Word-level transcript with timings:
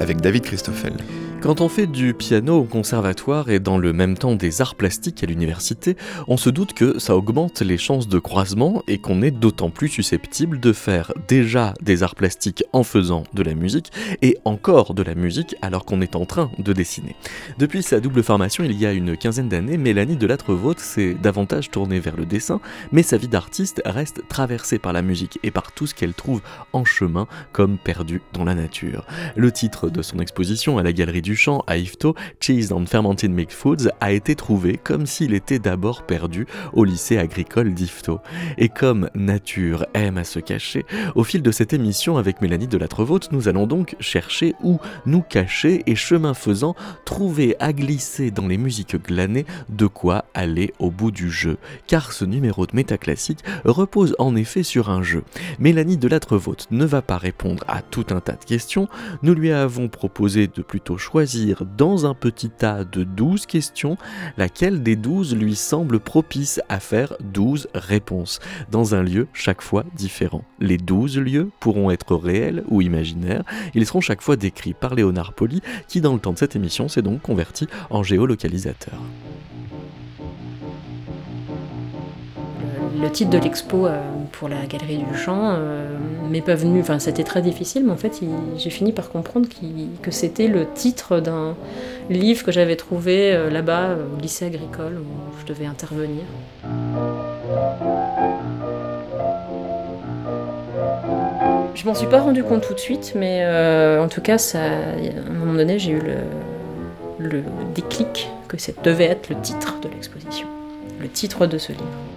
avec 0.00 0.20
David 0.20 0.42
Christoffel. 0.42 0.94
Quand 1.40 1.60
on 1.60 1.68
fait 1.68 1.86
du 1.86 2.14
piano 2.14 2.58
au 2.58 2.64
conservatoire 2.64 3.48
et 3.48 3.60
dans 3.60 3.78
le 3.78 3.92
même 3.92 4.18
temps 4.18 4.34
des 4.34 4.60
arts 4.60 4.74
plastiques 4.74 5.22
à 5.22 5.26
l'université, 5.26 5.96
on 6.26 6.36
se 6.36 6.50
doute 6.50 6.72
que 6.72 6.98
ça 6.98 7.16
augmente 7.16 7.60
les 7.60 7.78
chances 7.78 8.08
de 8.08 8.18
croisement 8.18 8.82
et 8.88 8.98
qu'on 8.98 9.22
est 9.22 9.30
d'autant 9.30 9.70
plus 9.70 9.88
susceptible 9.88 10.58
de 10.58 10.72
faire 10.72 11.12
déjà 11.28 11.74
des 11.80 12.02
arts 12.02 12.16
plastiques 12.16 12.64
en 12.72 12.82
faisant 12.82 13.22
de 13.34 13.44
la 13.44 13.54
musique 13.54 13.92
et 14.20 14.36
encore 14.44 14.94
de 14.94 15.02
la 15.04 15.14
musique 15.14 15.54
alors 15.62 15.84
qu'on 15.84 16.00
est 16.00 16.16
en 16.16 16.26
train 16.26 16.50
de 16.58 16.72
dessiner. 16.72 17.14
Depuis 17.58 17.84
sa 17.84 18.00
double 18.00 18.24
formation 18.24 18.64
il 18.64 18.72
y 18.72 18.84
a 18.84 18.92
une 18.92 19.16
quinzaine 19.16 19.48
d'années, 19.48 19.78
Mélanie 19.78 20.16
Delattre-Vôtre 20.16 20.80
s'est 20.80 21.14
davantage 21.14 21.70
tournée 21.70 22.00
vers 22.00 22.16
le 22.16 22.26
dessin, 22.26 22.60
mais 22.90 23.04
sa 23.04 23.16
vie 23.16 23.28
d'artiste 23.28 23.80
reste 23.84 24.26
traversée 24.28 24.80
par 24.80 24.92
la 24.92 25.02
musique 25.02 25.38
et 25.44 25.52
par 25.52 25.70
tout 25.70 25.86
ce 25.86 25.94
qu'elle 25.94 26.14
trouve 26.14 26.42
en 26.72 26.84
chemin 26.84 27.28
comme 27.52 27.78
perdu 27.78 28.22
dans 28.32 28.44
la 28.44 28.56
nature. 28.56 29.06
Le 29.36 29.52
titre 29.52 29.87
de 29.90 30.02
son 30.02 30.18
exposition 30.18 30.78
à 30.78 30.82
la 30.82 30.92
galerie 30.92 31.22
du 31.22 31.36
champ 31.36 31.62
à 31.66 31.76
Ifto, 31.76 32.14
Cheese 32.40 32.72
and 32.72 32.86
Fermented 32.86 33.30
Milk 33.30 33.50
Foods, 33.50 33.88
a 34.00 34.12
été 34.12 34.34
trouvé 34.34 34.78
comme 34.82 35.06
s'il 35.06 35.34
était 35.34 35.58
d'abord 35.58 36.02
perdu 36.02 36.46
au 36.72 36.84
lycée 36.84 37.18
agricole 37.18 37.74
d'Ifto. 37.74 38.20
Et 38.56 38.68
comme 38.68 39.10
nature 39.14 39.86
aime 39.94 40.18
à 40.18 40.24
se 40.24 40.38
cacher, 40.38 40.84
au 41.14 41.24
fil 41.24 41.42
de 41.42 41.50
cette 41.50 41.72
émission 41.72 42.16
avec 42.16 42.40
Mélanie 42.40 42.66
Delatrevote, 42.66 43.32
nous 43.32 43.48
allons 43.48 43.66
donc 43.66 43.96
chercher 44.00 44.54
où 44.62 44.78
nous 45.06 45.22
cacher 45.22 45.82
et 45.86 45.94
chemin 45.94 46.34
faisant 46.34 46.74
trouver 47.04 47.56
à 47.60 47.72
glisser 47.72 48.30
dans 48.30 48.46
les 48.46 48.58
musiques 48.58 48.96
glanées 48.96 49.46
de 49.68 49.86
quoi 49.86 50.24
aller 50.34 50.72
au 50.78 50.90
bout 50.90 51.10
du 51.10 51.30
jeu. 51.30 51.58
Car 51.86 52.12
ce 52.12 52.24
numéro 52.24 52.66
de 52.66 52.74
métaclassique 52.74 53.44
repose 53.64 54.14
en 54.18 54.36
effet 54.36 54.62
sur 54.62 54.90
un 54.90 55.02
jeu. 55.02 55.22
Mélanie 55.58 55.96
Delatrevote 55.96 56.66
ne 56.70 56.84
va 56.84 57.02
pas 57.02 57.18
répondre 57.18 57.64
à 57.68 57.82
tout 57.82 58.06
un 58.10 58.20
tas 58.20 58.32
de 58.32 58.44
questions, 58.44 58.88
nous 59.22 59.34
lui 59.34 59.52
avons 59.52 59.77
proposé 59.86 60.48
de 60.48 60.62
plutôt 60.62 60.98
choisir 60.98 61.62
dans 61.76 62.06
un 62.06 62.14
petit 62.14 62.50
tas 62.50 62.82
de 62.82 63.04
12 63.04 63.46
questions 63.46 63.96
laquelle 64.36 64.82
des 64.82 64.96
12 64.96 65.36
lui 65.36 65.54
semble 65.54 66.00
propice 66.00 66.60
à 66.68 66.80
faire 66.80 67.14
12 67.20 67.68
réponses, 67.74 68.40
dans 68.72 68.96
un 68.96 69.04
lieu 69.04 69.28
chaque 69.32 69.62
fois 69.62 69.84
différent. 69.94 70.42
Les 70.58 70.78
12 70.78 71.18
lieux 71.18 71.50
pourront 71.60 71.92
être 71.92 72.16
réels 72.16 72.64
ou 72.66 72.82
imaginaires, 72.82 73.44
ils 73.74 73.86
seront 73.86 74.00
chaque 74.00 74.22
fois 74.22 74.34
décrits 74.34 74.74
par 74.74 74.96
Léonard 74.96 75.34
Poli, 75.34 75.62
qui 75.86 76.00
dans 76.00 76.14
le 76.14 76.18
temps 76.18 76.32
de 76.32 76.38
cette 76.38 76.56
émission 76.56 76.88
s'est 76.88 77.02
donc 77.02 77.22
converti 77.22 77.68
en 77.90 78.02
géolocalisateur. 78.02 78.98
Le 83.00 83.10
titre 83.10 83.30
de 83.30 83.38
l'expo 83.38 83.86
euh, 83.86 84.00
pour 84.32 84.48
la 84.48 84.66
galerie 84.66 84.98
du 84.98 85.16
champ 85.16 85.52
euh, 85.52 85.86
m'est 86.30 86.40
pas 86.40 86.54
venu, 86.54 86.80
enfin 86.80 86.98
c'était 86.98 87.24
très 87.24 87.42
difficile, 87.42 87.84
mais 87.84 87.92
en 87.92 87.96
fait 87.96 88.20
j'ai 88.56 88.70
fini 88.70 88.92
par 88.92 89.10
comprendre 89.10 89.48
que 90.02 90.10
c'était 90.10 90.48
le 90.48 90.66
titre 90.72 91.20
d'un 91.20 91.54
livre 92.10 92.44
que 92.44 92.52
j'avais 92.52 92.76
trouvé 92.76 93.32
euh, 93.32 93.50
là-bas 93.50 93.96
au 94.16 94.20
lycée 94.20 94.46
agricole 94.46 94.98
où 94.98 95.40
je 95.40 95.46
devais 95.46 95.66
intervenir. 95.66 96.22
Je 101.74 101.86
m'en 101.86 101.94
suis 101.94 102.08
pas 102.08 102.20
rendu 102.20 102.42
compte 102.42 102.66
tout 102.66 102.74
de 102.74 102.80
suite, 102.80 103.12
mais 103.14 103.46
en 104.00 104.08
tout 104.08 104.20
cas, 104.20 104.36
à 104.54 104.58
un 104.58 105.32
moment 105.32 105.54
donné, 105.54 105.78
j'ai 105.78 105.92
eu 105.92 106.00
le, 106.00 107.30
le 107.30 107.44
déclic 107.72 108.28
que 108.48 108.58
ça 108.58 108.72
devait 108.82 109.04
être 109.04 109.28
le 109.28 109.40
titre 109.40 109.76
de 109.80 109.88
l'exposition, 109.88 110.48
le 111.00 111.08
titre 111.08 111.46
de 111.46 111.56
ce 111.56 111.70
livre. 111.70 112.07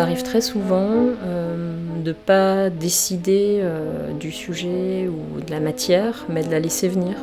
Ça 0.00 0.04
arrive 0.04 0.22
très 0.22 0.40
souvent 0.40 0.88
euh, 1.26 1.74
de 2.02 2.08
ne 2.08 2.12
pas 2.14 2.70
décider 2.70 3.60
euh, 3.60 4.14
du 4.14 4.32
sujet 4.32 5.06
ou 5.06 5.42
de 5.42 5.50
la 5.50 5.60
matière, 5.60 6.24
mais 6.30 6.42
de 6.42 6.50
la 6.50 6.58
laisser 6.58 6.88
venir. 6.88 7.16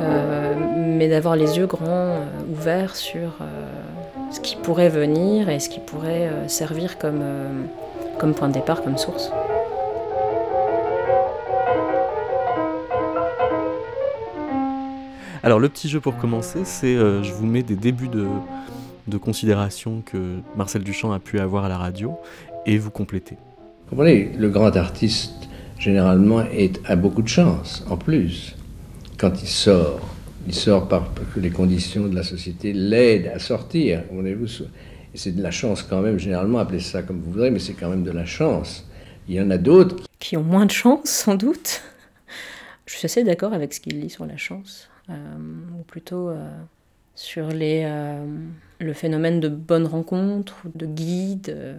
Euh, 0.00 0.54
mais 0.76 1.06
d'avoir 1.06 1.36
les 1.36 1.58
yeux 1.58 1.68
grands 1.68 2.24
ouverts 2.50 2.96
sur 2.96 3.36
ce 4.32 4.40
qui 4.40 4.56
pourrait 4.56 4.88
venir 4.88 5.48
et 5.48 5.60
ce 5.60 5.68
qui 5.68 5.78
pourrait 5.78 6.28
servir 6.48 6.98
comme, 6.98 7.22
comme 8.18 8.34
point 8.34 8.48
de 8.48 8.54
départ, 8.54 8.82
comme 8.82 8.98
source. 8.98 9.30
Alors 15.44 15.60
le 15.60 15.68
petit 15.68 15.88
jeu 15.88 16.00
pour 16.00 16.16
commencer, 16.16 16.64
c'est 16.64 16.96
je 16.96 17.32
vous 17.32 17.46
mets 17.46 17.62
des 17.62 17.76
débuts 17.76 18.08
de, 18.08 18.26
de 19.08 19.18
considération 19.18 20.02
que 20.04 20.38
Marcel 20.56 20.82
Duchamp 20.82 21.12
a 21.12 21.18
pu 21.18 21.38
avoir 21.38 21.64
à 21.64 21.68
la 21.68 21.78
radio 21.78 22.14
et 22.66 22.78
vous 22.78 22.90
complétez. 22.90 23.36
Vous 23.84 23.90
comprenez, 23.90 24.30
le 24.38 24.48
grand 24.48 24.76
artiste, 24.76 25.48
généralement, 25.78 26.42
est, 26.42 26.80
a 26.84 26.96
beaucoup 26.96 27.22
de 27.22 27.28
chance, 27.28 27.84
en 27.88 27.96
plus. 27.96 28.54
Quand 29.18 29.42
il 29.42 29.48
sort, 29.48 30.00
il 30.46 30.54
sort 30.54 30.88
parce 30.88 31.04
que 31.34 31.40
les 31.40 31.50
conditions 31.50 32.06
de 32.06 32.14
la 32.14 32.22
société 32.22 32.72
l'aident 32.72 33.32
à 33.34 33.38
sortir. 33.38 34.02
vous 34.10 34.22
C'est 35.14 35.34
de 35.34 35.42
la 35.42 35.50
chance 35.50 35.82
quand 35.82 36.00
même, 36.00 36.18
généralement, 36.18 36.58
appelez 36.58 36.80
ça 36.80 37.02
comme 37.02 37.20
vous 37.20 37.32
voudrez, 37.32 37.50
mais 37.50 37.58
c'est 37.58 37.74
quand 37.74 37.88
même 37.88 38.04
de 38.04 38.12
la 38.12 38.24
chance. 38.24 38.86
Il 39.28 39.34
y 39.34 39.40
en 39.40 39.50
a 39.50 39.58
d'autres. 39.58 39.96
Qui 40.18 40.36
ont 40.36 40.42
moins 40.42 40.66
de 40.66 40.70
chance, 40.70 41.08
sans 41.08 41.34
doute. 41.34 41.82
Je 42.86 42.94
suis 42.96 43.06
assez 43.06 43.22
d'accord 43.22 43.52
avec 43.52 43.72
ce 43.72 43.80
qu'il 43.80 44.00
dit 44.00 44.10
sur 44.10 44.26
la 44.26 44.36
chance. 44.36 44.88
Euh, 45.08 45.14
ou 45.78 45.82
plutôt 45.82 46.28
euh, 46.28 46.48
sur 47.14 47.48
les, 47.48 47.82
euh, 47.84 48.24
le 48.78 48.92
phénomène 48.92 49.40
de 49.40 49.48
bonne 49.48 49.86
rencontre, 49.86 50.56
de 50.74 50.86
guide, 50.86 51.50
euh, 51.50 51.78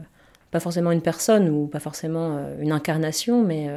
pas 0.51 0.59
forcément 0.59 0.91
une 0.91 1.01
personne 1.01 1.49
ou 1.49 1.67
pas 1.67 1.79
forcément 1.79 2.37
euh, 2.37 2.61
une 2.61 2.71
incarnation, 2.71 3.43
mais 3.43 3.69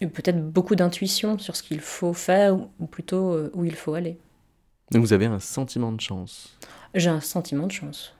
peut-être 0.00 0.42
beaucoup 0.42 0.76
d'intuition 0.76 1.38
sur 1.38 1.56
ce 1.56 1.62
qu'il 1.62 1.80
faut 1.80 2.12
faire 2.12 2.56
ou 2.78 2.86
plutôt 2.86 3.36
où 3.52 3.64
il 3.64 3.74
faut 3.74 3.94
aller. 3.94 4.16
Donc 4.92 5.02
vous 5.02 5.12
avez 5.12 5.26
un 5.26 5.40
sentiment 5.40 5.92
de 5.92 6.00
chance 6.00 6.56
J'ai 6.94 7.10
un 7.10 7.20
sentiment 7.20 7.66
de 7.66 7.72
chance. 7.72 8.14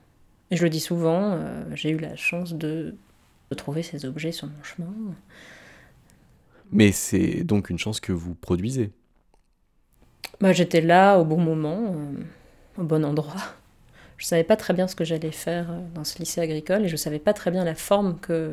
Et 0.50 0.56
je 0.56 0.62
le 0.62 0.68
dis 0.68 0.80
souvent, 0.80 1.38
j'ai 1.74 1.90
eu 1.90 1.96
la 1.96 2.16
chance 2.16 2.52
de, 2.52 2.94
de 3.50 3.54
trouver 3.54 3.82
ces 3.82 4.04
objets 4.04 4.32
sur 4.32 4.48
mon 4.48 4.62
chemin. 4.62 4.92
Mais 6.72 6.92
c'est 6.92 7.44
donc 7.44 7.70
une 7.70 7.78
chance 7.78 8.00
que 8.00 8.12
vous 8.12 8.34
produisez 8.34 8.90
bah, 10.40 10.52
J'étais 10.52 10.80
là 10.80 11.18
au 11.18 11.24
bon 11.24 11.38
moment 11.38 11.94
bon 12.84 13.04
endroit. 13.04 13.34
Je 14.20 14.26
ne 14.26 14.28
savais 14.28 14.44
pas 14.44 14.56
très 14.56 14.74
bien 14.74 14.86
ce 14.86 14.94
que 14.94 15.02
j'allais 15.02 15.30
faire 15.30 15.70
euh, 15.70 15.80
dans 15.94 16.04
ce 16.04 16.18
lycée 16.18 16.42
agricole 16.42 16.84
et 16.84 16.88
je 16.88 16.92
ne 16.92 16.98
savais 16.98 17.18
pas 17.18 17.32
très 17.32 17.50
bien 17.50 17.64
la 17.64 17.74
forme 17.74 18.18
que, 18.20 18.52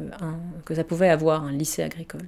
ça 0.74 0.86
pouvait 0.86 1.10
avoir, 1.10 1.44
un 1.44 1.52
lycée 1.52 1.84
agricole. 1.84 2.26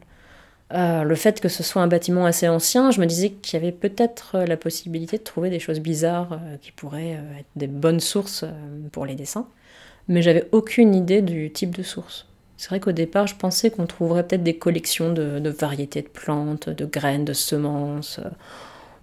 Euh, 0.73 1.03
le 1.03 1.15
fait 1.15 1.39
que 1.39 1.47
ce 1.47 1.63
soit 1.63 1.81
un 1.81 1.87
bâtiment 1.87 2.25
assez 2.25 2.49
ancien, 2.49 2.91
je 2.91 2.99
me 2.99 3.05
disais 3.05 3.29
qu'il 3.29 3.57
y 3.57 3.63
avait 3.63 3.71
peut-être 3.71 4.35
euh, 4.35 4.45
la 4.45 4.57
possibilité 4.57 5.17
de 5.17 5.23
trouver 5.23 5.49
des 5.49 5.59
choses 5.59 5.79
bizarres 5.79 6.37
qui 6.61 6.73
pourraient 6.73 7.11
être 7.39 7.47
des 7.55 7.67
bonnes 7.67 8.01
sources 8.01 8.43
pour 8.91 9.05
les 9.05 9.15
dessins, 9.15 9.47
mais 10.09 10.21
j'avais 10.21 10.49
aucune 10.51 10.93
idée 10.93 11.21
du 11.21 11.49
type 11.49 11.73
de 11.73 11.81
source. 11.81 12.27
C'est 12.57 12.67
vrai 12.67 12.81
qu'au 12.81 12.91
départ, 12.91 13.25
je 13.25 13.35
pensais 13.35 13.71
qu'on 13.71 13.85
trouverait 13.85 14.27
peut-être 14.27 14.43
des 14.43 14.57
collections 14.57 15.13
de, 15.13 15.49
variétés 15.49 16.01
de 16.01 16.09
plantes, 16.09 16.67
de 16.67 16.83
graines, 16.83 17.23
de 17.23 17.31
semences 17.31 18.19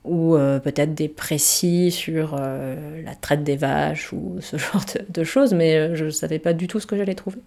ou 0.06 0.36
euh, 0.36 0.58
peut-être 0.58 0.94
des 0.94 1.08
précis 1.08 1.90
sur 1.90 2.36
euh, 2.38 3.02
la 3.02 3.14
traite 3.14 3.42
des 3.44 3.56
vaches 3.56 4.12
ou 4.12 4.36
ce 4.40 4.56
genre 4.58 4.84
de, 5.08 5.24
choses, 5.24 5.52
mais 5.52 5.76
euh, 5.76 5.94
je 5.94 6.06
ne 6.06 6.10
savais 6.10 6.38
pas 6.38 6.52
du 6.52 6.68
tout 6.68 6.80
ce 6.80 6.86
que 6.86 6.96
j'allais 6.96 7.14
trouver. 7.14 7.38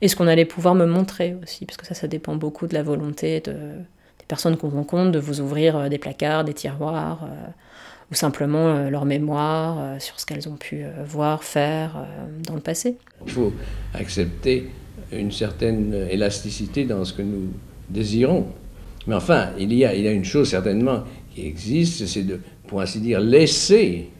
Et 0.00 0.08
ce 0.08 0.16
qu'on 0.16 0.26
allait 0.26 0.44
pouvoir 0.44 0.74
me 0.74 0.84
montrer 0.84 1.36
aussi, 1.42 1.64
parce 1.64 1.76
que 1.76 1.86
ça, 1.86 1.94
ça 1.94 2.08
dépend 2.08 2.36
beaucoup 2.36 2.66
de 2.66 2.74
la 2.74 2.82
volonté 2.82 3.40
de, 3.40 3.52
des 3.52 4.26
personnes 4.28 4.56
qu'on 4.56 4.68
rencontre, 4.68 5.12
de 5.12 5.18
vous 5.18 5.40
ouvrir 5.40 5.88
des 5.88 5.98
placards, 5.98 6.44
des 6.44 6.52
tiroirs, 6.52 7.26
ou 8.10 8.14
simplement 8.14 8.90
leur 8.90 9.06
mémoire 9.06 9.98
sur 10.00 10.20
ce 10.20 10.26
qu'elles 10.26 10.48
ont 10.48 10.56
pu 10.56 10.84
voir, 11.06 11.44
faire 11.44 12.04
dans 12.46 12.54
le 12.54 12.60
passé. 12.60 12.96
Il 13.24 13.32
faut 13.32 13.52
accepter 13.94 14.68
une 15.12 15.32
certaine 15.32 15.94
élasticité 16.10 16.84
dans 16.84 17.04
ce 17.04 17.14
que 17.14 17.22
nous 17.22 17.52
désirons. 17.88 18.46
Mais 19.06 19.14
enfin, 19.14 19.50
il 19.58 19.72
y 19.72 19.84
a 19.86 19.94
une 19.94 20.24
chose 20.24 20.50
certainement 20.50 21.04
qui 21.34 21.46
existe, 21.46 22.06
c'est 22.06 22.22
de, 22.22 22.40
pour 22.66 22.80
ainsi 22.80 23.00
dire, 23.00 23.20
laisser, 23.20 24.10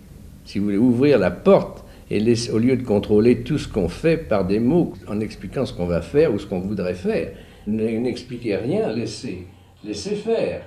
si 0.44 0.58
vous 0.58 0.66
voulez, 0.66 0.76
ouvrir 0.76 1.18
la 1.18 1.30
porte 1.30 1.84
et 2.10 2.20
laisser, 2.20 2.50
au 2.50 2.58
lieu 2.58 2.76
de 2.76 2.82
contrôler 2.82 3.42
tout 3.42 3.58
ce 3.58 3.68
qu'on 3.68 3.88
fait 3.88 4.16
par 4.16 4.46
des 4.46 4.60
mots, 4.60 4.94
en 5.08 5.20
expliquant 5.20 5.66
ce 5.66 5.72
qu'on 5.72 5.86
va 5.86 6.02
faire 6.02 6.32
ou 6.32 6.38
ce 6.38 6.46
qu'on 6.46 6.60
voudrait 6.60 6.94
faire. 6.94 7.32
N'expliquez 7.66 8.56
rien, 8.56 8.92
laissez, 8.92 9.46
laissez 9.84 10.16
faire. 10.16 10.66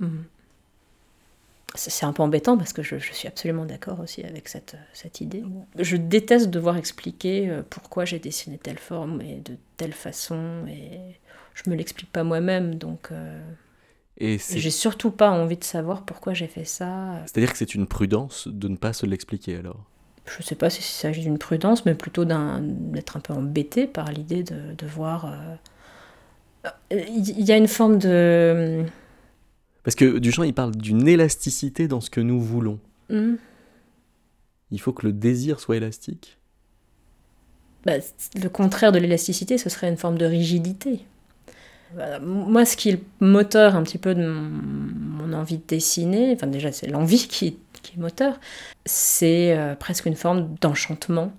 Mhm. 0.00 0.24
c'est 1.76 2.04
un 2.04 2.12
peu 2.12 2.24
embêtant 2.24 2.58
parce 2.58 2.72
que 2.72 2.82
je, 2.82 2.96
suis 2.96 3.28
absolument 3.28 3.64
d'accord 3.64 4.00
aussi 4.00 4.24
avec 4.24 4.48
cette, 4.48 4.76
cette, 4.92 5.20
idée. 5.20 5.44
Je 5.78 5.96
déteste 5.96 6.50
devoir 6.50 6.76
expliquer 6.76 7.48
euh, 7.48 7.62
pourquoi 7.68 8.04
j'ai 8.04 8.18
dessiné 8.18 8.58
telle 8.58 8.78
forme 8.78 9.20
et 9.20 9.36
de 9.36 9.56
telle 9.76 9.92
façon, 9.92 10.66
et 10.68 10.98
je 11.54 11.70
me 11.70 11.76
l'explique 11.76 12.10
pas 12.10 12.24
moi-même, 12.24 12.74
donc. 12.74 13.08
Euh, 13.12 13.40
et 14.18 14.38
j'ai 14.38 14.70
surtout 14.70 15.10
pas 15.10 15.30
envie 15.30 15.56
de 15.56 15.64
savoir 15.64 16.02
pourquoi 16.02 16.34
j'ai 16.34 16.46
fait 16.46 16.64
ça. 16.64 17.20
C'est-à-dire 17.26 17.52
que 17.52 17.58
c'est 17.58 17.74
une 17.74 17.86
prudence 17.86 18.48
de 18.48 18.68
ne 18.68 18.76
pas 18.76 18.92
se 18.92 19.06
l'expliquer 19.06 19.56
alors? 19.56 19.84
Je 20.24 20.42
sais 20.42 20.54
pas 20.54 20.70
s'il 20.70 20.84
s'agit 20.84 21.20
d'une 21.22 21.38
prudence, 21.38 21.84
mais 21.84 21.94
plutôt 21.94 22.24
d'être 22.24 23.16
un 23.16 23.20
peu 23.20 23.34
embêté 23.34 23.86
par 23.86 24.10
l'idée 24.10 24.42
de, 24.42 24.74
de, 24.76 24.86
voir. 24.86 25.26
Euh, 26.90 27.00
il 27.16 27.44
y 27.44 27.52
a 27.52 27.56
une 27.56 27.68
forme 27.68 27.98
de 27.98 28.86
parce 29.84 29.94
que 29.94 30.18
Duchamp, 30.18 30.44
il 30.44 30.54
parle 30.54 30.74
d'une 30.74 31.06
élasticité 31.06 31.86
dans 31.86 32.00
ce 32.00 32.10
que 32.10 32.20
nous 32.20 32.40
voulons. 32.40 32.80
Hmm. 33.10 33.34
Il 34.70 34.80
faut 34.80 34.92
que 34.92 35.06
le 35.06 35.12
désir 35.12 35.60
soit 35.60 35.76
élastique? 35.76 36.38
Bah, 37.84 37.92
le 38.42 38.48
contraire 38.48 38.92
de 38.92 38.98
l'élasticité, 38.98 39.58
ce 39.58 39.68
serait 39.68 39.90
une 39.90 39.98
forme 39.98 40.16
de 40.16 40.24
rigidité. 40.24 41.00
Moi, 42.22 42.64
ce 42.64 42.76
qui 42.76 42.90
est 42.90 42.92
le 42.92 43.26
moteur 43.26 43.76
un 43.76 43.82
petit 43.82 43.98
peu 43.98 44.14
de 44.14 44.26
mon, 44.26 45.32
envie 45.32 45.58
de 45.58 45.66
dessiner, 45.66 46.32
enfin 46.32 46.46
déjà 46.46 46.70
c'est 46.70 46.86
l'envie 46.86 47.26
qui, 47.28 47.46
est 47.46 47.96
moteur, 47.96 48.38
c'est 48.86 49.56
euh, 49.56 49.74
presque 49.74 50.06
une 50.06 50.16
forme 50.16 50.54
d'enchantement. 50.60 51.32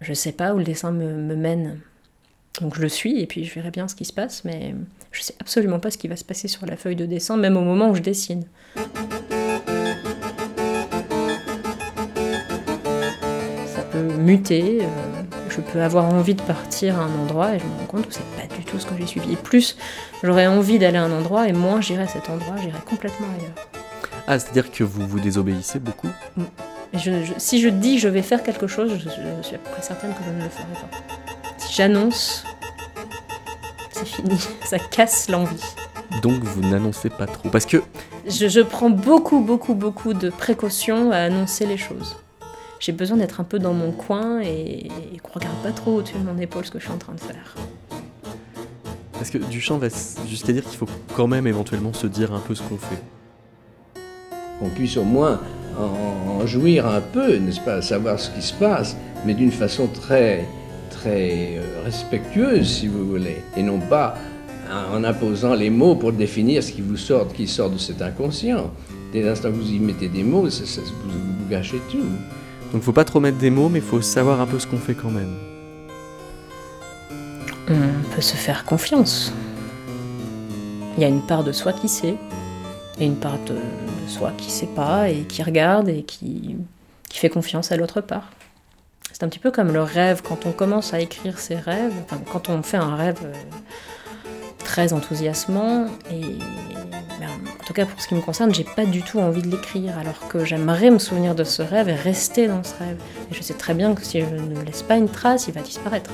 Je 0.00 0.10
ne 0.10 0.14
sais 0.14 0.32
pas 0.32 0.54
où 0.54 0.58
le 0.58 0.64
dessin 0.64 0.90
me 0.90 1.36
mène. 1.36 1.80
Donc 2.60 2.74
je 2.74 2.80
le 2.80 2.88
suis 2.88 3.20
et 3.20 3.26
puis 3.26 3.44
je 3.44 3.54
verrai 3.54 3.70
bien 3.70 3.86
ce 3.86 3.94
qui 3.94 4.04
se 4.04 4.12
passe, 4.12 4.44
mais 4.44 4.74
je 5.12 5.22
sais 5.22 5.34
absolument 5.40 5.78
pas 5.78 5.90
ce 5.90 5.98
qui 5.98 6.08
va 6.08 6.16
se 6.16 6.24
passer 6.24 6.48
sur 6.48 6.64
la 6.66 6.76
feuille 6.76 6.96
de 6.96 7.04
dessin, 7.04 7.36
même 7.36 7.56
au 7.56 7.62
moment 7.62 7.90
où 7.90 7.94
je 7.94 8.02
dessine. 8.02 8.44
Ça 13.66 13.82
peut 13.92 14.16
muter, 14.18 14.78
euh, 14.82 15.15
je 15.56 15.60
peux 15.60 15.82
avoir 15.82 16.04
envie 16.04 16.34
de 16.34 16.42
partir 16.42 16.98
à 16.98 17.04
un 17.04 17.14
endroit 17.22 17.54
et 17.54 17.58
je 17.58 17.64
me 17.64 17.70
rends 17.78 17.86
compte 17.86 18.08
que 18.08 18.14
c'est 18.14 18.36
pas 18.36 18.54
du 18.54 18.64
tout 18.64 18.78
ce 18.78 18.86
que 18.86 18.94
j'ai 18.98 19.06
suivi. 19.06 19.32
Et 19.32 19.36
plus 19.36 19.76
j'aurais 20.22 20.46
envie 20.46 20.78
d'aller 20.78 20.98
à 20.98 21.04
un 21.04 21.12
endroit 21.12 21.48
et 21.48 21.52
moins 21.52 21.80
j'irai 21.80 22.02
à 22.02 22.08
cet 22.08 22.28
endroit, 22.30 22.56
j'irai 22.60 22.78
complètement 22.88 23.28
ailleurs. 23.38 23.82
Ah, 24.26 24.38
c'est-à-dire 24.38 24.70
que 24.70 24.84
vous 24.84 25.06
vous 25.06 25.20
désobéissez 25.20 25.78
beaucoup 25.78 26.08
mm. 26.36 26.44
Si 27.36 27.60
je 27.60 27.68
dis 27.68 27.96
que 27.96 28.00
je 28.00 28.08
vais 28.08 28.22
faire 28.22 28.42
quelque 28.42 28.66
chose, 28.66 28.92
je, 28.94 29.08
je 29.08 29.42
suis 29.42 29.56
à 29.56 29.58
peu 29.58 29.70
près 29.70 29.82
certaine 29.82 30.12
que 30.12 30.24
je 30.24 30.30
ne 30.30 30.42
le 30.42 30.48
ferai 30.48 30.64
pas 30.64 31.16
j'annonce, 31.76 32.44
c'est 33.90 34.06
fini. 34.06 34.38
Ça 34.64 34.78
casse 34.78 35.28
l'envie. 35.28 35.62
Donc 36.22 36.42
vous 36.42 36.62
n'annoncez 36.62 37.10
pas 37.10 37.26
trop. 37.26 37.50
Parce 37.50 37.66
que... 37.66 37.82
Je, 38.26 38.60
prends 38.60 38.90
beaucoup, 38.90 39.40
beaucoup, 39.40 39.74
beaucoup 39.74 40.14
de 40.14 40.30
précautions 40.30 41.12
à 41.12 41.18
annoncer 41.18 41.66
les 41.66 41.76
choses. 41.76 42.16
J'ai 42.80 42.92
besoin 42.92 43.16
d'être 43.16 43.40
un 43.40 43.44
peu 43.44 43.58
dans 43.58 43.72
mon 43.72 43.92
coin 43.92 44.40
et, 44.40 44.88
qu'on 45.22 45.38
regarde 45.38 45.56
pas 45.62 45.72
trop 45.72 45.96
au-dessus 45.96 46.18
de 46.18 46.24
mon 46.24 46.38
épaule 46.38 46.64
ce 46.64 46.70
que 46.70 46.78
je 46.78 46.84
suis 46.84 46.92
en 46.92 46.98
train 46.98 47.14
de 47.14 47.20
faire. 47.20 47.54
Parce 49.12 49.30
que 49.30 49.38
Duchamp 49.38 49.78
va 49.78 49.88
jusqu'à 50.28 50.52
dire 50.52 50.64
qu'il 50.64 50.76
faut 50.76 50.88
quand 51.14 51.26
même 51.26 51.46
éventuellement 51.46 51.92
se 51.92 52.06
dire 52.06 52.32
un 52.32 52.40
peu 52.40 52.54
ce 52.54 52.62
qu'on 52.62 52.76
fait. 52.76 53.02
Qu'on 54.58 54.70
puisse 54.70 54.96
au 54.96 55.04
moins 55.04 55.40
en 55.78 56.46
jouir 56.46 56.86
un 56.86 57.00
peu, 57.00 57.36
n'est-ce 57.36 57.60
pas, 57.60 57.82
savoir 57.82 58.20
ce 58.20 58.30
qui 58.30 58.42
se 58.42 58.54
passe, 58.54 58.96
mais 59.24 59.34
d'une 59.34 59.50
façon 59.50 59.88
très, 59.88 60.46
très 60.90 61.56
euh, 61.56 61.82
respectueuse, 61.84 62.66
si 62.66 62.88
vous 62.88 63.06
voulez, 63.06 63.42
et 63.56 63.62
non 63.62 63.80
pas 63.80 64.16
en 64.92 65.04
imposant 65.04 65.54
les 65.54 65.70
mots 65.70 65.94
pour 65.94 66.12
définir 66.12 66.62
ce 66.62 66.72
qui 66.72 66.80
vous 66.80 66.96
sort, 66.96 67.32
qui 67.32 67.46
sort 67.46 67.70
de 67.70 67.78
cet 67.78 68.02
inconscient. 68.02 68.70
Dès 69.12 69.22
l'instant 69.22 69.50
que 69.50 69.56
vous 69.56 69.70
y 69.70 69.78
mettez 69.78 70.08
des 70.08 70.22
mots, 70.22 70.50
ça, 70.50 70.80
vous, 70.80 71.48
gâchez 71.48 71.80
tout. 71.90 71.98
Donc 72.76 72.82
faut 72.82 72.92
pas 72.92 73.06
trop 73.06 73.20
mettre 73.20 73.38
des 73.38 73.48
mots, 73.48 73.70
mais 73.70 73.80
faut 73.80 74.02
savoir 74.02 74.38
un 74.38 74.46
peu 74.46 74.58
ce 74.58 74.66
qu'on 74.66 74.76
fait 74.76 74.92
quand 74.92 75.08
même. 75.08 75.34
On 77.70 78.14
peut 78.14 78.20
se 78.20 78.36
faire 78.36 78.66
confiance. 78.66 79.32
Il 80.98 81.00
y 81.00 81.06
a 81.06 81.08
une 81.08 81.22
part 81.22 81.42
de 81.42 81.52
soi 81.52 81.72
qui 81.72 81.88
sait, 81.88 82.16
et 83.00 83.06
une 83.06 83.16
part 83.16 83.38
de, 83.46 83.56
soi 84.08 84.30
qui 84.36 84.50
sait 84.50 84.66
pas, 84.66 85.08
et 85.08 85.22
qui 85.22 85.42
regarde, 85.42 85.88
et 85.88 86.02
qui, 86.02 86.54
fait 87.08 87.30
confiance 87.30 87.72
à 87.72 87.78
l'autre 87.78 88.02
part. 88.02 88.30
C'est 89.10 89.22
un 89.22 89.28
petit 89.28 89.38
peu 89.38 89.50
comme 89.50 89.72
le 89.72 89.82
rêve, 89.82 90.20
quand 90.22 90.44
on 90.44 90.52
commence 90.52 90.92
à 90.92 91.00
écrire 91.00 91.38
ses 91.38 91.56
rêves, 91.56 91.94
quand 92.30 92.50
on 92.50 92.62
fait 92.62 92.76
un 92.76 92.94
rêve 92.94 93.20
euh, 93.24 93.32
très 94.58 94.92
enthousiasmant, 94.92 95.86
et 96.10 96.20
ben, 97.18 97.30
en 97.30 97.55
tout 97.66 97.72
cas 97.72 97.84
pour 97.84 98.00
ce 98.00 98.06
qui 98.06 98.14
me 98.14 98.20
concerne, 98.20 98.54
j'ai 98.54 98.64
pas 98.64 98.86
du 98.86 99.02
tout 99.02 99.18
envie 99.18 99.42
de 99.42 99.48
l'écrire, 99.48 99.98
alors 99.98 100.28
que 100.28 100.44
j'aimerais 100.44 100.88
me 100.90 101.00
souvenir 101.00 101.34
de 101.34 101.42
ce 101.42 101.62
rêve 101.62 101.88
et 101.88 101.94
rester 101.94 102.46
dans 102.46 102.62
ce 102.62 102.72
rêve. 102.78 102.96
Et 103.30 103.34
je 103.34 103.42
sais 103.42 103.54
très 103.54 103.74
bien 103.74 103.94
que 103.94 104.04
si 104.04 104.20
je 104.20 104.26
ne 104.26 104.62
laisse 104.62 104.84
pas 104.84 104.96
une 104.96 105.08
trace, 105.08 105.48
il 105.48 105.54
va 105.54 105.62
disparaître. 105.62 106.12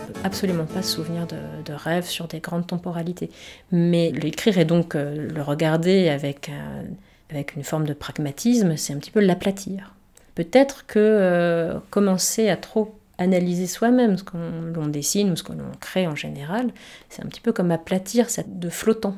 On 0.00 0.06
peut 0.06 0.18
absolument 0.24 0.64
pas 0.64 0.80
se 0.80 0.94
souvenir 0.94 1.26
de, 1.26 1.36
de 1.66 1.74
rêves 1.74 2.06
sur 2.06 2.26
des 2.26 2.40
grandes 2.40 2.66
temporalités. 2.66 3.28
Mais 3.70 4.12
l'écrire 4.12 4.56
et 4.56 4.64
donc 4.64 4.94
euh, 4.94 5.28
le 5.28 5.42
regarder 5.42 6.08
avec, 6.08 6.48
euh, 6.48 6.82
avec 7.30 7.54
une 7.54 7.64
forme 7.64 7.84
de 7.84 7.92
pragmatisme, 7.92 8.78
c'est 8.78 8.94
un 8.94 8.98
petit 8.98 9.10
peu 9.10 9.20
l'aplatir. 9.20 9.94
Peut-être 10.34 10.86
que 10.86 10.98
euh, 10.98 11.78
commencer 11.90 12.48
à 12.48 12.56
trop 12.56 12.94
analyser 13.18 13.66
soi-même 13.66 14.16
ce 14.16 14.24
qu'on 14.24 14.86
dessine 14.86 15.30
ou 15.30 15.36
ce 15.36 15.42
que 15.42 15.52
l'on 15.52 15.70
crée 15.80 16.06
en 16.06 16.16
général, 16.16 16.70
c'est 17.10 17.22
un 17.22 17.28
petit 17.28 17.42
peu 17.42 17.52
comme 17.52 17.70
aplatir 17.70 18.26
de 18.46 18.70
flottant. 18.70 19.14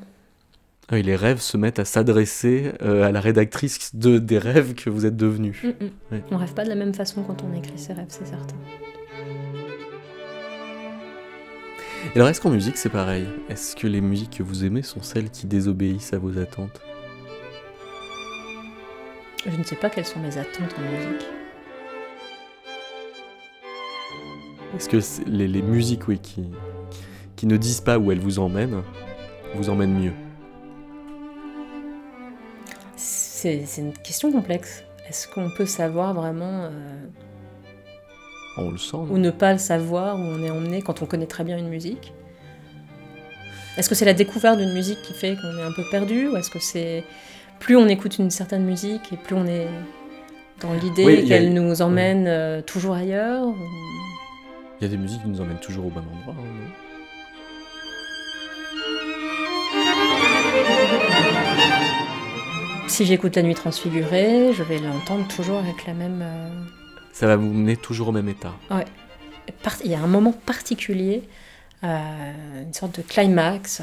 Ah 0.88 0.98
les 0.98 1.16
rêves 1.16 1.40
se 1.40 1.56
mettent 1.56 1.80
à 1.80 1.84
s'adresser 1.84 2.70
euh, 2.80 3.02
à 3.02 3.10
la 3.10 3.20
rédactrice 3.20 3.96
de, 3.96 4.18
des 4.18 4.38
rêves 4.38 4.74
que 4.74 4.88
vous 4.88 5.04
êtes 5.04 5.16
devenus. 5.16 5.64
On 5.64 5.68
mm, 5.68 6.18
mm. 6.18 6.22
On 6.30 6.36
rêve 6.36 6.54
pas 6.54 6.62
de 6.62 6.68
la 6.68 6.76
même 6.76 6.94
façon 6.94 7.24
quand 7.24 7.42
on 7.42 7.52
écrit 7.54 7.76
ses 7.76 7.92
rêves, 7.92 8.06
c'est 8.08 8.26
certain. 8.26 8.54
Et 12.14 12.16
alors, 12.16 12.28
est-ce 12.28 12.40
qu'en 12.40 12.50
musique 12.50 12.76
c'est 12.76 12.88
pareil 12.88 13.26
Est-ce 13.48 13.74
que 13.74 13.88
les 13.88 14.00
musiques 14.00 14.38
que 14.38 14.44
vous 14.44 14.64
aimez 14.64 14.82
sont 14.82 15.02
celles 15.02 15.28
qui 15.30 15.48
désobéissent 15.48 16.12
à 16.12 16.18
vos 16.18 16.38
attentes? 16.38 16.80
Je 19.44 19.56
ne 19.56 19.64
sais 19.64 19.76
pas 19.76 19.90
quelles 19.90 20.06
sont 20.06 20.20
mes 20.20 20.38
attentes 20.38 20.72
en 20.78 20.82
musique. 20.82 21.26
Est-ce 24.76 24.88
que 24.88 25.28
les, 25.28 25.62
musiques 25.62 26.06
oui, 26.06 26.20
qui, 26.20 26.44
qui 27.34 27.46
ne 27.48 27.56
disent 27.56 27.80
pas 27.80 27.98
où 27.98 28.12
elles 28.12 28.20
vous 28.20 28.38
emmènent, 28.38 28.82
vous 29.54 29.68
emmènent 29.68 29.98
mieux? 29.98 30.12
C'est 33.66 33.80
une 33.80 33.92
question 33.92 34.32
complexe. 34.32 34.84
Est-ce 35.08 35.28
qu'on 35.28 35.50
peut 35.50 35.66
savoir 35.66 36.14
vraiment... 36.14 36.64
Euh, 36.64 36.70
on 38.56 38.70
le 38.70 38.78
sent. 38.78 38.96
Ou 38.96 39.18
ne 39.18 39.30
pas 39.30 39.52
le 39.52 39.58
savoir 39.58 40.18
où 40.18 40.22
on 40.22 40.42
est 40.42 40.50
emmené 40.50 40.82
quand 40.82 41.02
on 41.02 41.06
connaît 41.06 41.26
très 41.26 41.44
bien 41.44 41.58
une 41.58 41.68
musique? 41.68 42.12
Est-ce 43.76 43.88
que 43.88 43.94
c'est 43.94 44.06
la 44.06 44.14
découverte 44.14 44.58
d'une 44.58 44.72
musique 44.72 45.02
qui 45.02 45.12
fait 45.12 45.36
qu'on 45.36 45.58
est 45.58 45.62
un 45.62 45.72
peu 45.72 45.84
perdu 45.90 46.28
Ou 46.28 46.36
est-ce 46.36 46.50
que 46.50 46.58
c'est 46.58 47.04
plus 47.60 47.76
on 47.76 47.86
écoute 47.88 48.18
une 48.18 48.30
certaine 48.30 48.64
musique 48.64 49.12
et 49.12 49.16
plus 49.16 49.34
on 49.34 49.46
est 49.46 49.68
dans 50.60 50.72
l'idée 50.72 51.24
qu'elle 51.24 51.52
nous 51.52 51.82
emmène 51.82 52.26
euh, 52.26 52.62
toujours 52.62 52.94
ailleurs. 52.94 53.54
Il 54.80 54.84
y 54.84 54.86
a 54.86 54.88
des 54.88 54.96
musiques 54.96 55.22
qui 55.22 55.28
nous 55.28 55.40
emmènent 55.40 55.60
toujours 55.60 55.86
au 55.86 55.90
bon 55.90 56.00
endroit. 56.00 56.34
Hein, 56.38 56.85
si 62.88 63.04
j'écoute 63.04 63.36
La 63.36 63.42
Nuit 63.42 63.54
Transfigurée, 63.54 64.52
je 64.52 64.62
vais 64.62 64.78
l'entendre 64.78 65.26
toujours 65.28 65.58
avec 65.58 65.86
la 65.86 65.94
même. 65.94 66.20
Euh, 66.22 66.48
Ça 67.12 67.26
va 67.26 67.36
vous 67.36 67.52
mener 67.52 67.76
toujours 67.76 68.08
au 68.08 68.12
même 68.12 68.28
état. 68.28 68.52
Ouais. 68.70 68.84
Il 69.84 69.90
y 69.90 69.94
a 69.94 70.00
un 70.00 70.06
moment 70.06 70.32
particulier, 70.32 71.22
euh, 71.84 72.62
une 72.62 72.72
sorte 72.72 72.98
de 72.98 73.02
climax. 73.02 73.82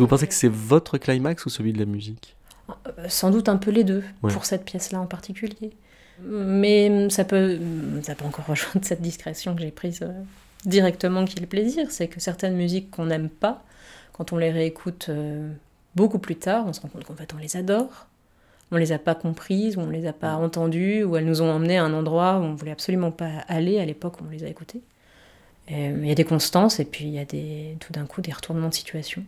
Vous 0.00 0.08
pensez 0.08 0.26
que 0.26 0.34
c'est 0.34 0.50
votre 0.50 0.98
climax 0.98 1.46
ou 1.46 1.50
celui 1.50 1.72
de 1.72 1.78
la 1.78 1.86
musique? 1.86 2.36
Euh, 2.70 3.08
Sans 3.08 3.30
doute 3.30 3.48
un 3.48 3.56
peu 3.56 3.70
les 3.70 3.84
deux, 3.84 4.02
pour 4.20 4.44
cette 4.44 4.64
pièce-là 4.64 5.00
en 5.00 5.06
particulier. 5.06 5.72
Mais 6.22 7.08
ça 7.08 7.24
peut, 7.24 7.58
ça 8.02 8.14
peut 8.14 8.24
encore 8.24 8.46
rejoindre 8.48 8.84
cette 8.84 9.00
discrétion 9.00 9.54
que 9.54 9.62
j'ai 9.62 9.70
prise 9.70 10.00
euh, 10.02 10.12
directement 10.64 11.24
qui 11.24 11.38
est 11.38 11.40
le 11.40 11.46
plaisir. 11.46 11.90
C'est 11.90 12.08
que 12.08 12.20
certaines 12.20 12.56
musiques 12.56 12.90
qu'on 12.90 13.06
n'aime 13.06 13.28
pas, 13.28 13.64
quand 14.12 14.32
on 14.32 14.36
les 14.36 14.50
réécoute 14.50 15.06
euh, 15.08 15.50
beaucoup 15.94 16.18
plus 16.18 16.36
tard, 16.36 16.64
on 16.66 16.72
se 16.72 16.80
rend 16.80 16.88
compte 16.88 17.04
qu'en 17.04 17.14
fait 17.14 17.32
on 17.34 17.38
les 17.38 17.56
adore. 17.56 18.06
On 18.72 18.76
les 18.76 18.92
a 18.92 19.00
pas 19.00 19.16
comprises, 19.16 19.76
ou 19.76 19.80
on 19.80 19.90
les 19.90 20.06
a 20.06 20.12
pas 20.12 20.34
entendues, 20.34 21.02
ou 21.02 21.16
elles 21.16 21.24
nous 21.24 21.42
ont 21.42 21.50
emmenés 21.50 21.78
à 21.78 21.84
un 21.84 21.92
endroit 21.92 22.38
où 22.38 22.42
on 22.42 22.54
voulait 22.54 22.70
absolument 22.70 23.10
pas 23.10 23.30
aller 23.48 23.80
à 23.80 23.84
l'époque 23.84 24.20
où 24.20 24.24
on 24.28 24.30
les 24.30 24.44
a 24.44 24.46
écoutées. 24.46 24.80
Il 25.68 26.06
y 26.06 26.10
a 26.10 26.14
des 26.16 26.24
constances 26.24 26.80
et 26.80 26.84
puis 26.84 27.04
il 27.04 27.10
y 27.10 27.18
a 27.18 27.24
des, 27.24 27.76
tout 27.78 27.92
d'un 27.92 28.04
coup 28.04 28.20
des 28.20 28.32
retournements 28.32 28.68
de 28.68 28.74
situation. 28.74 29.24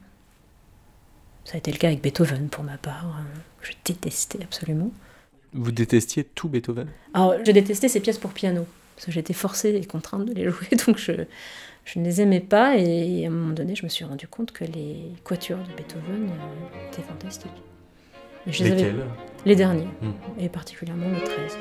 Ça 1.44 1.54
a 1.54 1.58
été 1.58 1.72
le 1.72 1.78
cas 1.78 1.88
avec 1.88 2.02
Beethoven 2.02 2.49
pour 2.49 2.64
ma 2.64 2.76
part. 2.76 3.06
Euh, 3.18 3.38
je 3.62 3.72
détestais 3.84 4.42
absolument. 4.42 4.90
Vous 5.52 5.72
détestiez 5.72 6.25
tout 6.25 6.49
Beethoven? 6.49 6.88
Alors, 7.14 7.34
je 7.44 7.52
détestais 7.52 7.88
ses 7.88 8.00
pièces 8.00 8.18
pour 8.18 8.32
piano. 8.32 8.66
Parce 8.96 9.06
que 9.06 9.12
j'étais 9.12 9.32
forcée 9.32 9.75
et 9.75 9.84
contrainte 9.84 10.26
de 10.26 10.34
les 10.34 10.44
jouer, 10.50 10.68
donc 10.87 10.99
je, 10.99 11.12
je, 11.84 11.99
ne 11.99 12.04
les 12.04 12.20
aimais 12.20 12.40
pas. 12.40 12.76
Et 12.76 13.25
à 13.25 13.28
un 13.28 13.30
moment 13.30 13.52
donné, 13.52 13.75
je 13.75 13.84
me 13.84 13.88
suis 13.88 14.04
rendu 14.04 14.28
compte 14.28 14.52
que 14.52 14.64
les 14.64 15.12
quatuors 15.25 15.58
de 15.58 15.75
Beethoven 15.76 16.30
euh, 16.30 16.88
étaient 16.88 17.02
fantastiques. 17.02 17.50
Je 18.46 18.64
Lesquels 18.64 19.00
avais... 19.00 19.04
Les 19.44 19.56
derniers, 19.56 19.88
hmm. 20.00 20.12
et 20.40 20.49
particulièrement 20.49 21.08
le 21.11 21.22
13. 21.22 21.56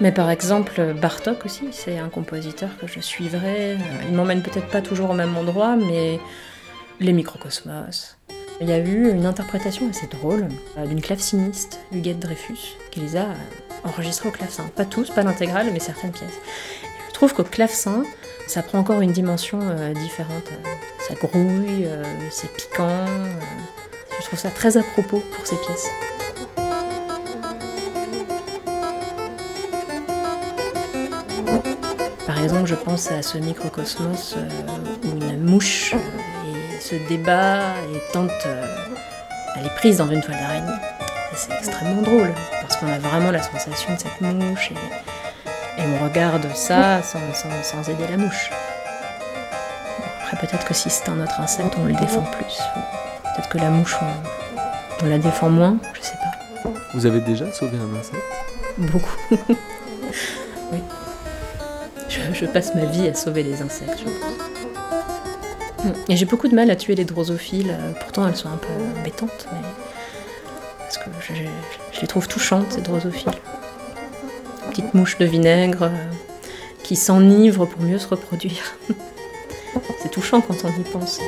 Mais 0.00 0.12
par 0.12 0.30
exemple, 0.30 0.94
Bartok 0.94 1.44
aussi, 1.44 1.68
c'est 1.72 1.98
un 1.98 2.08
compositeur 2.08 2.70
que 2.80 2.86
je 2.86 3.00
suivrai. 3.00 3.76
Il 4.08 4.14
m'emmène 4.14 4.42
peut-être 4.42 4.68
pas 4.68 4.80
toujours 4.80 5.10
au 5.10 5.14
même 5.14 5.36
endroit, 5.36 5.76
mais 5.76 6.18
les 7.00 7.12
microcosmos. 7.12 8.16
Il 8.62 8.68
y 8.68 8.72
a 8.72 8.78
eu 8.78 9.10
une 9.10 9.24
interprétation 9.24 9.88
assez 9.88 10.06
drôle 10.06 10.48
euh, 10.76 10.86
d'une 10.86 11.00
claveciniste, 11.00 11.80
Huguette 11.92 12.18
Dreyfus, 12.18 12.76
qui 12.90 13.00
les 13.00 13.16
a 13.16 13.22
euh, 13.22 13.34
enregistrés 13.84 14.28
au 14.28 14.32
clavecin. 14.32 14.64
Pas 14.76 14.84
tous, 14.84 15.10
pas 15.10 15.22
l'intégrale, 15.22 15.68
mais 15.72 15.80
certaines 15.80 16.12
pièces. 16.12 16.38
je 17.08 17.14
trouve 17.14 17.32
qu'au 17.32 17.42
clavecin, 17.44 18.04
ça 18.46 18.62
prend 18.62 18.78
encore 18.78 19.00
une 19.00 19.12
dimension 19.12 19.60
euh, 19.62 19.94
différente. 19.94 20.50
Ça 21.08 21.14
grouille, 21.14 21.88
c'est 22.30 22.52
piquant. 22.52 23.06
je 24.20 24.26
trouve 24.26 24.38
ça 24.38 24.50
très 24.50 24.76
à 24.76 24.82
propos 24.82 25.20
pour 25.34 25.46
ces 25.46 25.56
pièces. 25.56 25.88
Par 32.30 32.40
exemple, 32.40 32.66
je 32.66 32.76
pense 32.76 33.10
à 33.10 33.22
ce 33.22 33.38
microcosmos 33.38 34.36
où 35.02 35.08
une 35.08 35.44
mouche 35.44 35.96
se 36.80 36.94
débat 37.08 37.74
et 37.92 38.12
tente. 38.12 38.30
Euh, 38.46 38.66
elle 39.56 39.66
est 39.66 39.74
prise 39.74 39.96
dans 39.96 40.08
une 40.08 40.20
toile 40.20 40.38
d'araignée. 40.38 40.78
C'est 41.34 41.52
extrêmement 41.54 42.02
drôle, 42.02 42.32
parce 42.60 42.76
qu'on 42.76 42.86
a 42.86 43.00
vraiment 43.00 43.32
la 43.32 43.42
sensation 43.42 43.94
de 43.94 43.98
cette 43.98 44.20
mouche 44.20 44.70
et, 44.70 45.82
on 45.82 46.04
regarde 46.04 46.46
ça 46.54 47.02
sans, 47.02 47.18
sans, 47.64 47.88
aider 47.90 48.06
la 48.08 48.16
mouche. 48.16 48.52
après, 50.22 50.46
peut-être 50.46 50.64
que 50.64 50.74
si 50.74 50.88
c'est 50.88 51.08
un 51.08 51.20
autre 51.20 51.40
insecte, 51.40 51.74
on 51.82 51.86
le 51.86 51.94
défend 51.94 52.22
plus. 52.22 52.60
Peut-être 53.24 53.48
que 53.48 53.58
la 53.58 53.70
mouche, 53.70 53.96
on, 55.02 55.06
la 55.06 55.18
défend 55.18 55.48
moins, 55.48 55.78
je 55.94 56.00
sais 56.00 56.14
pas. 56.62 56.70
Vous 56.94 57.06
avez 57.06 57.22
déjà 57.22 57.50
sauvé 57.52 57.76
un 57.76 57.98
insecte? 57.98 58.22
Beaucoup. 58.78 59.16
Je, 62.40 62.46
je, 62.46 62.50
passe 62.50 62.74
ma 62.74 62.84
vie 62.86 63.06
à 63.06 63.14
sauver 63.14 63.42
des 63.42 63.60
insectes, 63.62 63.98
je 63.98 64.04
pense. 64.04 64.40
Et 66.08 66.16
j'ai 66.16 66.24
beaucoup 66.26 66.48
de 66.48 66.54
mal 66.54 66.70
à 66.70 66.76
tuer 66.76 66.94
les 66.94 67.04
drosophiles, 67.04 67.70
euh, 67.70 67.92
pourtant 68.00 68.26
elles 68.26 68.36
sont 68.36 68.48
un 68.48 68.56
peu 68.56 68.68
embêtantes, 68.98 69.46
mais. 69.52 69.60
Parce 70.78 70.98
que 70.98 71.10
je, 71.20 72.00
les 72.00 72.06
trouve 72.06 72.28
touchantes, 72.28 72.72
ces 72.72 72.80
drosophiles. 72.80 73.32
Petites 74.70 74.94
mouches 74.94 75.18
de 75.18 75.24
vinaigre 75.24 75.84
euh, 75.84 75.96
qui 76.82 76.96
s'enivrent 76.96 77.66
pour 77.66 77.82
mieux 77.82 77.98
se 77.98 78.08
reproduire. 78.08 78.76
C'est 80.02 80.10
touchant 80.10 80.40
quand 80.40 80.56
on 80.64 80.68
y 80.68 80.84
pense. 80.84 81.20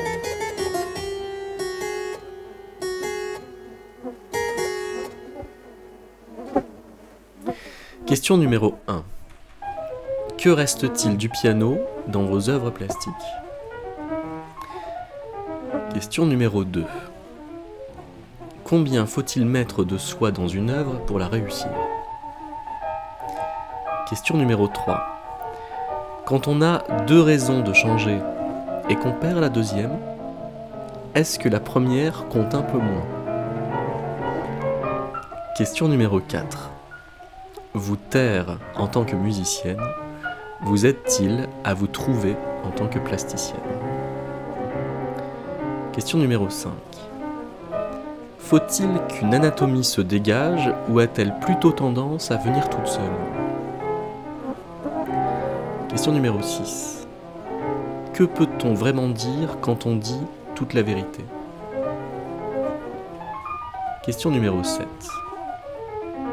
Question 8.06 8.36
numéro 8.36 8.74
1. 8.88 9.04
Que 10.42 10.50
reste-t-il 10.50 11.16
du 11.16 11.28
piano 11.28 11.78
dans 12.08 12.24
vos 12.24 12.50
œuvres 12.50 12.70
plastiques? 12.70 13.14
Question 15.94 16.26
numéro 16.26 16.64
2. 16.64 16.84
Combien 18.64 19.06
faut-il 19.06 19.46
mettre 19.46 19.84
de 19.84 19.96
soi 19.98 20.32
dans 20.32 20.48
une 20.48 20.70
œuvre 20.70 20.94
pour 21.06 21.20
la 21.20 21.28
réussir? 21.28 21.68
Question 24.10 24.36
numéro 24.36 24.66
3. 24.66 25.00
Quand 26.24 26.48
on 26.48 26.60
a 26.60 26.78
deux 27.06 27.22
raisons 27.22 27.60
de 27.60 27.72
changer 27.72 28.18
et 28.88 28.96
qu'on 28.96 29.12
perd 29.12 29.38
la 29.38 29.48
deuxième, 29.48 29.96
est-ce 31.14 31.38
que 31.38 31.48
la 31.48 31.60
première 31.60 32.26
compte 32.26 32.56
un 32.56 32.62
peu 32.62 32.78
moins? 32.78 33.06
Question 35.56 35.86
numéro 35.86 36.18
4. 36.18 36.70
Vous 37.74 37.96
taire 37.96 38.58
en 38.74 38.88
tant 38.88 39.04
que 39.04 39.14
musicienne, 39.14 39.78
vous 40.64 40.86
aide-t-il 40.86 41.48
à 41.64 41.74
vous 41.74 41.88
trouver 41.88 42.36
en 42.64 42.70
tant 42.70 42.86
que 42.86 42.98
plasticienne 42.98 43.58
Question 45.92 46.18
numéro 46.18 46.48
5. 46.48 46.70
Faut-il 48.38 48.88
qu'une 49.08 49.34
anatomie 49.34 49.84
se 49.84 50.00
dégage 50.00 50.72
ou 50.88 51.00
a-t-elle 51.00 51.34
plutôt 51.40 51.72
tendance 51.72 52.30
à 52.30 52.36
venir 52.36 52.68
toute 52.68 52.86
seule 52.86 53.02
Question 55.88 56.12
numéro 56.12 56.40
6. 56.40 57.06
Que 58.14 58.24
peut-on 58.24 58.74
vraiment 58.74 59.08
dire 59.08 59.58
quand 59.60 59.86
on 59.86 59.96
dit 59.96 60.20
toute 60.54 60.74
la 60.74 60.82
vérité 60.82 61.24
Question 64.04 64.30
numéro 64.30 64.62
7. 64.62 64.86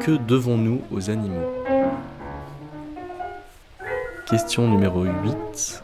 Que 0.00 0.12
devons-nous 0.12 0.80
aux 0.92 1.10
animaux 1.10 1.48
Question 4.30 4.68
numéro 4.68 5.02
8 5.02 5.82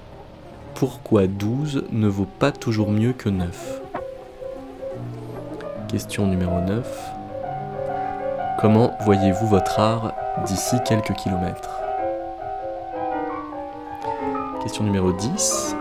pourquoi 0.76 1.26
12 1.26 1.86
ne 1.90 2.06
vaut 2.06 2.28
pas 2.38 2.52
toujours 2.52 2.92
mieux 2.92 3.12
que 3.12 3.28
9 3.28 3.80
Question 5.88 6.28
numéro 6.28 6.60
9. 6.60 7.10
Comment 8.60 8.92
voyez-vous 9.00 9.48
votre 9.48 9.80
art 9.80 10.12
d'ici 10.46 10.76
quelques 10.86 11.14
kilomètres? 11.14 11.80
Question 14.62 14.84
numéro 14.84 15.12
10. 15.12 15.74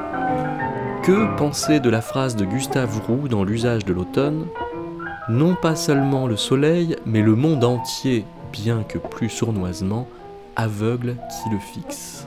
Que 1.03 1.37
penser 1.37 1.79
de 1.79 1.91
la 1.91 2.01
phrase 2.01 2.35
de 2.35 2.45
Gustave 2.45 2.99
Roux 3.05 3.27
dans 3.27 3.43
l'usage 3.43 3.85
de 3.85 3.93
l'automne? 3.93 4.47
Non 5.29 5.53
pas 5.53 5.75
seulement 5.75 6.25
le 6.25 6.35
soleil, 6.35 6.95
mais 7.05 7.21
le 7.21 7.35
monde 7.35 7.63
entier, 7.63 8.25
bien 8.51 8.81
que 8.81 8.97
plus 8.97 9.29
sournoisement, 9.29 10.07
aveugle 10.55 11.17
qui 11.29 11.49
le 11.51 11.59
fixe. 11.59 12.24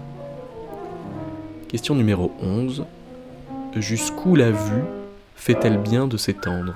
Question 1.68 1.94
numéro 1.94 2.32
11. 2.40 2.87
Jusqu'où 3.76 4.34
la 4.37 4.50
vue 4.50 4.84
fait-elle 5.37 5.76
bien 5.76 6.06
de 6.06 6.16
s'étendre? 6.16 6.75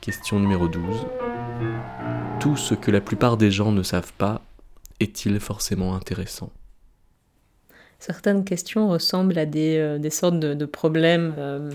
Question 0.00 0.40
numéro 0.40 0.66
12. 0.66 1.06
Tout 2.40 2.56
ce 2.56 2.74
que 2.74 2.90
la 2.90 3.00
plupart 3.00 3.36
des 3.36 3.52
gens 3.52 3.70
ne 3.70 3.84
savent 3.84 4.12
pas 4.14 4.42
est-il 4.98 5.38
forcément 5.38 5.94
intéressant? 5.94 6.50
Certaines 8.00 8.44
questions 8.44 8.88
ressemblent 8.88 9.38
à 9.38 9.46
des, 9.46 9.76
euh, 9.76 10.10
sortes 10.10 10.40
de, 10.40 10.64
problèmes 10.64 11.34
euh, 11.38 11.70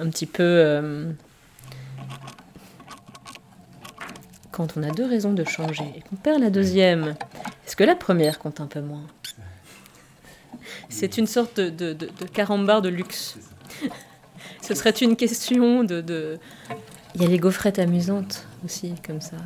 un 0.00 0.08
petit 0.08 0.26
peu... 0.26 0.42
Euh, 0.42 1.12
quand 4.50 4.78
on 4.78 4.82
a 4.82 4.90
deux 4.90 5.06
raisons 5.06 5.34
de 5.34 5.44
changer 5.44 5.92
et 5.94 6.00
qu'on 6.00 6.16
perd 6.16 6.40
la 6.40 6.48
deuxième, 6.48 7.16
est-ce 7.66 7.76
que 7.76 7.84
la 7.84 7.96
première 7.96 8.38
compte 8.38 8.60
un 8.60 8.66
peu 8.66 8.80
moins? 8.80 9.04
C'est 10.94 11.18
une 11.18 11.26
sorte 11.26 11.58
de, 11.58 11.70
de, 11.70 11.92
de, 11.92 12.26
carambar 12.32 12.82
de 12.82 12.88
luxe. 12.88 13.36
Ce 14.62 14.74
serait 14.74 14.90
une 14.90 15.16
question 15.16 15.84
de, 15.84 16.38
Il 17.14 17.22
y 17.22 17.24
a 17.24 17.28
les 17.28 17.38
gaufrettes 17.38 17.78
amusantes 17.78 18.46
aussi, 18.64 18.94
comme 19.04 19.20
ça. 19.20 19.36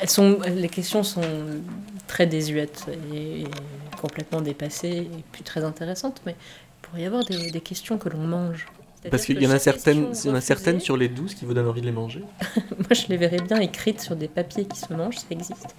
Elles 0.00 0.10
sont, 0.10 0.40
les 0.44 0.68
questions 0.68 1.04
sont 1.04 1.22
très 2.08 2.26
désuètes 2.26 2.86
et, 3.14 3.44
complètement 4.00 4.40
dépassées 4.40 5.08
et 5.10 5.24
plus 5.32 5.44
très 5.44 5.64
intéressantes, 5.64 6.20
mais 6.26 6.32
il 6.32 6.82
pourrait 6.82 7.02
y 7.02 7.06
avoir 7.06 7.24
des, 7.24 7.50
des 7.50 7.60
questions 7.60 7.96
que 7.96 8.08
l'on 8.08 8.26
mange. 8.26 8.66
Parce 9.10 9.24
qu'il 9.24 9.40
y 9.40 9.46
en 9.46 9.50
a 9.50 9.60
certaines, 9.60 10.12
il 10.24 10.28
y 10.28 10.30
en 10.30 10.34
a 10.34 10.40
certaines 10.40 10.80
sur 10.80 10.96
les 10.96 11.08
douze 11.08 11.34
qui 11.34 11.44
vous 11.44 11.54
donnent 11.54 11.68
envie 11.68 11.80
de 11.80 11.86
les 11.86 11.92
manger. 11.92 12.24
Moi, 12.56 12.88
je 12.90 13.06
les 13.08 13.16
verrais 13.16 13.40
bien 13.40 13.60
écrites 13.60 14.00
sur 14.00 14.16
des 14.16 14.26
papiers 14.26 14.64
qui 14.64 14.80
se 14.80 14.92
mangent, 14.92 15.18
ça 15.18 15.26
existe. 15.30 15.76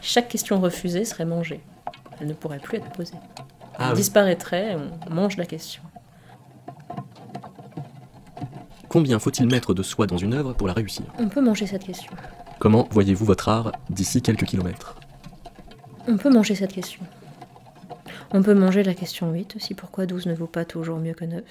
Chaque 0.00 0.28
question 0.28 0.60
refusée 0.60 1.04
serait 1.04 1.24
mangée. 1.24 1.60
Elle 2.20 2.28
ne 2.28 2.34
pourrait 2.34 2.60
plus 2.60 2.78
être 2.78 2.90
posée. 2.92 3.14
Ah 3.78 3.90
oui. 3.90 3.96
disparaîtrait, 3.96 4.76
on 5.08 5.14
mange 5.14 5.36
la 5.36 5.46
question. 5.46 5.82
Combien 8.88 9.18
faut-il 9.18 9.46
mettre 9.46 9.74
de 9.74 9.82
soi 9.82 10.06
dans 10.06 10.16
une 10.16 10.34
œuvre 10.34 10.54
pour 10.54 10.66
la 10.66 10.72
réussir? 10.72 11.04
On 11.18 11.28
peut 11.28 11.42
manger 11.42 11.66
cette 11.66 11.84
question. 11.84 12.10
Comment 12.58 12.88
voyez-vous 12.90 13.24
votre 13.24 13.48
art 13.48 13.72
d'ici 13.90 14.22
quelques 14.22 14.44
kilomètres? 14.46 14.96
On 16.08 16.16
peut 16.16 16.30
manger 16.30 16.54
cette 16.54 16.72
question. 16.72 17.02
On 18.32 18.42
peut 18.42 18.54
manger 18.54 18.82
la 18.82 18.94
question 18.94 19.30
8 19.30 19.56
aussi. 19.56 19.74
Pourquoi 19.74 20.06
12 20.06 20.26
ne 20.26 20.34
vaut 20.34 20.46
pas 20.46 20.64
toujours 20.64 20.98
mieux 20.98 21.14
que 21.14 21.24
9 21.24 21.42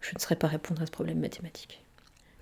Je 0.00 0.10
ne 0.14 0.20
saurais 0.20 0.36
pas 0.36 0.46
répondre 0.46 0.82
à 0.82 0.86
ce 0.86 0.90
problème 0.90 1.18
mathématique. 1.18 1.82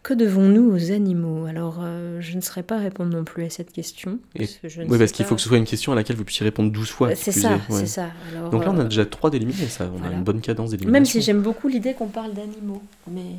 Que 0.07 0.15
devons-nous 0.15 0.71
aux 0.71 0.93
animaux? 0.93 1.47
Alors, 1.47 1.81
euh, 1.83 2.21
je 2.21 2.37
ne 2.37 2.41
saurais 2.41 2.63
pas 2.63 2.79
répondre 2.79 3.11
non 3.11 3.25
plus 3.25 3.43
à 3.43 3.51
cette 3.51 3.73
question. 3.73 4.21
Et- 4.37 4.39
parce 4.39 4.53
que 4.53 4.69
je 4.69 4.83
ne 4.83 4.87
Oui, 4.89 4.99
parce 4.99 5.11
qu'il 5.11 5.27
faut 5.27 5.35
que 5.35 5.41
ce 5.41 5.49
soit 5.49 5.59
une 5.59 5.65
question 5.65 5.91
à 5.91 5.97
laquelle 5.97 6.15
vous 6.15 6.23
puissiez 6.23 6.45
répondre 6.45 6.71
12 6.71 6.91
fois. 6.91 7.09
Euh, 7.09 7.15
C'est 7.17 7.33
ça, 7.33 7.55
ouais. 7.55 7.61
c'est 7.71 7.87
ça. 7.87 8.11
Alors, 8.31 8.51
Donc 8.51 8.65
là, 8.65 8.71
on 8.71 8.79
a 8.79 8.83
euh, 8.83 8.85
déjà 8.85 9.05
trois 9.05 9.31
d'éliminés, 9.31 9.67
ça. 9.67 9.91
On 9.93 9.99
voilà. 9.99 10.15
a 10.15 10.17
une 10.17 10.23
bonne 10.23 10.41
cadence 10.41 10.71
d'élimination. 10.71 10.93
Même 10.93 11.05
si 11.07 11.23
j'aime 11.23 11.43
beaucoup 11.43 11.67
l'idée 11.67 11.93
qu'on 11.95 12.07
parle 12.07 12.35
d'animaux, 12.35 12.85
mais 13.11 13.33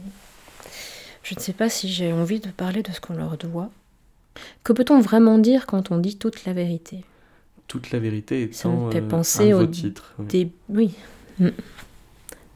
je 1.24 1.36
ne 1.36 1.39
sais 1.39 1.53
pas 1.53 1.69
si 1.69 1.88
j'ai 1.88 2.12
envie 2.12 2.41
de 2.41 2.50
parler 2.50 2.83
de 2.83 2.91
ce 2.91 3.00
qu'on 3.00 3.13
leur 3.13 3.38
doit. 3.38 3.69
Que 4.65 4.74
peut-on 4.74 5.00
vraiment 5.00 5.38
dire 5.38 5.67
quand 5.67 5.89
on 5.91 6.00
dit 6.00 6.17
toute 6.17 6.43
la 6.43 6.51
vérité? 6.51 7.05
Toute 7.69 7.91
la 7.91 8.00
vérité 8.00 8.50
Ça 8.51 8.67
me 8.67 8.74
étant 8.74 8.91
fait 8.91 8.97
euh, 8.97 9.07
penser 9.07 9.51
un 9.51 9.59
au-. 9.62 10.24
Des... 10.24 10.51
Oui. 10.67 10.95
Mm. 11.39 11.47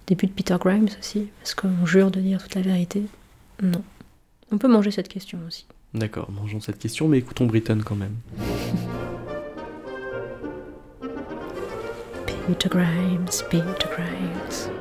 Début 0.08 0.27
de 0.27 0.34
Peter 0.34 0.58
Grimes 0.60 0.89
aussi. 1.00 1.30
Est-ce 1.44 1.56
qu'on 1.56 1.86
jure 1.86 2.12
de 2.12 2.20
dire 2.20 2.44
toute 2.44 2.56
la 2.56 2.62
vérité? 2.62 3.03
Non. 3.62 3.82
On 4.51 4.58
peut 4.58 4.67
manger 4.67 4.91
cette 4.91 5.08
question 5.08 5.39
aussi. 5.48 5.65
D'accord, 5.93 6.29
mangeons 6.31 6.60
cette 6.60 6.79
question, 6.79 7.08
mais 7.08 7.17
écoutons 7.20 7.46
Britton 7.46 7.79
quand 7.86 7.96
même. 7.96 8.15
Peter 12.48 12.70
Grimes, 12.70 13.25
Peter 13.50 13.88
Grimes. 13.91 14.72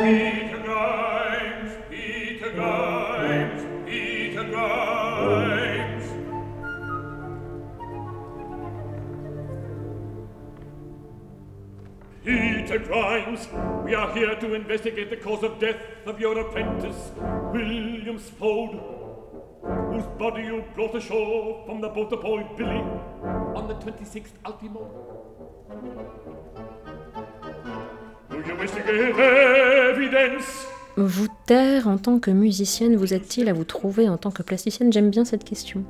Peter 0.00 0.56
Grimes, 0.64 1.70
Peter 1.90 2.50
Grimes, 2.56 2.93
Peter 12.24 12.78
Grimes, 12.78 13.48
we 13.84 13.94
are 13.94 14.10
here 14.14 14.34
to 14.36 14.54
investigate 14.54 15.10
the 15.10 15.16
cause 15.16 15.42
of 15.42 15.60
death 15.60 15.76
of 16.06 16.18
your 16.18 16.38
apprentice, 16.38 17.12
William 17.52 18.18
Spode, 18.18 18.80
whose 19.90 20.06
body 20.18 20.44
you 20.44 20.64
brought 20.74 20.94
ashore 20.94 21.62
from 21.66 21.82
the 21.82 21.88
boat 21.88 22.10
boy 22.22 22.42
Billy 22.56 22.82
on 23.54 23.68
the 23.68 23.74
26th 23.74 24.32
Ultimo. 24.46 24.88
Do 28.30 28.36
you 28.38 28.56
wish 28.56 28.70
to 28.70 28.80
give 28.80 29.18
evidence? 29.18 30.66
Vous 30.96 31.28
taire 31.44 31.88
en 31.88 31.98
tant 31.98 32.20
que 32.20 32.30
musicienne, 32.30 32.96
vous 32.96 33.12
êtes-il 33.12 33.50
à 33.50 33.52
vous 33.52 33.64
trouver 33.64 34.08
en 34.08 34.16
tant 34.16 34.30
que 34.30 34.42
plasticienne? 34.42 34.90
J'aime 34.90 35.10
bien 35.10 35.26
cette 35.26 35.44
question. 35.44 35.84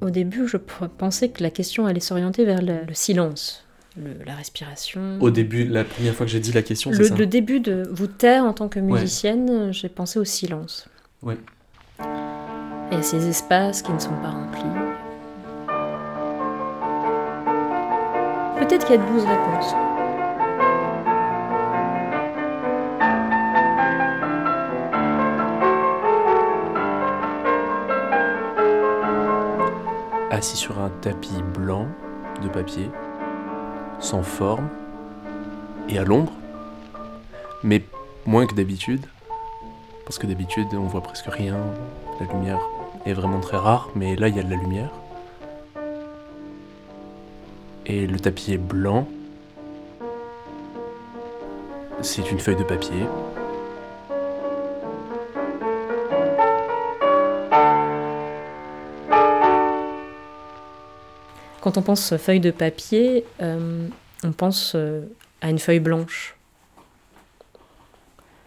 Au 0.00 0.10
début, 0.10 0.46
je 0.46 0.56
pensais 0.56 1.30
que 1.30 1.42
la 1.42 1.50
question 1.50 1.86
allait 1.86 1.98
s'orienter 1.98 2.44
vers 2.44 2.62
le, 2.62 2.84
le 2.86 2.94
silence, 2.94 3.65
le- 3.96 4.24
la 4.24 4.34
respiration. 4.34 5.18
Au 5.20 5.30
début, 5.30 5.64
la 5.64 5.84
première 5.84 6.14
fois 6.14 6.26
que 6.26 6.32
j'ai 6.32 6.40
dit 6.40 6.52
la 6.52 6.62
question, 6.62 6.92
c'est 6.92 6.98
le, 6.98 7.04
ça. 7.04 7.14
le 7.16 7.26
début 7.26 7.60
de 7.60 7.88
vous 7.90 8.06
taire 8.06 8.44
en 8.44 8.52
tant 8.52 8.68
que 8.68 8.78
Ouais. 8.80 9.00
musicienne, 9.00 9.72
j'ai 9.72 9.88
pensé 9.88 10.18
au 10.18 10.24
silence. 10.24 10.88
Ouais. 11.22 11.38
Et 12.92 12.94
à 12.96 13.02
ces 13.02 13.26
espaces 13.28 13.82
qui 13.82 13.92
ne 13.92 13.98
sont 13.98 14.14
pas 14.22 14.30
remplis. 14.30 14.62
Peut-être 18.60 18.86
qu'il 18.86 18.96
y 18.96 18.98
a 18.98 19.02
de 19.02 19.08
douze 19.12 19.24
réponses. 19.24 19.74
assis 30.30 30.56
sur 30.56 30.78
un 30.80 30.90
tapis 31.00 31.42
blanc 31.54 31.86
de 32.42 32.48
papier, 32.48 32.90
sans 34.00 34.22
forme 34.22 34.68
et 35.88 35.98
à 35.98 36.04
l'ombre, 36.04 36.32
mais 37.62 37.82
moins 38.26 38.46
que 38.46 38.54
d'habitude, 38.54 39.06
parce 40.04 40.18
que 40.18 40.26
d'habitude 40.26 40.68
on 40.74 40.86
voit 40.86 41.02
presque 41.02 41.26
rien, 41.26 41.56
la 42.20 42.26
lumière 42.32 42.60
est 43.04 43.12
vraiment 43.12 43.40
très 43.40 43.56
rare, 43.56 43.90
mais 43.94 44.16
là 44.16 44.28
il 44.28 44.36
y 44.36 44.40
a 44.40 44.42
de 44.42 44.50
la 44.50 44.56
lumière. 44.56 44.90
Et 47.86 48.06
le 48.06 48.18
tapis 48.18 48.52
est 48.52 48.58
blanc. 48.58 49.06
C'est 52.02 52.30
une 52.30 52.40
feuille 52.40 52.56
de 52.56 52.64
papier. 52.64 53.06
Quand 61.66 61.78
on 61.78 61.82
pense 61.82 62.16
feuille 62.16 62.38
de 62.38 62.52
papier, 62.52 63.24
euh, 63.42 63.88
on 64.22 64.30
pense 64.30 64.74
euh, 64.76 65.04
à 65.40 65.50
une 65.50 65.58
feuille 65.58 65.80
blanche. 65.80 66.36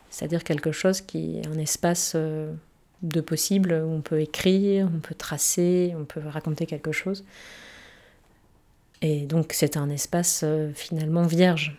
C'est-à-dire 0.10 0.46
quelque 0.46 0.72
chose 0.72 1.02
qui 1.02 1.38
est 1.38 1.48
un 1.48 1.58
espace 1.58 2.14
euh, 2.16 2.54
de 3.02 3.20
possible 3.20 3.74
où 3.74 3.92
on 3.92 4.00
peut 4.00 4.22
écrire, 4.22 4.88
on 4.96 5.00
peut 5.00 5.16
tracer, 5.16 5.94
on 6.00 6.06
peut 6.06 6.22
raconter 6.26 6.66
quelque 6.66 6.94
chose. 6.94 7.26
Et 9.02 9.26
donc 9.26 9.52
c'est 9.52 9.76
un 9.76 9.90
espace 9.90 10.46
finalement 10.74 11.24
vierge. 11.24 11.78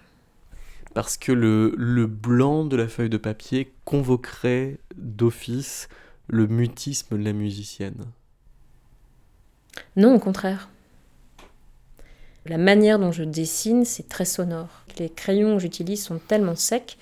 Parce 0.93 1.17
que 1.17 1.33
le, 1.33 1.73
le 1.79 2.07
blanc 2.07 2.67
de 2.67 2.77
la 2.77 2.87
feuille 2.87 3.09
de 3.09 3.17
papier 3.17 3.73
convoquerait 3.87 4.77
d'office 4.95 5.89
le 6.27 6.47
mutisme 6.47 7.17
de 7.17 7.25
la 7.25 7.33
musicienne. 7.33 8.05
Non, 9.97 10.17
au 10.17 10.19
contraire. 10.19 10.69
La 12.47 12.59
manière 12.59 12.99
dont 12.99 13.13
je 13.13 13.23
dessine, 13.23 13.85
c'est 13.85 14.09
très 14.09 14.25
sonore. 14.25 14.69
Les 14.99 15.11
crayons 15.11 15.57
que 15.57 15.63
j'utilise 15.63 16.03
sont 16.03 16.19
tellement 16.19 16.57
secs 16.57 16.97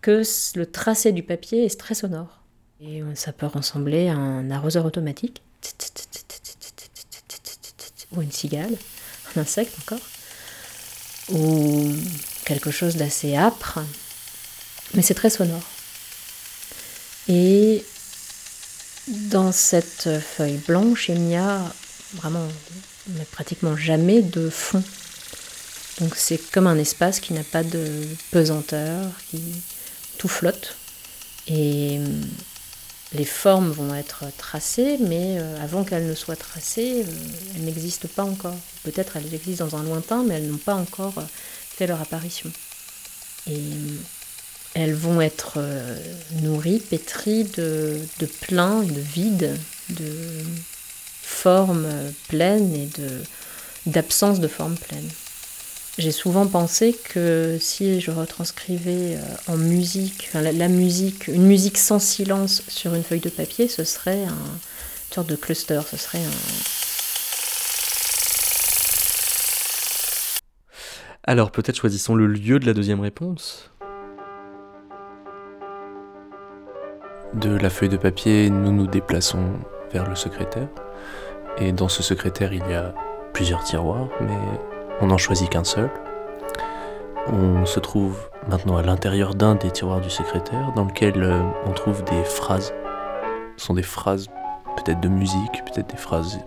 que 0.00 0.22
le 0.56 0.66
tracé 0.66 1.12
du 1.12 1.22
papier 1.22 1.64
est 1.64 1.78
très 1.78 1.94
sonore. 1.94 2.40
Et 2.80 3.00
euh, 3.00 3.14
ça 3.14 3.32
peut 3.32 3.46
ressembler 3.46 4.08
à 4.08 4.16
un 4.16 4.50
arroseur 4.50 4.84
automatique, 4.84 5.40
ou 8.10 8.22
une 8.22 8.32
cigale, 8.32 8.74
un 9.36 9.40
insecte 9.40 9.72
encore, 9.80 10.04
ou 11.30 11.92
quelque 12.44 12.72
chose 12.72 12.96
d'assez 12.96 13.36
âpre, 13.36 13.78
mais 14.94 15.02
c'est 15.02 15.14
très 15.14 15.30
sonore. 15.30 15.62
Et 17.28 17.84
dans 19.06 19.52
cette 19.52 20.18
feuille 20.18 20.58
blanche, 20.66 21.08
il 21.08 21.20
n'y 21.20 21.36
a 21.36 21.60
vraiment 22.14 22.48
mais 23.08 23.24
pratiquement 23.24 23.76
jamais 23.76 24.22
de 24.22 24.48
fond. 24.50 24.82
Donc 26.00 26.14
c'est 26.16 26.38
comme 26.50 26.66
un 26.66 26.78
espace 26.78 27.20
qui 27.20 27.32
n'a 27.32 27.44
pas 27.44 27.62
de 27.62 28.06
pesanteur, 28.30 29.04
qui 29.30 29.40
tout 30.18 30.28
flotte. 30.28 30.76
Et 31.48 31.98
euh, 31.98 32.06
les 33.12 33.24
formes 33.24 33.72
vont 33.72 33.94
être 33.94 34.24
tracées, 34.38 34.98
mais 35.00 35.38
euh, 35.38 35.62
avant 35.62 35.84
qu'elles 35.84 36.06
ne 36.06 36.14
soient 36.14 36.36
tracées, 36.36 37.02
euh, 37.02 37.12
elles 37.54 37.64
n'existent 37.64 38.08
pas 38.14 38.22
encore. 38.22 38.56
Peut-être 38.84 39.16
elles 39.16 39.34
existent 39.34 39.66
dans 39.66 39.76
un 39.76 39.82
lointain, 39.82 40.22
mais 40.22 40.34
elles 40.34 40.46
n'ont 40.46 40.58
pas 40.58 40.74
encore 40.74 41.14
fait 41.76 41.86
leur 41.86 42.00
apparition. 42.00 42.50
Et 43.50 43.60
elles 44.74 44.94
vont 44.94 45.20
être 45.20 45.58
nourries, 46.42 46.78
pétries 46.78 47.44
de, 47.44 47.98
de 48.20 48.26
plein, 48.26 48.82
de 48.82 49.00
vide, 49.00 49.58
de 49.90 50.06
forme 51.32 51.86
pleine 52.28 52.74
et 52.74 52.86
de 52.98 53.08
d'absence 53.86 54.38
de 54.38 54.46
forme 54.46 54.76
pleine. 54.76 55.08
J'ai 55.98 56.12
souvent 56.12 56.46
pensé 56.46 56.96
que 57.12 57.58
si 57.60 58.00
je 58.00 58.12
retranscrivais 58.12 59.16
euh, 59.16 59.52
en 59.52 59.56
musique, 59.56 60.28
enfin, 60.28 60.40
la, 60.40 60.52
la 60.52 60.68
musique, 60.68 61.26
une 61.26 61.46
musique 61.46 61.78
sans 61.78 61.98
silence 61.98 62.62
sur 62.68 62.94
une 62.94 63.02
feuille 63.02 63.20
de 63.20 63.28
papier, 63.28 63.66
ce 63.68 63.84
serait 63.84 64.24
un 64.24 64.58
une 65.12 65.14
sorte 65.14 65.28
de 65.28 65.36
cluster, 65.36 65.80
ce 65.90 65.98
serait 65.98 66.24
un, 66.24 66.30
Alors 71.24 71.50
peut-être 71.50 71.76
choisissons 71.76 72.14
le 72.14 72.26
lieu 72.26 72.58
de 72.58 72.64
la 72.66 72.72
deuxième 72.72 73.00
réponse. 73.00 73.70
De 77.34 77.50
la 77.56 77.68
feuille 77.68 77.90
de 77.90 77.98
papier, 77.98 78.48
nous 78.48 78.72
nous 78.72 78.86
déplaçons 78.86 79.52
vers 79.92 80.08
le 80.08 80.16
secrétaire. 80.16 80.68
Et 81.58 81.72
dans 81.72 81.88
ce 81.88 82.02
secrétaire, 82.02 82.52
il 82.52 82.66
y 82.68 82.74
a 82.74 82.94
plusieurs 83.32 83.62
tiroirs, 83.64 84.08
mais 84.20 84.36
on 85.00 85.06
n'en 85.06 85.18
choisit 85.18 85.48
qu'un 85.48 85.64
seul. 85.64 85.90
On 87.28 87.64
se 87.66 87.78
trouve 87.78 88.18
maintenant 88.48 88.76
à 88.76 88.82
l'intérieur 88.82 89.34
d'un 89.34 89.54
des 89.54 89.70
tiroirs 89.70 90.00
du 90.00 90.10
secrétaire, 90.10 90.72
dans 90.74 90.84
lequel 90.84 91.22
euh, 91.22 91.40
on 91.66 91.72
trouve 91.72 92.02
des 92.04 92.24
phrases. 92.24 92.74
Ce 93.56 93.66
sont 93.66 93.74
des 93.74 93.82
phrases 93.82 94.28
peut-être 94.76 95.00
de 95.00 95.08
musique, 95.08 95.64
peut-être 95.64 95.90
des 95.90 95.96
phrases 95.96 96.40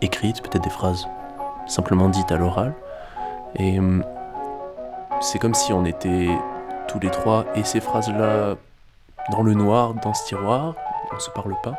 écrites, 0.00 0.42
peut-être 0.42 0.64
des 0.64 0.70
phrases 0.70 1.06
simplement 1.66 2.08
dites 2.08 2.30
à 2.32 2.36
l'oral. 2.36 2.74
Et 3.56 3.78
hum, 3.78 4.04
c'est 5.20 5.38
comme 5.38 5.54
si 5.54 5.72
on 5.72 5.84
était 5.84 6.28
tous 6.88 6.98
les 7.00 7.10
trois 7.10 7.44
et 7.54 7.64
ces 7.64 7.80
phrases-là 7.80 8.54
dans 9.32 9.42
le 9.42 9.54
noir, 9.54 9.94
dans 9.94 10.14
ce 10.14 10.26
tiroir. 10.26 10.74
On 11.10 11.14
ne 11.14 11.20
se 11.20 11.30
parle 11.30 11.54
pas, 11.62 11.74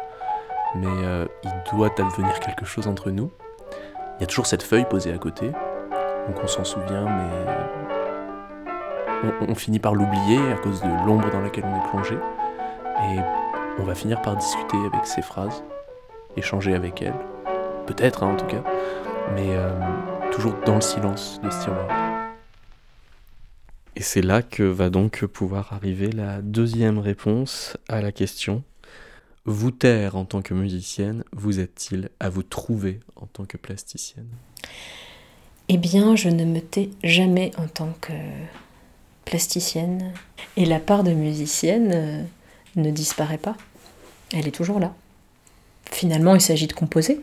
mais 0.75 0.87
euh, 0.87 1.25
il 1.43 1.51
doit 1.71 1.89
advenir 1.97 2.39
quelque 2.39 2.65
chose 2.65 2.87
entre 2.87 3.11
nous. 3.11 3.31
Il 4.17 4.21
y 4.21 4.23
a 4.23 4.27
toujours 4.27 4.47
cette 4.47 4.63
feuille 4.63 4.85
posée 4.89 5.13
à 5.13 5.17
côté, 5.17 5.47
donc 5.47 6.43
on 6.43 6.47
s'en 6.47 6.63
souvient, 6.63 7.05
mais 7.05 7.29
on, 9.41 9.51
on 9.51 9.55
finit 9.55 9.79
par 9.79 9.93
l'oublier 9.93 10.39
à 10.51 10.55
cause 10.57 10.81
de 10.81 11.05
l'ombre 11.05 11.29
dans 11.31 11.41
laquelle 11.41 11.65
on 11.65 11.75
est 11.75 11.89
plongé. 11.89 12.15
Et 12.15 13.19
on 13.79 13.83
va 13.83 13.93
finir 13.93 14.21
par 14.21 14.35
discuter 14.35 14.77
avec 14.91 15.05
ces 15.05 15.21
phrases, 15.21 15.63
échanger 16.35 16.73
avec 16.73 17.01
elles, 17.01 17.13
peut-être 17.85 18.23
hein, 18.23 18.33
en 18.33 18.35
tout 18.35 18.47
cas, 18.47 18.63
mais 19.35 19.49
euh, 19.49 19.71
toujours 20.31 20.55
dans 20.65 20.75
le 20.75 20.81
silence 20.81 21.39
de 21.43 21.49
ce. 21.49 21.69
Et 23.95 24.01
c'est 24.01 24.21
là 24.21 24.41
que 24.41 24.63
va 24.63 24.89
donc 24.89 25.25
pouvoir 25.25 25.73
arriver 25.73 26.11
la 26.11 26.41
deuxième 26.41 26.99
réponse 26.99 27.77
à 27.89 28.01
la 28.01 28.11
question. 28.11 28.63
Vous 29.49 29.71
taire 29.71 30.17
en 30.17 30.25
tant 30.25 30.41
que 30.41 30.53
musicienne, 30.53 31.23
vous 31.31 31.61
êtes-il 31.61 32.09
à 32.19 32.27
vous 32.27 32.43
trouver 32.43 32.99
en 33.15 33.27
tant 33.27 33.45
que 33.45 33.55
plasticienne? 33.55 34.27
Eh 35.69 35.77
bien, 35.77 36.17
je 36.17 36.27
ne 36.27 36.43
me 36.43 36.59
tais 36.59 36.89
jamais 37.01 37.53
en 37.57 37.67
tant 37.67 37.93
que 38.01 38.11
plasticienne. 39.23 40.11
Et 40.57 40.65
la 40.65 40.81
part 40.81 41.05
de 41.05 41.13
musicienne 41.13 41.91
euh, 41.93 42.23
ne 42.75 42.91
disparaît 42.91 43.37
pas. 43.37 43.55
Elle 44.33 44.49
est 44.49 44.51
toujours 44.51 44.81
là. 44.81 44.93
Finalement, 45.91 46.35
il 46.35 46.41
s'agit 46.41 46.67
de 46.67 46.73
composer. 46.73 47.21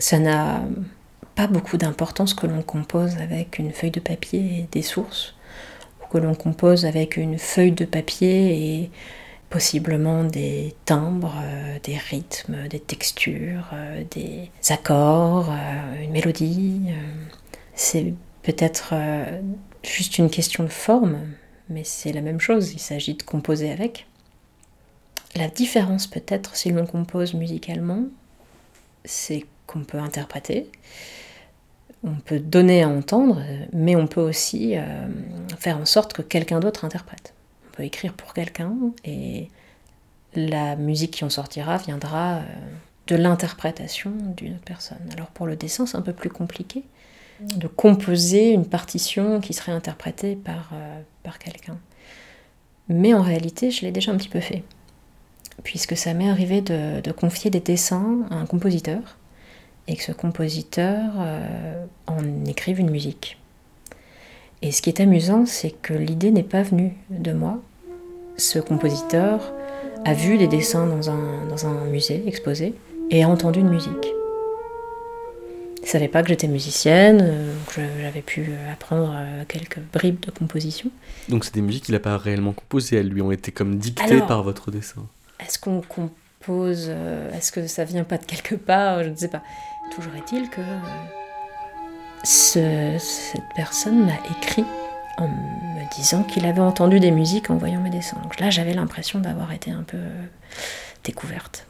Ça 0.00 0.18
n'a 0.18 0.62
pas 1.36 1.46
beaucoup 1.46 1.76
d'importance 1.76 2.34
que 2.34 2.48
l'on 2.48 2.62
compose 2.62 3.16
avec 3.18 3.60
une 3.60 3.70
feuille 3.70 3.92
de 3.92 4.00
papier 4.00 4.40
et 4.40 4.68
des 4.72 4.82
sources, 4.82 5.36
ou 6.02 6.08
que 6.12 6.18
l'on 6.18 6.34
compose 6.34 6.84
avec 6.84 7.16
une 7.16 7.38
feuille 7.38 7.70
de 7.70 7.84
papier 7.84 8.80
et 8.82 8.90
possiblement 9.50 10.24
des 10.24 10.74
timbres, 10.84 11.34
euh, 11.42 11.78
des 11.82 11.96
rythmes, 11.96 12.68
des 12.68 12.80
textures, 12.80 13.70
euh, 13.72 14.04
des 14.10 14.50
accords, 14.68 15.50
euh, 15.50 16.02
une 16.02 16.10
mélodie. 16.10 16.82
C'est 17.74 18.12
peut-être 18.42 18.94
juste 19.84 20.18
une 20.18 20.30
question 20.30 20.64
de 20.64 20.68
forme, 20.68 21.20
mais 21.68 21.84
c'est 21.84 22.12
la 22.12 22.20
même 22.20 22.40
chose, 22.40 22.72
il 22.72 22.80
s'agit 22.80 23.14
de 23.14 23.22
composer 23.22 23.70
avec. 23.70 24.06
La 25.36 25.48
différence 25.48 26.06
peut-être 26.08 26.56
si 26.56 26.70
l'on 26.70 26.86
compose 26.86 27.34
musicalement, 27.34 28.04
c'est 29.04 29.44
qu'on 29.66 29.84
peut 29.84 29.98
interpréter, 29.98 30.68
on 32.02 32.14
peut 32.14 32.40
donner 32.40 32.82
à 32.82 32.88
entendre, 32.88 33.40
mais 33.72 33.94
on 33.94 34.08
peut 34.08 34.22
aussi 34.22 34.74
faire 35.58 35.78
en 35.78 35.86
sorte 35.86 36.14
que 36.14 36.22
quelqu'un 36.22 36.58
d'autre 36.58 36.84
interprète 36.84 37.32
écrire 37.84 38.12
pour 38.12 38.34
quelqu'un 38.34 38.74
et 39.04 39.48
la 40.34 40.76
musique 40.76 41.12
qui 41.12 41.24
en 41.24 41.30
sortira 41.30 41.78
viendra 41.78 42.36
euh, 42.36 42.42
de 43.06 43.16
l'interprétation 43.16 44.12
d'une 44.36 44.54
autre 44.54 44.64
personne. 44.64 44.98
Alors 45.12 45.28
pour 45.28 45.46
le 45.46 45.56
dessin, 45.56 45.86
c'est 45.86 45.96
un 45.96 46.02
peu 46.02 46.12
plus 46.12 46.30
compliqué 46.30 46.84
de 47.40 47.68
composer 47.68 48.50
une 48.50 48.66
partition 48.66 49.40
qui 49.40 49.54
serait 49.54 49.72
interprétée 49.72 50.34
par, 50.36 50.70
euh, 50.72 51.00
par 51.22 51.38
quelqu'un. 51.38 51.78
Mais 52.88 53.14
en 53.14 53.22
réalité, 53.22 53.70
je 53.70 53.82
l'ai 53.82 53.92
déjà 53.92 54.12
un 54.12 54.16
petit 54.16 54.28
peu 54.28 54.40
fait, 54.40 54.64
puisque 55.62 55.96
ça 55.96 56.14
m'est 56.14 56.28
arrivé 56.28 56.62
de, 56.62 57.12
confier 57.12 57.50
des 57.50 57.60
dessins 57.60 58.26
à 58.30 58.34
un 58.34 58.46
compositeur 58.46 59.18
et 59.86 59.96
que 59.96 60.02
ce 60.02 60.12
compositeur 60.12 61.12
euh, 61.18 61.84
en 62.06 62.44
écrive 62.46 62.80
une 62.80 62.90
musique. 62.90 63.38
Et 64.62 64.72
ce 64.72 64.82
qui 64.82 64.90
est 64.90 65.00
amusant, 65.00 65.46
c'est 65.46 65.70
que 65.70 65.94
l'idée 65.94 66.30
n'est 66.30 66.42
pas 66.42 66.62
venue 66.62 66.96
de 67.10 67.32
moi. 67.32 67.60
Ce 68.38 68.60
compositeur 68.60 69.52
a 70.04 70.14
vu 70.14 70.38
des 70.38 70.46
dessins 70.46 70.86
dans 70.86 71.10
un, 71.10 71.46
dans 71.48 71.66
un 71.66 71.84
musée 71.86 72.22
exposé 72.28 72.72
et 73.10 73.24
a 73.24 73.28
entendu 73.28 73.58
une 73.58 73.68
musique. 73.68 74.06
Il 75.78 75.82
ne 75.82 75.86
savait 75.88 76.06
pas 76.06 76.22
que 76.22 76.28
j'étais 76.28 76.46
musicienne, 76.46 77.18
euh, 77.20 77.54
que 77.74 77.80
j'avais 78.00 78.22
pu 78.22 78.52
apprendre 78.72 79.12
euh, 79.12 79.42
quelques 79.48 79.80
bribes 79.92 80.20
de 80.20 80.30
composition. 80.30 80.88
Donc 81.28 81.44
c'est 81.44 81.54
des 81.54 81.62
musiques 81.62 81.84
qu'il 81.84 81.94
n'a 81.94 82.00
pas 82.00 82.16
réellement 82.16 82.52
composées, 82.52 82.98
elles 82.98 83.08
lui 83.08 83.22
ont 83.22 83.32
été 83.32 83.50
comme 83.50 83.76
dictées 83.76 84.20
par 84.20 84.44
votre 84.44 84.70
dessin. 84.70 85.04
Est-ce 85.40 85.58
qu'on 85.58 85.80
compose 85.80 86.86
euh, 86.90 87.36
Est-ce 87.36 87.50
que 87.50 87.66
ça 87.66 87.84
vient 87.84 88.04
pas 88.04 88.18
de 88.18 88.24
quelque 88.24 88.54
part 88.54 89.02
Je 89.02 89.08
ne 89.08 89.16
sais 89.16 89.28
pas. 89.28 89.42
Toujours 89.92 90.14
est-il 90.14 90.48
que 90.48 90.60
cette 92.22 93.42
personne 93.56 94.06
m'a 94.06 94.18
écrit 94.30 94.64
en 95.18 95.28
me 95.28 95.94
disant 95.94 96.22
qu'il 96.22 96.46
avait 96.46 96.60
entendu 96.60 97.00
des 97.00 97.10
musiques 97.10 97.50
en 97.50 97.56
voyant 97.56 97.80
mes 97.80 97.90
dessins. 97.90 98.18
Donc 98.22 98.38
là, 98.40 98.50
j'avais 98.50 98.72
l'impression 98.72 99.18
d'avoir 99.18 99.52
été 99.52 99.70
un 99.70 99.82
peu 99.82 99.96
euh, 99.96 100.26
découverte. 101.04 101.66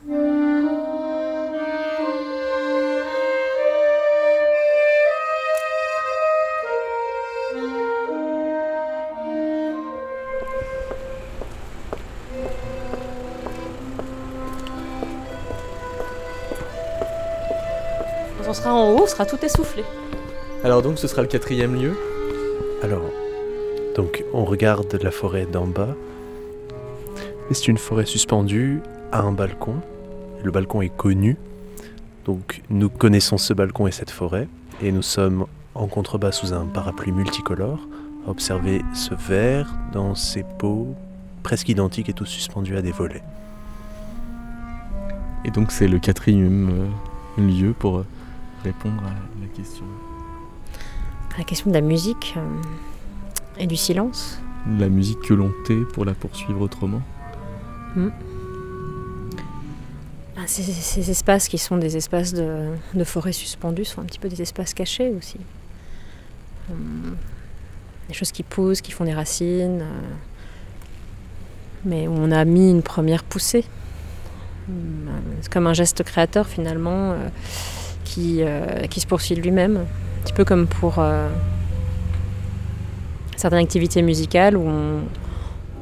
Quand 18.36 18.50
on 18.50 18.54
sera 18.54 18.74
en 18.74 18.90
haut, 18.92 19.02
on 19.02 19.06
sera 19.06 19.24
tout 19.24 19.42
essoufflé. 19.42 19.84
Alors 20.64 20.82
donc 20.82 20.98
ce 20.98 21.06
sera 21.06 21.22
le 21.22 21.28
quatrième 21.28 21.80
lieu? 21.80 21.96
Alors, 22.82 23.02
donc 23.98 24.22
on 24.32 24.44
regarde 24.44 24.96
la 25.02 25.10
forêt 25.10 25.44
d'en 25.44 25.66
bas. 25.66 25.96
Et 27.50 27.54
c'est 27.54 27.66
une 27.66 27.78
forêt 27.78 28.06
suspendue 28.06 28.80
à 29.10 29.22
un 29.22 29.32
balcon. 29.32 29.74
Le 30.44 30.52
balcon 30.52 30.82
est 30.82 30.96
connu. 30.96 31.36
Donc 32.24 32.62
nous 32.70 32.90
connaissons 32.90 33.38
ce 33.38 33.52
balcon 33.52 33.88
et 33.88 33.90
cette 33.90 34.12
forêt. 34.12 34.46
Et 34.80 34.92
nous 34.92 35.02
sommes 35.02 35.46
en 35.74 35.88
contrebas 35.88 36.30
sous 36.30 36.52
un 36.52 36.64
parapluie 36.66 37.10
multicolore 37.10 37.80
à 38.24 38.30
observer 38.30 38.82
ce 38.94 39.14
verre 39.16 39.68
dans 39.92 40.14
ses 40.14 40.44
pots 40.44 40.94
presque 41.42 41.68
identiques 41.68 42.08
et 42.08 42.12
tous 42.12 42.26
suspendus 42.26 42.76
à 42.76 42.82
des 42.82 42.92
volets. 42.92 43.24
Et 45.44 45.50
donc 45.50 45.72
c'est 45.72 45.88
le 45.88 45.98
quatrième 45.98 46.90
euh, 47.36 47.42
lieu 47.42 47.72
pour 47.76 47.98
euh, 47.98 48.06
répondre 48.62 49.02
à 49.02 49.40
la 49.40 49.48
question 49.56 49.84
la 51.38 51.44
question 51.44 51.70
de 51.70 51.74
la 51.74 51.80
musique 51.80 52.34
euh, 52.36 52.40
et 53.58 53.66
du 53.66 53.76
silence. 53.76 54.38
La 54.78 54.88
musique 54.88 55.20
que 55.20 55.34
l'on 55.34 55.52
tait 55.66 55.82
pour 55.92 56.04
la 56.04 56.14
poursuivre 56.14 56.60
autrement. 56.60 57.02
Hmm. 57.96 58.08
Ah, 60.36 60.46
ces, 60.46 61.10
espaces 61.10 61.48
qui 61.48 61.58
sont 61.58 61.76
des 61.76 61.96
espaces 61.96 62.32
de, 62.32 62.70
forêt 63.04 63.32
suspendue 63.32 63.84
sont 63.84 64.00
un 64.00 64.04
petit 64.04 64.18
peu 64.18 64.28
des 64.28 64.42
espaces 64.42 64.74
cachés 64.74 65.10
aussi. 65.10 65.38
Hmm. 66.68 67.14
Des 68.08 68.14
choses 68.14 68.32
qui 68.32 68.42
poussent, 68.42 68.80
qui 68.80 68.92
font 68.92 69.04
des 69.04 69.14
racines, 69.14 69.82
euh, 69.82 70.00
mais 71.84 72.08
où 72.08 72.12
on 72.12 72.30
a 72.30 72.44
mis 72.44 72.70
une 72.70 72.82
première 72.82 73.24
poussée. 73.24 73.64
Hmm. 74.68 75.08
C'est 75.40 75.52
comme 75.52 75.66
un 75.66 75.74
geste 75.74 76.02
créateur 76.02 76.46
finalement 76.46 77.12
euh, 77.12 77.28
qui, 78.04 78.42
qui 78.90 79.00
se 79.00 79.06
poursuit 79.06 79.34
lui-même 79.34 79.84
petit 80.28 80.34
peu 80.34 80.44
comme 80.44 80.66
pour 80.66 80.98
euh, 80.98 81.28
certaines 83.38 83.60
activités 83.60 84.02
musicales 84.02 84.56
où 84.56 84.68
on, 84.68 85.02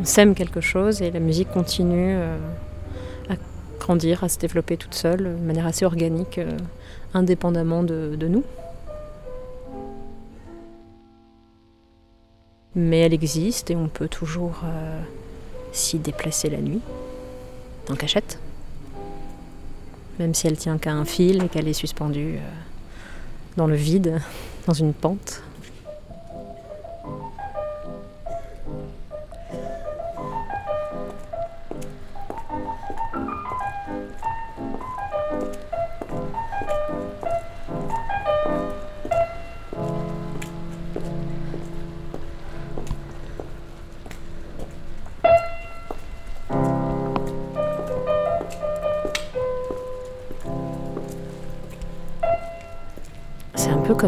sème 0.05 0.35
quelque 0.35 0.61
chose 0.61 1.01
et 1.01 1.11
la 1.11 1.21
musique 1.21 1.51
continue 1.51 2.17
euh, 2.17 2.37
à 3.31 3.35
grandir, 3.81 4.23
à 4.23 4.29
se 4.29 4.39
développer 4.39 4.77
toute 4.77 4.93
seule 4.93 5.23
de 5.23 5.47
manière 5.47 5.67
assez 5.67 5.87
organique, 5.87 6.37
euh, 6.37 6.55
indépendamment 7.15 7.83
de, 7.83 8.15
nous. 8.29 8.45
Mais 12.75 13.01
elle 13.01 13.15
existe 13.15 13.71
et 13.71 13.77
on 13.77 13.89
peut 13.89 14.07
toujours 14.07 14.61
s'y 15.73 15.99
déplacer 15.99 16.51
la 16.51 16.59
nuit, 16.59 16.83
en 17.89 17.95
cachette. 17.95 18.39
Même 20.19 20.35
si 20.35 20.47
elle 20.47 20.59
tient 20.59 20.77
qu'à 20.77 20.93
un 20.93 21.07
fil 21.07 21.43
et 21.43 21.49
qu'elle 21.49 21.69
est 21.69 21.73
suspendue 21.73 22.39
dans 23.57 23.67
le 23.67 23.77
vide, 23.77 24.21
dans 24.67 24.75
une 24.75 24.93
pente. 24.93 25.43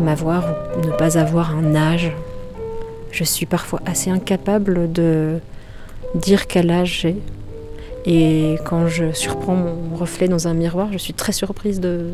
Avoir 0.08 0.44
ou 0.76 0.86
ne 0.86 0.92
pas 0.92 1.18
avoir 1.18 1.56
un 1.56 1.74
âge. 1.74 2.12
Je 3.10 3.24
suis 3.24 3.46
parfois 3.46 3.80
assez 3.86 4.10
incapable 4.10 4.90
de 4.92 5.38
dire 6.14 6.46
quel 6.46 6.70
âge 6.70 7.00
j'ai. 7.02 7.16
Et 8.04 8.58
quand 8.64 8.86
je 8.88 9.12
surprends 9.12 9.54
mon 9.56 9.94
reflet 9.96 10.28
dans 10.28 10.48
un 10.48 10.54
miroir, 10.54 10.88
je 10.92 10.98
suis 10.98 11.14
très 11.14 11.32
surprise 11.32 11.80
de, 11.80 12.10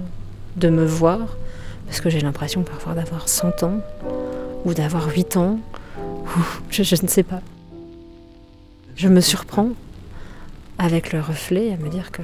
de 0.57 0.69
me 0.69 0.85
voir, 0.85 1.37
parce 1.87 2.01
que 2.01 2.11
j'ai 2.11 2.21
l'impression 2.21 2.63
parfois 2.63 2.95
d'avoir 2.95 3.29
100 3.29 3.63
ans, 3.63 3.81
ou 4.65 4.75
d'avoir 4.75 5.09
8 5.09 5.37
ans, 5.37 5.59
je 6.71 6.83
ne 7.03 7.09
sais 7.09 7.23
pas. 7.23 7.41
Je 8.97 9.09
me 9.09 9.21
surprends 9.21 9.71
avec 10.79 11.13
le 11.13 11.21
reflet 11.21 11.73
à 11.73 11.77
me 11.77 11.89
dire 11.89 12.11
que 12.11 12.23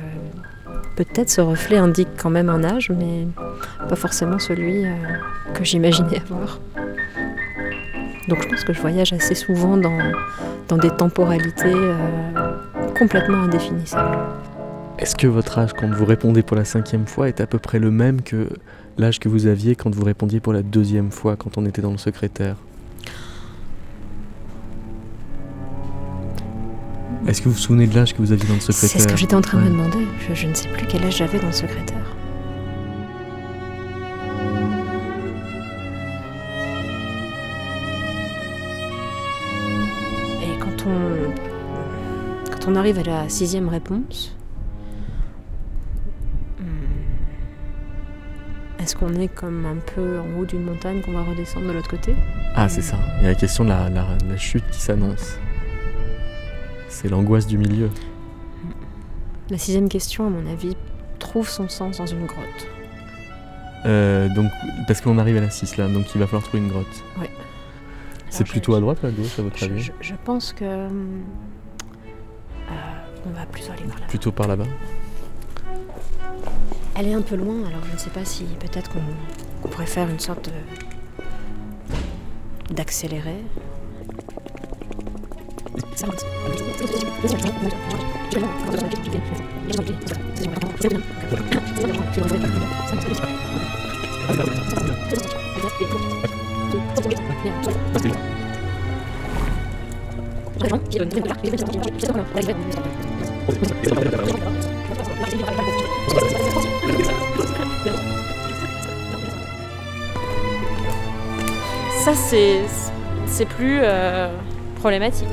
peut-être 0.97 1.31
ce 1.31 1.41
reflet 1.41 1.77
indique 1.77 2.09
quand 2.17 2.31
même 2.31 2.49
un 2.49 2.65
âge, 2.65 2.91
mais 2.91 3.27
pas 3.91 3.97
forcément 3.97 4.39
celui 4.39 4.87
euh, 4.87 4.91
que 5.53 5.65
j'imaginais 5.65 6.23
avoir. 6.23 6.61
Donc 8.29 8.41
je 8.41 8.49
pense 8.49 8.63
que 8.63 8.73
je 8.73 8.81
voyage 8.81 9.13
assez 9.13 9.35
souvent 9.35 9.77
dans, 9.77 9.99
dans 10.69 10.77
des 10.77 10.91
temporalités 10.91 11.75
euh, 11.75 11.93
complètement 12.97 13.39
indéfinissables. 13.39 14.17
Est-ce 15.01 15.17
que 15.17 15.27
votre 15.27 15.59
âge, 15.59 15.73
quand 15.73 15.93
vous 15.93 16.05
répondez 16.05 16.43
pour 16.43 16.57
la 16.57 16.65
cinquième 16.65 17.09
fois, 17.09 17.27
est 17.27 17.41
à 17.41 17.49
peu 17.49 17.59
près 17.59 17.81
le 17.81 17.91
même 17.91 18.23
que 18.23 18.49
l'âge 18.97 19.19
que 19.19 19.29
vous 19.29 19.47
aviez 19.47 19.75
quand 19.75 19.93
vous 19.93 20.05
répondiez 20.05 20.39
pour 20.39 20.53
la 20.53 20.63
deuxième 20.63 21.11
fois, 21.11 21.35
quand 21.35 21.59
on 21.59 21.67
était 21.67 21.83
dans 21.83 21.91
le 21.91 21.99
secrétaire? 21.99 22.55
Est-ce 27.27 27.41
que 27.43 27.49
vous 27.49 27.55
vous 27.55 27.61
souvenez 27.61 27.89
de 27.89 27.95
l'âge 27.97 28.15
que 28.15 28.19
vous 28.19 28.31
aviez 28.31 28.47
dans 28.47 28.55
le 28.55 28.61
secrétaire 28.61 28.89
C'est 28.89 29.01
ce 29.01 29.09
que 29.09 29.17
j'étais 29.17 29.35
en 29.35 29.41
train 29.41 29.59
de 29.59 29.65
me 29.65 29.71
demander. 29.71 30.07
Je, 30.29 30.35
je 30.35 30.47
ne 30.47 30.55
sais 30.55 30.69
plus 30.69 30.87
quel 30.87 31.03
âge 31.03 31.17
j'avais 31.17 31.41
dans 31.41 31.49
le 31.49 31.53
secrétaire. 31.53 32.20
On 42.71 42.77
arrive 42.77 42.99
à 42.99 43.03
la 43.03 43.29
sixième 43.29 43.69
réponse, 43.69 44.35
hmm, 46.61 46.63
est-ce 48.81 48.95
qu'on 48.95 49.15
est 49.15 49.29
comme 49.29 49.67
un 49.67 49.77
peu 49.95 50.21
en 50.21 50.39
haut 50.39 50.45
d'une 50.45 50.63
montagne 50.65 51.01
qu'on 51.01 51.13
va 51.13 51.23
redescendre 51.25 51.67
de 51.67 51.73
l'autre 51.73 51.91
côté? 51.91 52.15
Ah, 52.55 52.69
c'est 52.69 52.83
ça. 52.83 52.97
Il 53.19 53.25
y 53.25 53.27
a 53.27 53.31
la 53.31 53.35
question 53.35 53.65
de 53.65 53.71
la, 53.71 53.89
la- 53.89 54.17
la 54.29 54.37
chute 54.37 54.65
qui 54.71 54.81
s'annonce. 54.81 55.37
C'est 56.89 57.09
l'angoisse 57.09 57.47
du 57.47 57.59
milieu. 57.59 57.91
La 59.51 59.59
sixième 59.59 59.89
question, 59.89 60.27
à 60.27 60.31
mon 60.31 60.47
avis, 60.51 60.77
trouve 61.19 61.49
son 61.49 61.69
sens 61.69 61.99
dans 61.99 62.07
une 62.07 62.27
grotte. 62.27 62.69
Euh, 63.87 64.29
donc, 64.35 64.51
parce 64.87 65.01
qu'on 65.01 65.19
arrive 65.19 65.39
à 65.39 65.41
la 65.41 65.51
6 65.51 65.77
là, 65.77 65.89
donc 65.89 66.15
il 66.15 66.19
va 66.21 66.27
falloir 66.27 66.43
trouver 66.45 66.63
une 66.63 66.69
grotte. 66.69 67.03
Ouais. 67.19 67.31
C'est 68.29 68.47
je- 68.47 68.53
plutôt 68.53 68.75
à 68.75 68.81
droite 68.81 68.99
ou 69.03 69.07
à 69.07 69.11
gauche, 69.11 69.39
à 69.39 69.43
votre 69.43 69.57
Je, 69.59 69.65
avis? 69.65 69.81
je- 69.83 69.93
je 70.01 70.15
pense 70.25 70.53
que. 70.53 70.89
On 73.27 73.31
va 73.31 73.47
plutôt 73.47 73.73
aller 73.73 73.83
par 73.83 74.01
là. 74.01 74.07
Plutôt 74.09 74.33
par 74.33 74.49
là-bas. 74.49 74.65
Elle 76.97 77.09
est 77.09 77.15
un 77.15 77.23
peu 77.23 77.37
loin, 77.37 77.55
alors 77.67 77.81
je 77.89 77.93
ne 77.93 77.99
sais 77.99 78.11
pas 78.11 78.25
si 78.25 78.45
peut-être 78.45 78.91
qu'on 78.91 79.69
pourrait 79.69 79.87
faire 79.87 80.09
une 80.09 80.19
sorte 80.21 80.47
de- 80.47 80.51
Ça, 112.05 112.15
c'est 112.15 112.61
c'est 113.27 113.47
plus 113.47 113.79
euh, 113.83 114.29
problématique. 114.77 115.29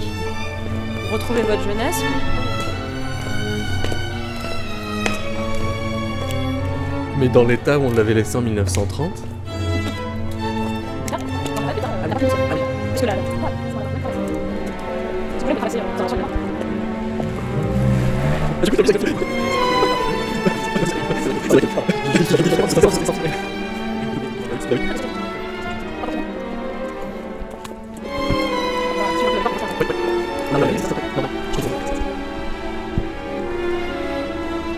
Retrouvez 1.12 1.42
votre 1.42 1.62
jeunesse. 1.63 2.02
Mais 7.20 7.28
dans 7.30 7.44
l'état 7.44 7.80
où 7.80 7.84
on 7.84 7.94
l'avait 7.94 8.13
laissé 8.13 8.38
en 8.38 8.42
1930 8.42 9.12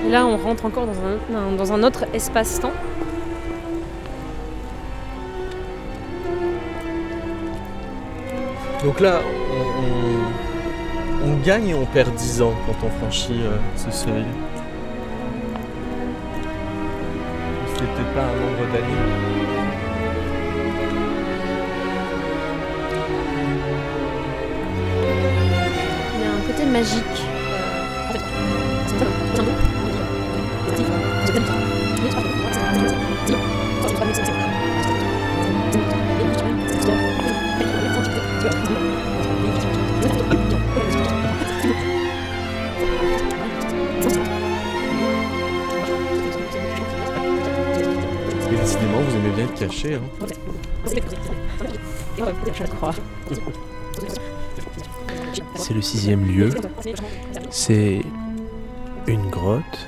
Là, 0.10 0.26
on 0.26 0.38
rentre 0.38 0.66
encore 0.66 0.88
dans 0.88 1.38
un, 1.38 1.52
dans 1.56 1.72
un 1.72 1.84
autre 1.84 2.06
espace-temps. 2.14 2.72
Donc 8.84 9.00
là, 9.02 9.20
on- 9.22 10.49
on 11.24 11.38
gagne 11.38 11.70
et 11.70 11.74
on 11.74 11.86
perd 11.86 12.14
10 12.16 12.42
ans 12.42 12.54
quand 12.66 12.88
on 12.88 12.90
franchit 13.00 13.42
euh, 13.42 13.58
ce 13.76 13.92
seuil. 13.92 14.26
C'est 17.68 17.82
peut-être 17.82 18.14
pas 18.14 18.24
un 18.24 18.36
nombre 18.36 18.74
d'années. 18.74 18.94
Il 26.16 26.22
y 26.22 26.26
a 26.26 26.32
un 26.32 26.42
côté 26.48 26.66
magique. 26.66 27.29
Bien. 49.46 50.00
Hein. 50.00 50.26
Je 52.54 52.64
crois. 52.64 52.94
C'est 55.56 55.74
le 55.74 55.82
sixième 55.82 56.26
lieu. 56.26 56.50
C'est 57.50 58.02
une 59.08 59.30
grotte 59.30 59.88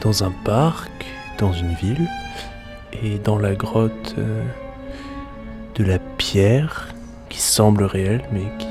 dans 0.00 0.24
un 0.24 0.32
parc, 0.44 1.06
dans 1.38 1.52
une 1.52 1.74
ville. 1.74 2.08
Et 3.02 3.18
dans 3.18 3.38
la 3.38 3.54
grotte, 3.54 4.14
euh, 4.18 4.44
de 5.74 5.84
la 5.84 5.98
pierre 5.98 6.94
qui 7.28 7.40
semble 7.40 7.84
réelle, 7.84 8.22
mais 8.32 8.44
qui 8.58 8.68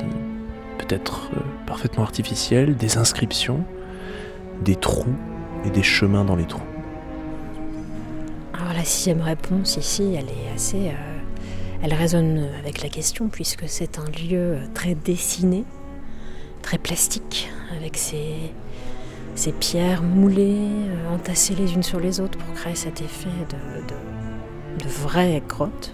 peut 0.77 0.95
être 0.95 1.29
euh, 1.35 1.39
parfaitement 1.67 2.03
artificielle, 2.03 2.75
des 2.75 2.97
inscriptions, 2.97 3.65
des 4.61 4.75
trous 4.75 5.15
et 5.65 5.69
des 5.69 5.83
chemins 5.83 6.23
dans 6.23 6.35
les 6.35 6.45
trous. 6.45 6.61
La 8.83 8.89
sixième 8.89 9.21
réponse 9.21 9.77
ici, 9.77 10.13
elle 10.13 10.25
est 10.25 10.53
assez... 10.53 10.89
euh, 10.89 11.19
elle 11.81 11.93
résonne 11.93 12.49
avec 12.59 12.83
la 12.83 12.89
question 12.89 13.29
puisque 13.29 13.63
c'est 13.67 13.97
un 13.97 14.03
lieu 14.27 14.57
très 14.73 14.93
dessiné, 14.93 15.63
très 16.61 16.77
plastique, 16.77 17.49
avec 17.77 17.95
ces, 17.95 18.51
ces 19.35 19.53
pierres 19.53 20.03
moulées, 20.03 20.67
euh, 20.67 21.15
entassées 21.15 21.55
les 21.55 21.73
unes 21.75 21.81
sur 21.81 22.01
les 22.01 22.19
autres 22.19 22.37
pour 22.37 22.53
créer 22.55 22.75
cet 22.75 22.99
effet 22.99 23.29
de, 23.51 23.87
de, 23.87 24.83
de 24.83 24.89
vraie 24.89 25.41
grotte, 25.47 25.93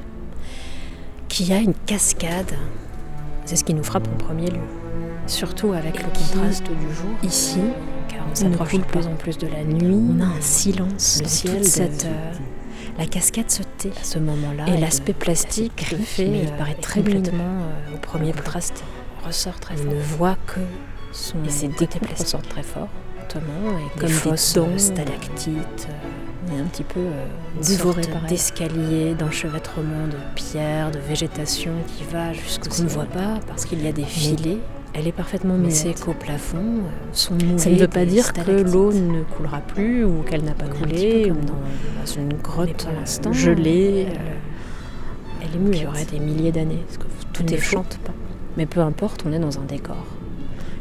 qui 1.27 1.53
a 1.53 1.59
une 1.59 1.75
cascade. 1.85 2.53
C'est 3.45 3.55
ce 3.55 3.63
qui 3.63 3.75
nous 3.75 3.83
frappe 3.83 4.07
en 4.07 4.17
premier 4.17 4.49
lieu. 4.49 4.65
Surtout 5.27 5.73
avec 5.73 6.01
le 6.01 6.09
contraste 6.09 6.63
du 6.63 6.95
jour. 6.95 7.11
Ici, 7.21 7.59
car 8.07 8.25
on 8.31 8.33
s'approche 8.33 8.73
de 8.73 8.79
plus 8.79 9.05
en 9.05 9.13
plus 9.13 9.37
de 9.37 9.45
la 9.45 9.63
nuit, 9.63 9.95
on 10.17 10.21
a 10.21 10.25
un 10.25 10.41
silence. 10.41 11.19
Le 11.21 11.27
ciel, 11.27 11.63
cette, 11.63 12.05
euh, 12.05 12.31
la 12.99 13.05
cascade 13.05 13.49
se 13.49 13.63
tait 13.77 13.91
à 13.99 14.03
ce 14.03 14.19
moment-là. 14.19 14.65
Et 14.67 14.77
l'aspect 14.77 15.13
plastique 15.13 15.95
fait 16.03 16.27
mais 16.27 16.43
il 16.43 16.47
euh, 16.49 16.57
paraît 16.57 16.75
très 16.75 17.01
luminement 17.01 17.61
euh, 17.61 17.95
au 17.95 17.97
premier 17.97 18.33
contraste 18.33 18.83
ressort 19.25 19.59
très 19.59 19.75
fort. 19.75 19.85
On 19.89 19.95
ne 19.95 20.01
voit 20.01 20.37
que 20.45 20.59
son 21.11 21.43
Et 21.45 21.49
ses 21.49 21.69
côté 21.69 21.99
plastique 21.99 22.47
très 22.49 22.63
fort. 22.63 22.89
Et 23.29 23.99
comme 23.99 24.09
des 24.09 24.29
dents, 24.55 24.77
stalactites. 24.77 25.87
euh, 25.87 26.47
On 26.49 26.57
est 26.57 26.61
un 26.61 26.65
petit 26.65 26.83
peu 26.83 27.05
Dévoré 27.61 28.01
par 28.07 28.23
d'escalier, 28.23 29.13
d'enchevêtrement 29.13 30.07
de 30.07 30.17
pierres, 30.35 30.89
de 30.89 30.97
végétation 30.99 31.73
qui 31.95 32.03
va 32.11 32.33
jusqu'au 32.33 32.69
qu'on 32.69 32.83
ne 32.83 32.87
voit 32.89 33.05
pas 33.05 33.39
parce 33.47 33.65
qu'il 33.65 33.83
y 33.83 33.87
a 33.87 33.91
des 33.91 34.03
filets. 34.03 34.57
Elle 34.93 35.07
est 35.07 35.11
parfaitement 35.11 35.55
c'est 35.69 35.93
qu'au 35.99 36.13
plafond 36.13 36.57
euh, 36.57 36.89
sont 37.13 37.37
Ça 37.57 37.69
ne 37.69 37.75
veut 37.77 37.87
pas 37.87 38.05
dire 38.05 38.33
que 38.33 38.51
l'eau 38.63 38.91
ne 38.91 39.21
coulera 39.23 39.59
plus 39.61 40.03
ou 40.03 40.23
qu'elle 40.23 40.43
n'a 40.43 40.53
pas 40.53 40.65
On 40.67 40.77
coulé. 40.83 41.23
peu 41.25 41.29
ou- 41.31 41.33
comme 41.35 41.45
dans, 41.45 41.53
dans 41.53 42.11
une 42.17 42.33
grotte 42.41 42.73
pour 42.73 42.89
euh, 42.89 42.99
l'instant, 42.99 43.31
gelée. 43.31 44.07
elle- 44.09 44.13
euh, 44.13 45.41
Elle 45.41 45.55
est 45.55 45.59
muette. 45.59 45.79
qui 45.79 45.85
aurait 45.87 46.05
des 46.05 46.19
milliers 46.19 46.51
d'années. 46.51 46.83
Parce 46.87 46.97
que 46.97 47.03
tout 47.33 47.43
Elle 47.47 47.53
est 47.53 47.57
ne 47.57 47.61
chante 47.61 47.97
pas. 48.03 48.13
Mais 48.57 48.65
peu 48.65 48.79
importe, 48.81 49.23
on 49.25 49.31
est 49.31 49.39
dans 49.39 49.59
un 49.59 49.63
décor. 49.63 50.03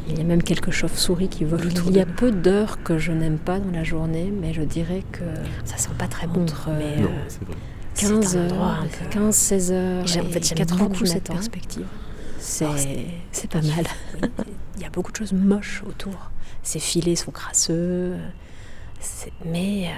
Il 0.09 0.17
y 0.17 0.21
a 0.21 0.23
même 0.23 0.41
quelques 0.41 0.71
chauves-souris 0.71 1.29
qui 1.29 1.43
volent 1.45 1.63
autour 1.67 1.85
Il 1.85 1.91
Il 1.91 1.95
y 1.95 1.99
y 1.99 2.01
a 2.01 2.05
peu 2.07 2.31
d'heures 2.31 2.81
que 2.83 2.97
je 2.97 3.11
n'aime 3.11 3.37
pas 3.37 3.59
dans 3.59 3.71
la 3.71 3.83
journée, 3.83 4.33
mais 4.41 4.53
je 4.53 4.63
dirais 4.63 5.03
que 5.11 5.23
Ça 5.65 5.77
sent 5.77 5.91
pas 5.99 6.07
très 6.07 6.25
bon. 6.25 6.41
entre 6.41 6.69
mais, 6.77 6.95
euh, 6.97 7.01
Non, 7.03 7.09
c'est 7.27 7.43
vrai. 7.45 7.55
15 7.95 8.25
c'est 8.27 8.37
un 8.39 8.45
endroit 8.45 8.65
heures, 8.67 8.79
un 8.83 8.85
peu- 8.87 9.09
15, 9.11 9.35
16 9.35 9.71
heures, 9.71 10.07
J'aime- 10.07 10.25
en 10.25 10.29
et 10.29 10.31
fait, 10.31 10.43
j'aime 10.47 10.57
4 10.57 10.81
heures 10.81 10.89
beaucoup 10.89 11.05
cette 11.05 11.27
perspective. 11.29 11.85
C'est 12.39 13.49
pas 13.49 13.61
mal. 13.61 13.85
Il 14.75 14.81
y 14.81 14.85
a 14.85 14.89
beaucoup 14.89 15.11
de 15.11 15.17
choses 15.17 15.33
moches 15.33 15.83
autour. 15.85 16.31
Ces 16.63 16.79
filets 16.79 17.15
sont 17.15 17.31
crasseux, 17.31 18.15
mais 19.45 19.87
euh, 19.87 19.91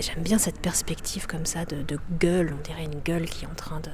j'aime 0.00 0.22
bien 0.22 0.38
cette 0.38 0.60
perspective 0.60 1.26
comme 1.26 1.46
ça 1.46 1.64
de, 1.64 1.82
de 1.82 1.98
gueule. 2.18 2.54
On 2.58 2.62
dirait 2.62 2.84
une 2.84 3.00
gueule 3.00 3.26
qui 3.26 3.44
est 3.44 3.48
en 3.48 3.54
train 3.54 3.80
de. 3.80 3.90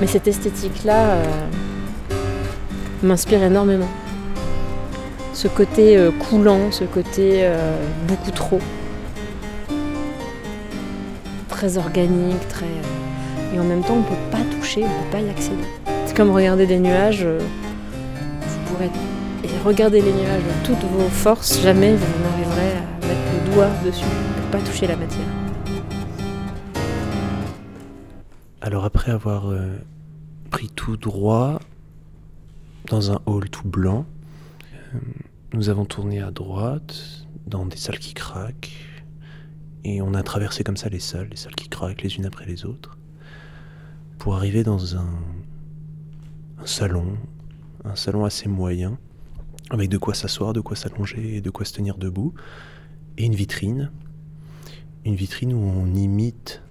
Mais 0.00 0.06
cette 0.06 0.28
esthétique-là 0.28 1.10
euh, 1.10 1.46
m'inspire 3.02 3.42
énormément. 3.42 3.88
Ce 5.32 5.48
côté 5.48 5.96
euh, 5.96 6.10
coulant, 6.10 6.70
ce 6.70 6.84
côté 6.84 7.50
beaucoup 8.06 8.30
trop. 8.30 8.60
Organique, 11.64 12.46
très. 12.50 12.66
euh, 12.66 13.54
et 13.54 13.58
en 13.58 13.64
même 13.64 13.82
temps, 13.82 13.94
on 13.94 14.00
ne 14.00 14.04
peut 14.04 14.30
pas 14.30 14.42
toucher, 14.54 14.84
on 14.84 14.86
ne 14.86 15.04
peut 15.04 15.10
pas 15.12 15.20
y 15.20 15.30
accéder. 15.30 15.64
C'est 16.04 16.14
comme 16.14 16.30
regarder 16.30 16.66
des 16.66 16.78
nuages. 16.78 17.22
euh, 17.24 17.38
vous 17.38 18.72
pourrez 18.74 18.90
regarder 19.64 20.02
les 20.02 20.12
nuages 20.12 20.42
de 20.42 20.66
toutes 20.66 20.84
vos 20.90 21.08
forces, 21.08 21.58
jamais 21.62 21.94
vous 21.96 22.22
n'arriverez 22.22 22.72
à 22.76 23.06
mettre 23.06 23.46
le 23.46 23.54
doigt 23.54 23.70
dessus. 23.82 24.04
Peut 24.04 24.58
pas 24.58 24.64
toucher 24.64 24.86
la 24.86 24.96
matière. 24.96 25.24
Alors 28.60 28.84
après 28.84 29.10
avoir 29.10 29.50
euh, 29.50 29.78
pris 30.50 30.68
tout 30.68 30.98
droit 30.98 31.60
dans 32.90 33.10
un 33.10 33.20
hall 33.24 33.48
tout 33.48 33.66
blanc, 33.66 34.04
nous 35.54 35.70
avons 35.70 35.86
tourné 35.86 36.20
à 36.20 36.30
droite 36.30 36.94
dans 37.46 37.64
des 37.64 37.78
salles 37.78 37.98
qui 37.98 38.12
craquent 38.12 38.70
et 39.84 40.00
on 40.02 40.14
a 40.14 40.22
traversé 40.22 40.64
comme 40.64 40.76
ça 40.76 40.88
les 40.88 40.98
salles, 40.98 41.28
les 41.30 41.36
salles 41.36 41.54
qui 41.54 41.68
craquent 41.68 42.02
les 42.02 42.16
unes 42.16 42.26
après 42.26 42.46
les 42.46 42.64
autres, 42.64 42.98
pour 44.18 44.34
arriver 44.34 44.62
dans 44.62 44.96
un, 44.96 45.10
salon, 46.64 47.18
un 47.84 47.96
salon 47.96 48.24
assez 48.24 48.48
moyen, 48.48 48.98
avec 49.70 49.88
de 49.88 49.98
quoi 49.98 50.14
s'asseoir, 50.14 50.52
de 50.52 50.60
quoi 50.60 50.76
s'allonger 50.76 51.36
et 51.36 51.40
de 51.40 51.50
quoi 51.50 51.64
se 51.64 51.72
tenir 51.72 51.98
debout, 51.98 52.34
et 53.18 53.24
une 53.24 53.34
vitrine, 53.34 53.90
une 55.04 55.14
vitrine 55.14 55.52
où 55.52 55.58
on 55.58 55.94
imite 55.94 56.62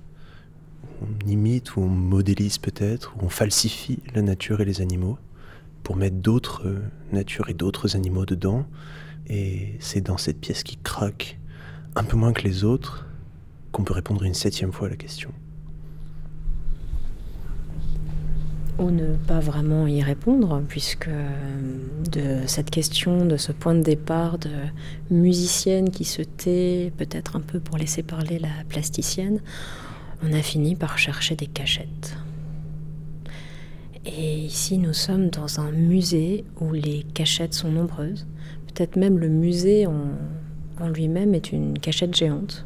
on 1.03 1.29
imite 1.29 1.75
ou 1.75 1.81
on 1.81 1.89
modélise 1.89 2.57
peut-être, 2.57 3.15
ou 3.17 3.25
on 3.25 3.29
falsifie 3.29 3.99
la 4.13 4.21
nature 4.21 4.61
et 4.61 4.65
les 4.65 4.81
animaux 4.81 5.17
pour 5.83 5.95
mettre 5.95 6.15
d'autres 6.15 6.67
euh, 6.67 6.79
natures 7.11 7.49
et 7.49 7.53
d'autres 7.53 7.95
animaux 7.95 8.25
dedans. 8.25 8.65
Et 9.27 9.75
c'est 9.79 10.01
dans 10.01 10.17
cette 10.17 10.39
pièce 10.39 10.63
qui 10.63 10.77
craque 10.77 11.39
un 11.95 12.03
peu 12.03 12.17
moins 12.17 12.33
que 12.33 12.43
les 12.43 12.63
autres 12.63 13.05
qu'on 13.71 13.83
peut 13.83 13.93
répondre 13.93 14.23
une 14.23 14.33
septième 14.33 14.71
fois 14.71 14.87
à 14.87 14.91
la 14.91 14.95
question. 14.95 15.31
Ou 18.79 18.89
ne 18.89 19.15
pas 19.15 19.39
vraiment 19.39 19.85
y 19.85 20.01
répondre, 20.01 20.61
puisque 20.67 21.07
euh, 21.07 21.29
de 22.11 22.47
cette 22.47 22.71
question, 22.71 23.25
de 23.25 23.37
ce 23.37 23.51
point 23.51 23.75
de 23.75 23.83
départ 23.83 24.39
de 24.39 24.49
musicienne 25.11 25.91
qui 25.91 26.05
se 26.05 26.23
tait, 26.23 26.91
peut-être 26.97 27.35
un 27.35 27.39
peu 27.39 27.59
pour 27.59 27.77
laisser 27.77 28.01
parler 28.01 28.39
la 28.39 28.49
plasticienne, 28.69 29.41
on 30.23 30.33
a 30.33 30.41
fini 30.41 30.75
par 30.75 30.97
chercher 30.97 31.35
des 31.35 31.47
cachettes. 31.47 32.17
Et 34.05 34.37
ici, 34.37 34.79
nous 34.79 34.93
sommes 34.93 35.29
dans 35.29 35.59
un 35.59 35.71
musée 35.71 36.43
où 36.59 36.73
les 36.73 37.03
cachettes 37.13 37.53
sont 37.53 37.71
nombreuses. 37.71 38.27
Peut-être 38.67 38.95
même 38.95 39.19
le 39.19 39.29
musée 39.29 39.85
en, 39.85 40.07
en 40.79 40.89
lui-même 40.89 41.33
est 41.33 41.51
une 41.51 41.77
cachette 41.79 42.15
géante. 42.15 42.65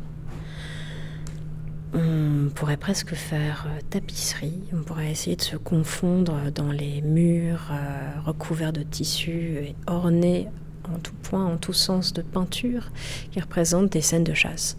On 1.93 2.49
pourrait 2.53 2.77
presque 2.77 3.13
faire 3.15 3.65
euh, 3.67 3.79
tapisserie, 3.89 4.59
on 4.73 4.83
pourrait 4.83 5.09
essayer 5.11 5.35
de 5.35 5.41
se 5.41 5.55
confondre 5.55 6.51
dans 6.53 6.71
les 6.71 7.01
murs 7.01 7.69
euh, 7.71 8.19
recouverts 8.25 8.73
de 8.73 8.83
tissus 8.83 9.57
et 9.61 9.75
ornés 9.87 10.47
en 10.93 10.99
tout 10.99 11.13
point, 11.23 11.45
en 11.45 11.57
tout 11.57 11.73
sens 11.73 12.13
de 12.13 12.21
peinture 12.21 12.91
qui 13.31 13.39
représentent 13.39 13.91
des 13.91 14.01
scènes 14.01 14.23
de 14.23 14.33
chasse. 14.33 14.77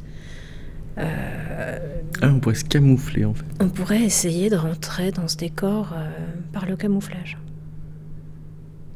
Euh, 0.98 1.78
Ah, 2.22 2.28
on 2.32 2.40
pourrait 2.40 2.56
se 2.56 2.64
camoufler 2.64 3.24
en 3.24 3.34
fait. 3.34 3.44
on 3.60 3.68
pourrait 3.68 4.02
essayer 4.02 4.50
de 4.50 4.56
rentrer 4.56 5.10
dans 5.12 5.28
ce 5.28 5.36
décor 5.36 5.92
euh, 5.94 6.10
par 6.52 6.66
le 6.66 6.76
camouflage. 6.76 7.38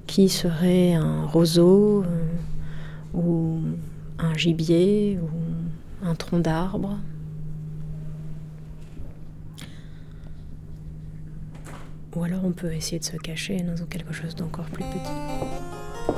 Qui 0.07 0.29
serait 0.29 0.95
un 0.95 1.25
roseau 1.27 2.03
euh, 2.05 3.17
ou 3.19 3.61
un 4.23 4.35
gibier 4.35 5.19
ou 5.21 6.07
un 6.07 6.15
tronc 6.15 6.39
d'arbre 6.39 6.99
Ou 12.15 12.25
alors 12.25 12.45
on 12.45 12.53
peut 12.53 12.73
essayer 12.73 12.99
de 12.99 13.05
se 13.05 13.17
cacher 13.17 13.57
dans 13.63 13.87
quelque 13.87 14.13
chose 14.13 14.35
d'encore 14.35 14.67
plus 14.67 14.85
petit. 14.85 16.13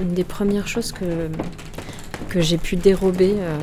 Une 0.00 0.14
des 0.14 0.24
premières 0.24 0.68
choses 0.68 0.92
que, 0.92 1.28
que 2.28 2.40
j'ai 2.40 2.58
pu 2.58 2.76
dérober, 2.76 3.34
euh, 3.38 3.58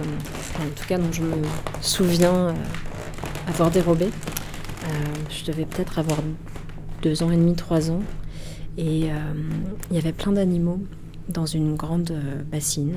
en 0.59 0.69
tout 0.75 0.87
cas 0.87 0.97
dont 0.97 1.11
je 1.11 1.21
me 1.21 1.35
souviens 1.81 2.33
euh, 2.33 2.53
avoir 3.47 3.71
dérobé. 3.71 4.05
Euh, 4.05 4.87
je 5.29 5.45
devais 5.45 5.65
peut-être 5.65 5.99
avoir 5.99 6.19
deux 7.01 7.23
ans 7.23 7.31
et 7.31 7.37
demi, 7.37 7.55
trois 7.55 7.91
ans. 7.91 8.01
Et 8.77 9.05
il 9.89 9.95
y 9.95 9.97
avait 9.97 10.13
plein 10.13 10.33
d'animaux 10.33 10.79
dans 11.29 11.47
une 11.47 11.75
grande 11.75 12.13
bassine. 12.51 12.93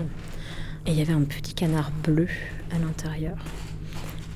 Et 0.84 0.90
il 0.90 0.98
y 0.98 1.00
avait 1.00 1.14
un 1.14 1.22
petit 1.22 1.54
canard 1.54 1.90
bleu 2.04 2.28
à 2.70 2.78
l'intérieur. 2.78 3.38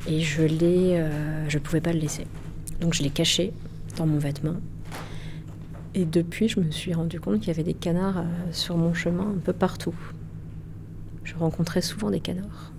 Et 0.09 0.21
je 0.21 0.43
l'ai, 0.43 1.05
je 1.49 1.59
pouvais 1.59 1.83
pas 1.83 1.93
le 1.93 1.99
laisser. 1.99 2.27
Donc 2.81 2.95
je 2.95 3.03
l'ai 3.03 3.11
caché 3.11 3.53
dans 3.99 4.07
mon 4.07 4.17
vêtement. 4.17 4.57
Et 5.97 6.05
depuis, 6.05 6.49
je 6.49 6.59
me 6.59 6.73
suis 6.73 6.93
rendu 6.93 7.21
compte 7.21 7.39
qu'il 7.39 7.49
y 7.49 7.51
avait 7.51 7.63
des 7.63 7.75
canards 7.75 8.19
euh, 8.19 8.23
sur 8.51 8.77
mon 8.77 8.95
chemin 8.95 9.29
un 9.37 9.39
peu 9.39 9.53
partout. 9.53 9.95
Je 11.23 11.37
rencontrais 11.37 11.83
souvent 11.83 12.11
des 12.11 12.19
canards. 12.19 12.73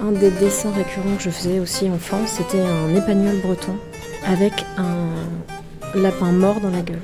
Un 0.00 0.12
des 0.12 0.30
dessins 0.30 0.72
récurrents 0.72 1.16
que 1.16 1.22
je 1.22 1.30
faisais 1.30 1.58
aussi 1.58 1.88
enfant, 1.88 2.26
c'était 2.26 2.60
un 2.60 2.94
épagnol 2.94 3.36
breton 3.40 3.76
avec 4.26 4.52
un 4.76 5.08
lapin 5.98 6.32
mort 6.32 6.60
dans 6.60 6.70
la 6.70 6.82
gueule. 6.82 7.00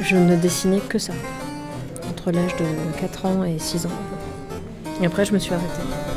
Je 0.00 0.16
ne 0.16 0.34
dessinais 0.34 0.80
que 0.80 0.98
ça, 0.98 1.12
entre 2.10 2.32
l'âge 2.32 2.56
de 2.56 3.00
4 3.00 3.26
ans 3.26 3.44
et 3.44 3.60
6 3.60 3.86
ans. 3.86 3.90
Et 5.00 5.06
après, 5.06 5.24
je 5.24 5.32
me 5.32 5.38
suis 5.38 5.54
arrêtée. 5.54 6.11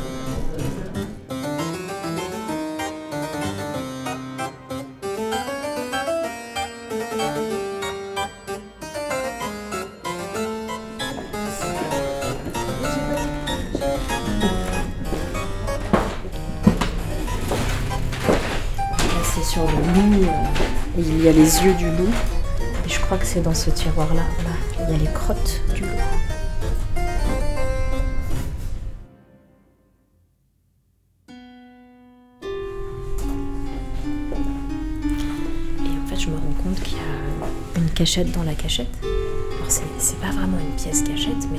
Il 21.08 21.22
y 21.22 21.28
a 21.28 21.32
les 21.32 21.64
yeux 21.64 21.74
du 21.74 21.86
loup. 21.86 22.12
Et 22.84 22.88
je 22.88 23.00
crois 23.00 23.18
que 23.18 23.26
c'est 23.26 23.40
dans 23.40 23.54
ce 23.54 23.70
tiroir-là. 23.70 24.22
Là, 24.22 24.84
il 24.88 24.92
y 24.92 24.94
a 24.94 24.98
les 24.98 25.12
crottes 25.12 25.60
du 25.74 25.82
loup. 25.82 25.88
Et 35.84 36.04
en 36.04 36.06
fait, 36.08 36.20
je 36.20 36.28
me 36.28 36.36
rends 36.36 36.62
compte 36.62 36.80
qu'il 36.82 36.98
y 36.98 37.00
a 37.00 37.80
une 37.80 37.90
cachette 37.90 38.32
dans 38.32 38.44
la 38.44 38.54
cachette. 38.54 38.88
Alors, 39.02 39.70
c'est, 39.98 40.20
pas 40.20 40.30
vraiment 40.30 40.58
une 40.58 40.76
pièce 40.76 41.02
cachette, 41.02 41.48
mais 41.52 41.58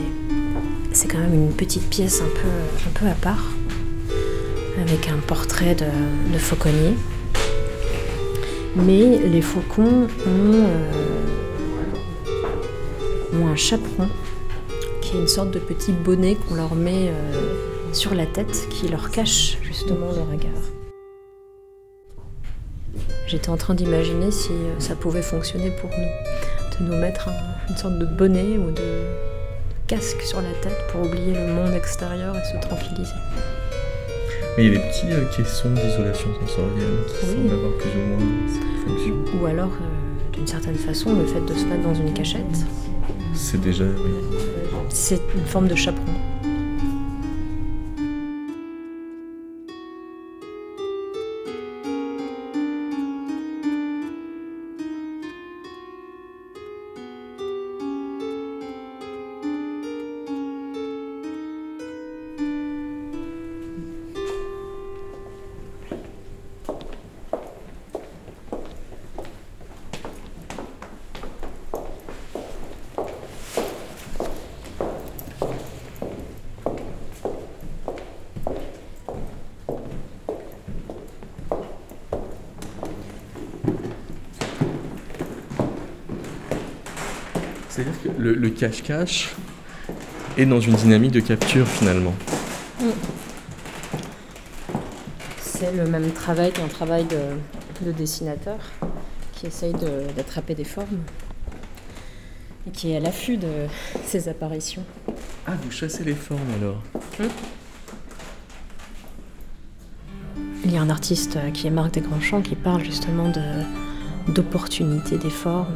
c'est 0.93 1.07
quand 1.07 1.19
même 1.19 1.33
une 1.33 1.53
petite 1.53 1.89
pièce 1.89 2.21
un 2.21 2.29
peu, 2.99 3.05
à 3.05 3.15
part, 3.15 3.51
avec 4.81 5.09
un 5.09 5.17
portrait 5.27 5.75
de 5.75 6.37
fauconnier. 6.37 6.95
Mais 8.85 9.17
les 9.17 9.41
faucons 9.41 10.07
ont, 10.25 10.53
euh, 10.53 10.91
ont 13.41 13.47
un 13.47 13.55
chaperon, 13.55 14.07
qui 15.01 15.17
est 15.17 15.19
une 15.19 15.27
sorte 15.27 15.51
de 15.51 15.59
petit 15.59 15.91
bonnet 15.91 16.35
qu'on 16.35 16.55
leur 16.55 16.75
met 16.75 17.09
euh, 17.09 17.93
sur 17.93 18.13
la 18.13 18.25
tête, 18.25 18.67
qui 18.69 18.87
leur 18.87 19.09
cache 19.09 19.57
justement 19.63 20.07
le 20.11 20.21
regard. 20.21 20.51
J'étais 23.27 23.49
en 23.49 23.57
train 23.57 23.73
d'imaginer 23.73 24.31
si 24.31 24.51
euh, 24.51 24.79
ça 24.79 24.95
pouvait 24.95 25.21
fonctionner 25.21 25.71
pour 25.81 25.89
nous, 25.89 26.85
de 26.87 26.91
nous 26.91 26.97
mettre 27.01 27.27
un- 27.29 27.69
une 27.69 27.75
sorte 27.77 27.97
de 27.99 28.05
bonnet 28.05 28.57
ou 28.57 28.71
de 28.71 29.03
casque 29.87 30.21
sur 30.21 30.41
la 30.41 30.51
tête 30.61 30.77
pour 30.91 31.01
oublier 31.01 31.33
le 31.33 31.47
monde 31.53 31.73
extérieur 31.73 32.35
et 32.37 32.43
se 32.45 32.57
tranquilliser. 32.65 33.11
Mais 34.57 34.65
il 34.65 34.73
y 34.73 34.75
a 34.75 34.79
des 34.79 34.85
petits 34.87 35.11
euh, 35.11 35.23
caissons 35.35 35.69
d'isolation 35.69 36.29
sensorielle 36.41 36.97
qui 37.07 37.25
Oui. 37.27 37.33
semblent 37.35 37.53
avoir 37.53 37.71
plus 37.77 37.89
ou 37.89 38.07
moins 38.07 38.27
cette 38.47 38.87
fonction. 38.87 39.15
Ou 39.41 39.45
alors, 39.45 39.67
euh, 39.69 40.33
d'une 40.33 40.47
certaine 40.47 40.75
façon, 40.75 41.15
le 41.15 41.25
fait 41.25 41.41
de 41.41 41.53
se 41.53 41.65
mettre 41.65 41.83
dans 41.83 41.93
une 41.93 42.11
cachette, 42.13 42.65
C'est 43.35 43.61
déjà. 43.61 43.83
oui. 43.85 44.11
c'est 44.89 45.21
une 45.35 45.45
forme 45.45 45.67
de 45.67 45.75
chaperon. 45.75 46.05
Le, 88.37 88.49
cache-cache 88.49 89.33
est 90.37 90.45
dans 90.45 90.59
une 90.59 90.75
dynamique 90.75 91.11
de 91.11 91.19
capture 91.19 91.67
finalement. 91.67 92.13
C'est 95.41 95.71
le 95.75 95.85
même 95.87 96.11
travail 96.11 96.51
qu'un 96.51 96.67
travail 96.67 97.05
de, 97.05 97.85
de 97.85 97.91
dessinateur 97.91 98.57
qui 99.33 99.47
essaye 99.47 99.73
de- 99.73 100.11
d'attraper 100.15 100.53
des 100.55 100.63
formes 100.63 100.99
et 102.67 102.71
qui 102.71 102.91
est 102.91 102.97
à 102.97 102.99
l'affût 102.99 103.37
de 103.37 103.47
ces 104.05 104.29
apparitions. 104.29 104.83
Ah, 105.47 105.53
vous 105.63 105.71
chassez 105.71 106.03
les 106.03 106.13
formes 106.15 106.39
alors 106.59 106.81
Il 110.65 110.73
y 110.73 110.77
a 110.77 110.81
un 110.81 110.89
artiste 110.89 111.37
qui 111.53 111.67
est 111.67 111.71
Marc 111.71 111.93
Desgrandchamps 111.93 112.41
qui 112.41 112.55
parle 112.55 112.83
justement 112.83 113.29
de- 113.29 114.31
d'opportunité 114.33 115.17
des 115.17 115.29
formes 115.29 115.73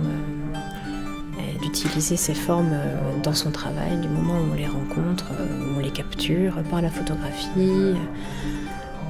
euh, 1.82 1.88
et 1.88 1.88
d'utiliser 1.88 2.18
ces 2.18 2.34
formes 2.34 2.72
euh, 2.74 2.96
dans 3.24 3.34
son 3.34 3.52
travail 3.52 3.98
du 3.98 4.08
moment 4.08 4.34
où 4.36 4.52
on 4.52 4.56
les 4.56 4.68
rencontre, 4.68 5.26
euh, 5.40 5.74
où 5.74 5.78
on 5.78 5.80
les 5.80 5.92
capture 5.92 6.54
par 6.70 6.82
la 6.82 6.90
photographie 6.90 7.48
euh, 7.58 7.96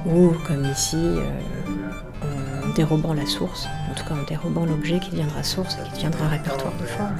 ou 0.06 0.32
comme 0.46 0.64
ici 0.64 0.96
euh, 0.96 1.30
en 2.64 2.74
dérobant 2.74 3.14
la 3.14 3.26
source, 3.26 3.66
en 3.90 3.94
tout 3.94 4.04
cas 4.04 4.14
en 4.14 4.22
dérobant 4.26 4.64
l'objet 4.66 4.98
qui 5.00 5.10
deviendra 5.10 5.42
source 5.42 5.76
et 5.76 5.84
qui 5.88 5.92
deviendra 6.04 6.28
répertoire 6.28 6.72
de 6.80 6.84
formes. 6.86 7.16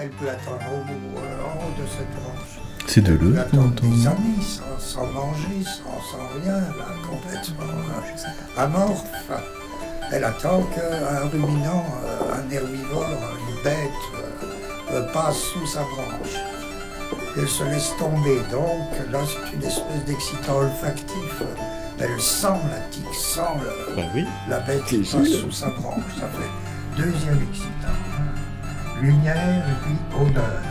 Elle 0.00 0.10
peut 0.10 0.28
attendre 0.28 0.60
euh, 0.60 1.44
en 1.44 1.56
haut 1.58 1.82
de 1.82 1.86
cette 1.86 2.10
branche. 2.10 2.60
C'est 2.86 3.00
de 3.00 3.14
l'eux 3.14 3.38
qu'on 3.50 3.68
entend. 3.68 3.86
des 3.88 3.96
sans, 4.42 4.78
sans 4.78 5.06
manger, 5.06 5.62
sans, 5.64 6.00
sans 6.02 6.42
rien, 6.42 6.58
là, 6.60 6.86
complètement 7.08 7.64
euh, 7.64 8.62
amorphe. 8.62 9.63
Elle 10.12 10.24
attend 10.24 10.62
qu'un 10.62 11.28
ruminant, 11.28 11.84
euh, 12.04 12.34
un 12.34 12.50
herbivore, 12.50 13.06
une 13.48 13.62
bête 13.62 13.90
euh, 14.14 14.92
euh, 14.92 15.12
passe 15.12 15.38
sous 15.38 15.66
sa 15.66 15.80
branche. 15.80 16.36
Elle 17.36 17.48
se 17.48 17.64
laisse 17.64 17.92
tomber, 17.98 18.38
donc 18.50 19.10
là 19.10 19.20
c'est 19.26 19.56
une 19.56 19.64
espèce 19.64 20.04
d'excitant 20.06 20.58
olfactif. 20.58 21.42
Elle 21.98 22.20
sent 22.20 22.46
la 22.70 22.80
tique, 22.90 23.14
sent 23.14 23.40
le, 23.62 24.02
oui. 24.14 24.24
la 24.48 24.60
bête 24.60 24.84
qui 24.84 24.98
passe 24.98 25.28
sous 25.28 25.50
sa 25.50 25.70
branche. 25.70 26.04
Ça 26.18 26.28
fait 26.28 27.02
deuxième 27.02 27.40
excitant. 27.50 27.98
Lumière 29.00 29.64
et 29.68 29.84
puis 29.84 30.26
odeur. 30.26 30.62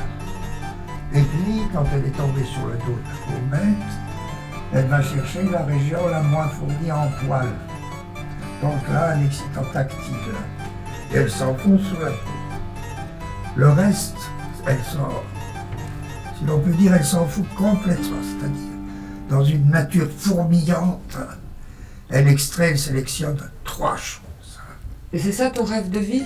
Et 1.15 1.21
puis, 1.21 1.61
quand 1.71 1.85
elle 1.93 2.07
est 2.07 2.17
tombée 2.17 2.43
sur 2.43 2.65
le 2.65 2.73
dos 2.77 2.97
de 2.97 3.51
la 3.51 3.59
elle 4.75 4.87
va 4.87 5.01
chercher 5.03 5.43
la 5.43 5.63
région 5.63 6.07
la 6.07 6.21
moins 6.23 6.47
fournie 6.47 6.91
en 6.91 7.07
poils. 7.23 7.53
Donc 8.63 8.87
là, 8.93 9.09
un 9.15 9.25
excitant 9.25 9.65
tactile. 9.73 9.99
Et 11.11 11.17
elle 11.17 11.29
s'enfonce 11.29 11.81
sous 11.81 11.99
la 11.99 12.11
peau. 12.11 12.31
Le 13.57 13.69
reste, 13.69 14.17
elle 14.65 14.81
sort. 14.83 15.23
Si 16.39 16.45
l'on 16.45 16.59
peut 16.59 16.71
dire, 16.71 16.93
elle 16.95 17.03
s'en 17.03 17.27
fout 17.27 17.45
complètement, 17.57 18.21
c'est-à-dire 18.23 18.69
dans 19.29 19.43
une 19.43 19.69
nature 19.69 20.07
fourmillante. 20.17 21.17
Elle 22.09 22.29
extrait, 22.29 22.71
elle 22.71 22.79
sélectionne 22.79 23.37
trois 23.65 23.97
choses. 23.97 24.21
Et 25.11 25.19
c'est 25.19 25.31
ça 25.33 25.49
ton 25.49 25.65
rêve 25.65 25.89
de 25.89 25.99
vie? 25.99 26.23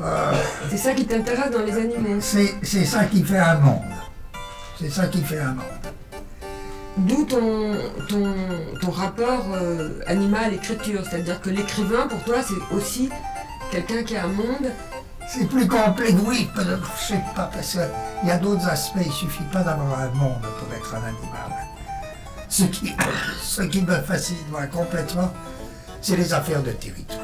Euh, 0.00 0.32
C'est 0.70 0.76
ça 0.76 0.92
qui 0.92 1.06
t'intéresse 1.06 1.50
dans 1.50 1.62
les 1.62 1.72
animaux? 1.72 2.20
C'est 2.20 2.54
c'est 2.62 2.84
ça 2.84 3.04
qui 3.06 3.24
fait 3.24 3.38
un 3.38 3.58
monde. 3.58 3.82
C'est 4.78 4.90
ça 4.90 5.06
qui 5.08 5.22
fait 5.22 5.40
un 5.40 5.54
monde. 5.54 5.77
D'où 7.06 7.24
ton, 7.24 7.76
ton, 8.08 8.34
ton 8.80 8.90
rapport 8.90 9.46
euh, 9.54 10.00
animal-écriture. 10.06 11.02
C'est-à-dire 11.08 11.40
que 11.40 11.50
l'écrivain, 11.50 12.08
pour 12.08 12.22
toi, 12.24 12.42
c'est 12.42 12.74
aussi 12.74 13.08
quelqu'un 13.70 14.02
qui 14.02 14.16
a 14.16 14.24
un 14.24 14.28
monde. 14.28 14.72
C'est 15.28 15.46
plus 15.46 15.68
complexe, 15.68 16.14
oui, 16.26 16.48
je 16.56 17.06
sais 17.06 17.22
pas, 17.36 17.50
parce 17.52 17.72
qu'il 17.72 18.28
y 18.28 18.30
a 18.30 18.38
d'autres 18.38 18.66
aspects, 18.66 19.02
il 19.04 19.12
suffit 19.12 19.44
pas 19.52 19.62
d'avoir 19.62 20.00
un 20.00 20.10
monde 20.10 20.40
pour 20.58 20.74
être 20.74 20.94
un 20.94 21.02
animal. 21.02 21.52
Ce 22.48 22.64
qui, 22.64 22.94
ce 23.42 23.62
qui 23.62 23.82
me 23.82 23.94
fascine, 23.96 24.36
moi, 24.50 24.66
complètement, 24.66 25.30
c'est 26.00 26.16
les 26.16 26.32
affaires 26.32 26.62
de 26.62 26.70
territoire. 26.72 27.20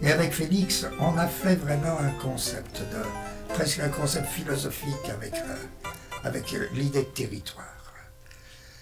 Et 0.00 0.10
avec 0.10 0.32
Félix, 0.32 0.86
on 0.98 1.16
a 1.18 1.26
fait 1.26 1.56
vraiment 1.56 1.98
un 2.00 2.10
concept 2.22 2.80
de, 2.80 3.54
presque 3.54 3.80
un 3.80 3.88
concept 3.88 4.26
philosophique 4.28 5.10
avec, 5.10 5.34
euh, 5.34 5.90
avec 6.24 6.54
euh, 6.54 6.66
l'idée 6.74 7.02
de 7.02 7.08
territoire. 7.08 7.81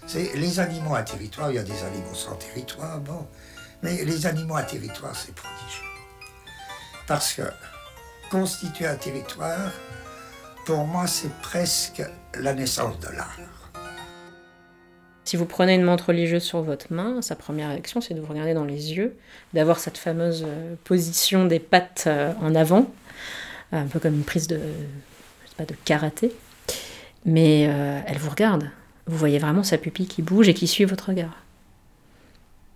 C'est 0.07 0.33
les 0.35 0.59
animaux 0.59 0.95
à 0.95 1.03
territoire, 1.03 1.51
il 1.51 1.55
y 1.55 1.59
a 1.59 1.63
des 1.63 1.83
animaux 1.83 2.13
sans 2.13 2.35
territoire, 2.35 2.99
bon, 2.99 3.27
mais 3.81 4.03
les 4.03 4.25
animaux 4.25 4.55
à 4.55 4.63
territoire, 4.63 5.15
c'est 5.15 5.33
prodigieux. 5.33 5.85
Parce 7.07 7.33
que 7.33 7.43
constituer 8.29 8.87
un 8.87 8.95
territoire, 8.95 9.71
pour 10.65 10.85
moi, 10.85 11.07
c'est 11.07 11.33
presque 11.41 12.03
la 12.35 12.53
naissance 12.53 12.99
de 12.99 13.07
l'art. 13.09 13.39
Si 15.23 15.37
vous 15.37 15.45
prenez 15.45 15.75
une 15.75 15.83
montre 15.83 16.07
religieuse 16.07 16.43
sur 16.43 16.61
votre 16.61 16.91
main, 16.91 17.21
sa 17.21 17.35
première 17.35 17.69
réaction, 17.69 18.01
c'est 18.01 18.13
de 18.13 18.19
vous 18.19 18.27
regarder 18.27 18.53
dans 18.53 18.65
les 18.65 18.93
yeux, 18.93 19.15
d'avoir 19.53 19.79
cette 19.79 19.97
fameuse 19.97 20.43
euh, 20.45 20.75
position 20.83 21.45
des 21.45 21.59
pattes 21.59 22.03
euh, 22.07 22.33
en 22.41 22.53
avant, 22.53 22.91
un 23.71 23.85
peu 23.85 23.99
comme 23.99 24.15
une 24.15 24.23
prise 24.23 24.47
de, 24.47 24.57
je 24.57 25.49
sais 25.49 25.55
pas, 25.55 25.65
de 25.65 25.75
karaté. 25.85 26.33
Mais 27.25 27.67
euh, 27.69 28.01
elle 28.07 28.17
vous 28.17 28.29
regarde. 28.29 28.69
Vous 29.07 29.17
voyez 29.17 29.39
vraiment 29.39 29.63
sa 29.63 29.77
pupille 29.77 30.07
qui 30.07 30.21
bouge 30.21 30.47
et 30.47 30.53
qui 30.53 30.67
suit 30.67 30.85
votre 30.85 31.09
regard. 31.09 31.43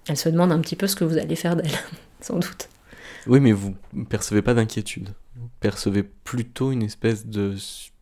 Elle 0.08 0.18
se 0.18 0.30
demande 0.30 0.52
un 0.52 0.60
petit 0.60 0.76
peu 0.76 0.88
ce 0.88 0.96
que 0.96 1.04
vous 1.04 1.18
allez 1.18 1.36
faire 1.36 1.56
d'elle, 1.56 1.72
sans 2.22 2.40
doute. 2.40 2.70
Oui, 3.28 3.40
mais 3.40 3.52
vous 3.52 3.76
percevez 4.10 4.42
pas 4.42 4.54
d'inquiétude. 4.54 5.10
Vous 5.36 5.50
percevez 5.60 6.04
plutôt 6.04 6.72
une 6.72 6.84
espèce 6.84 7.26
de. 7.26 7.56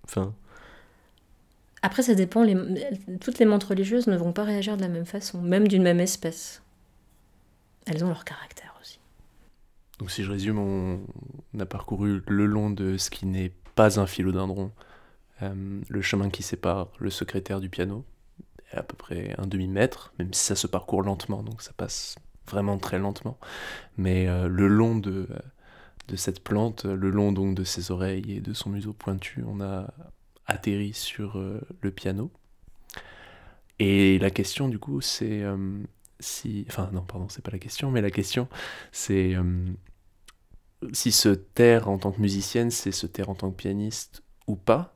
Enfin. 0.03 0.33
Après, 1.81 2.03
ça 2.03 2.13
dépend. 2.13 2.43
Les... 2.43 2.57
Toutes 3.19 3.39
les 3.39 3.45
montres 3.45 3.69
religieuses 3.69 4.07
ne 4.07 4.17
vont 4.17 4.33
pas 4.33 4.43
réagir 4.43 4.75
de 4.77 4.81
la 4.81 4.89
même 4.89 5.05
façon, 5.05 5.41
même 5.41 5.67
d'une 5.67 5.83
même 5.83 5.99
espèce. 5.99 6.61
Elles 7.85 8.03
ont 8.03 8.09
leur 8.09 8.25
caractère 8.25 8.77
aussi. 8.81 8.99
Donc 9.99 10.11
si 10.11 10.23
je 10.23 10.31
résume, 10.31 10.59
on, 10.59 10.99
a 11.59 11.65
parcouru 11.65 12.21
le 12.27 12.45
long 12.45 12.69
de 12.69 12.97
ce 12.97 13.09
qui 13.09 13.25
n'est 13.25 13.51
pas 13.75 13.99
un 13.99 14.05
philodendron, 14.05 14.71
euh, 15.41 15.81
le 15.87 16.01
chemin 16.01 16.29
qui 16.29 16.43
sépare 16.43 16.89
le 16.99 17.09
secrétaire 17.09 17.59
du 17.59 17.69
piano, 17.69 18.05
à 18.73 18.83
peu 18.83 18.95
près 18.95 19.35
un 19.37 19.47
demi-mètre, 19.47 20.13
même 20.19 20.33
si 20.33 20.43
ça 20.43 20.55
se 20.55 20.67
parcourt 20.67 21.01
lentement, 21.01 21.43
donc 21.43 21.61
ça 21.61 21.71
passe 21.75 22.15
vraiment 22.49 22.77
très 22.77 22.99
lentement. 22.99 23.37
Mais 23.97 24.27
euh, 24.27 24.47
le 24.47 24.67
long 24.67 24.97
de, 24.97 25.27
de 26.07 26.15
cette 26.15 26.43
plante, 26.43 26.85
le 26.85 27.09
long 27.09 27.31
donc 27.31 27.55
de 27.55 27.63
ses 27.63 27.91
oreilles 27.91 28.31
et 28.33 28.41
de 28.41 28.53
son 28.53 28.69
museau 28.69 28.93
pointu, 28.93 29.43
on 29.47 29.61
a 29.61 29.93
atterri 30.45 30.93
sur 30.93 31.37
euh, 31.37 31.61
le 31.81 31.91
piano. 31.91 32.31
Et 33.79 34.19
la 34.19 34.29
question 34.29 34.67
du 34.69 34.79
coup 34.79 35.01
c'est 35.01 35.41
euh, 35.41 35.57
si... 36.19 36.65
Enfin 36.69 36.89
non 36.93 37.01
pardon, 37.01 37.27
c'est 37.29 37.43
pas 37.43 37.51
la 37.51 37.59
question, 37.59 37.91
mais 37.91 38.01
la 38.01 38.11
question 38.11 38.47
c'est 38.91 39.35
euh, 39.35 39.65
si 40.91 41.11
se 41.11 41.29
taire 41.29 41.89
en 41.89 41.97
tant 41.97 42.11
que 42.11 42.21
musicienne, 42.21 42.71
c'est 42.71 42.91
se 42.91 43.07
taire 43.07 43.29
en 43.29 43.35
tant 43.35 43.51
que 43.51 43.55
pianiste 43.55 44.23
ou 44.47 44.55
pas. 44.55 44.92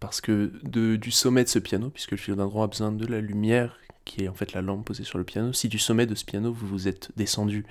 Parce 0.00 0.20
que 0.20 0.52
du 0.64 1.10
sommet 1.10 1.44
de 1.44 1.48
ce 1.48 1.58
piano, 1.58 1.90
puisque 1.90 2.12
le 2.12 2.16
philodendron 2.16 2.62
a 2.62 2.66
besoin 2.68 2.92
de 2.92 3.06
la 3.06 3.20
lumière, 3.20 3.78
qui 4.04 4.24
est 4.24 4.28
en 4.28 4.34
fait 4.34 4.52
la 4.52 4.62
lampe 4.62 4.84
posée 4.86 5.04
sur 5.04 5.18
le 5.18 5.24
piano, 5.24 5.52
si 5.52 5.68
du 5.68 5.78
sommet 5.78 6.06
de 6.06 6.14
ce 6.14 6.24
piano 6.24 6.52
vous 6.52 6.66
vous 6.66 6.88
êtes 6.88 7.10
descendu 7.16 7.66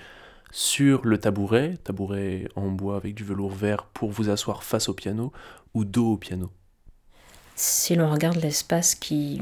sur 0.51 1.05
le 1.05 1.17
tabouret, 1.17 1.77
tabouret 1.83 2.47
en 2.55 2.67
bois 2.67 2.97
avec 2.97 3.15
du 3.15 3.23
velours 3.23 3.53
vert 3.53 3.85
pour 3.85 4.11
vous 4.11 4.29
asseoir 4.29 4.63
face 4.63 4.89
au 4.89 4.93
piano 4.93 5.31
ou 5.73 5.85
dos 5.85 6.13
au 6.13 6.17
piano 6.17 6.51
si 7.57 7.95
l'on 7.95 8.09
regarde 8.09 8.37
l'espace 8.37 8.95
qui 8.95 9.41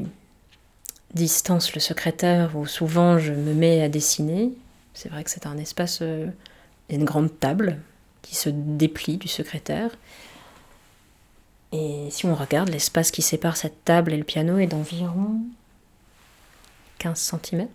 distance 1.14 1.74
le 1.74 1.80
secrétaire, 1.80 2.56
où 2.56 2.66
souvent 2.66 3.18
je 3.18 3.32
me 3.32 3.54
mets 3.54 3.82
à 3.82 3.88
dessiner, 3.88 4.50
c'est 4.94 5.10
vrai 5.10 5.22
que 5.22 5.30
c'est 5.30 5.46
un 5.46 5.58
espace, 5.58 6.00
euh, 6.02 6.26
une 6.88 7.04
grande 7.04 7.38
table 7.38 7.78
qui 8.22 8.34
se 8.34 8.48
déplie 8.48 9.18
du 9.18 9.28
secrétaire. 9.28 9.90
Et 11.76 12.08
si 12.10 12.24
on 12.24 12.34
regarde, 12.34 12.70
l'espace 12.70 13.10
qui 13.10 13.20
sépare 13.20 13.58
cette 13.58 13.84
table 13.84 14.14
et 14.14 14.16
le 14.16 14.24
piano 14.24 14.56
est 14.56 14.66
d'environ 14.66 15.40
15 16.98 17.34
cm. 17.42 17.68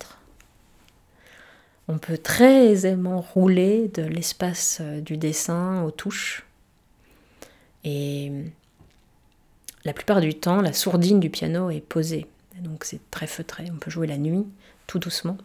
On 1.87 1.99
peut 1.99 2.17
très 2.17 2.65
aisément 2.65 3.21
rouler 3.21 3.89
de 3.89 4.01
l'espace 4.01 4.79
euh, 4.81 5.01
du 5.01 5.17
dessin 5.17 5.83
aux 5.83 5.91
touches. 5.91 6.47
Et 7.83 8.31
la 9.85 9.93
plupart 9.93 10.19
du 10.19 10.33
temps, 10.33 10.61
la 10.61 10.73
sourdine 10.73 11.19
du 11.19 11.29
piano 11.29 11.69
est 11.69 11.81
posée. 11.81 12.25
Donc 12.59 12.85
c'est 12.85 13.01
très 13.11 13.27
feutré. 13.27 13.65
On 13.71 13.77
peut 13.77 13.91
jouer 13.91 14.07
la 14.07 14.17
nuit, 14.17 14.47
tout 14.87 14.97
doucement. 14.97 15.37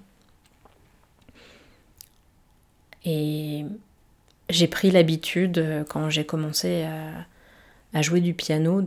Et 3.04 3.66
j'ai 4.48 4.68
pris 4.68 4.90
l'habitude, 4.90 5.84
quand 5.88 6.08
j'ai 6.10 6.24
commencé 6.24 6.84
à, 6.84 7.26
jouer 8.02 8.20
du 8.20 8.34
piano, 8.34 8.86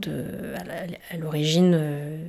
à 1.12 1.18
l'origine, 1.18 1.74
euh, 1.74 2.24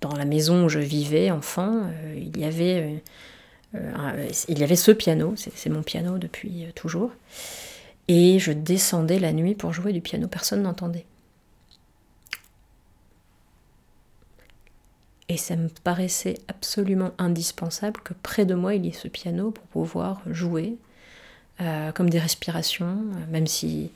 dans 0.00 0.14
la 0.14 0.24
maison 0.24 0.64
où 0.64 0.68
je 0.68 0.78
vivais 0.78 1.30
enfant, 1.30 1.82
euh, 1.84 2.14
il, 2.16 2.38
y 2.38 2.44
avait, 2.44 3.02
euh, 3.74 4.28
il 4.48 4.58
y 4.58 4.64
avait 4.64 4.76
ce 4.76 4.90
piano, 4.90 5.34
c'est 5.36 5.70
mon 5.70 5.82
piano 5.82 6.18
depuis 6.18 6.66
toujours. 6.74 7.10
Et 8.08 8.38
je 8.38 8.52
descendais 8.52 9.18
la 9.18 9.32
nuit 9.32 9.54
pour 9.54 9.72
jouer 9.72 9.92
du 9.92 10.00
piano, 10.00 10.28
personne 10.28 10.62
n'entendait. 10.62 11.04
Et 15.28 15.36
ça 15.36 15.56
me 15.56 15.68
paraissait 15.68 16.38
absolument 16.48 17.10
indispensable 17.18 18.00
que 18.00 18.14
près 18.14 18.46
de 18.46 18.54
moi 18.54 18.74
il 18.74 18.86
y 18.86 18.88
ait 18.88 18.92
ce 18.92 19.08
piano 19.08 19.50
pour 19.50 19.64
pouvoir 19.64 20.22
jouer, 20.30 20.76
comme 21.94 22.08
des 22.08 22.18
respirations, 22.18 22.96
même 23.30 23.46
si 23.46 23.90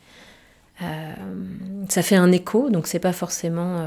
ça 1.88 2.02
fait 2.02 2.16
un 2.16 2.32
écho, 2.32 2.70
donc 2.70 2.86
c'est 2.86 2.98
pas 2.98 3.12
forcément. 3.12 3.86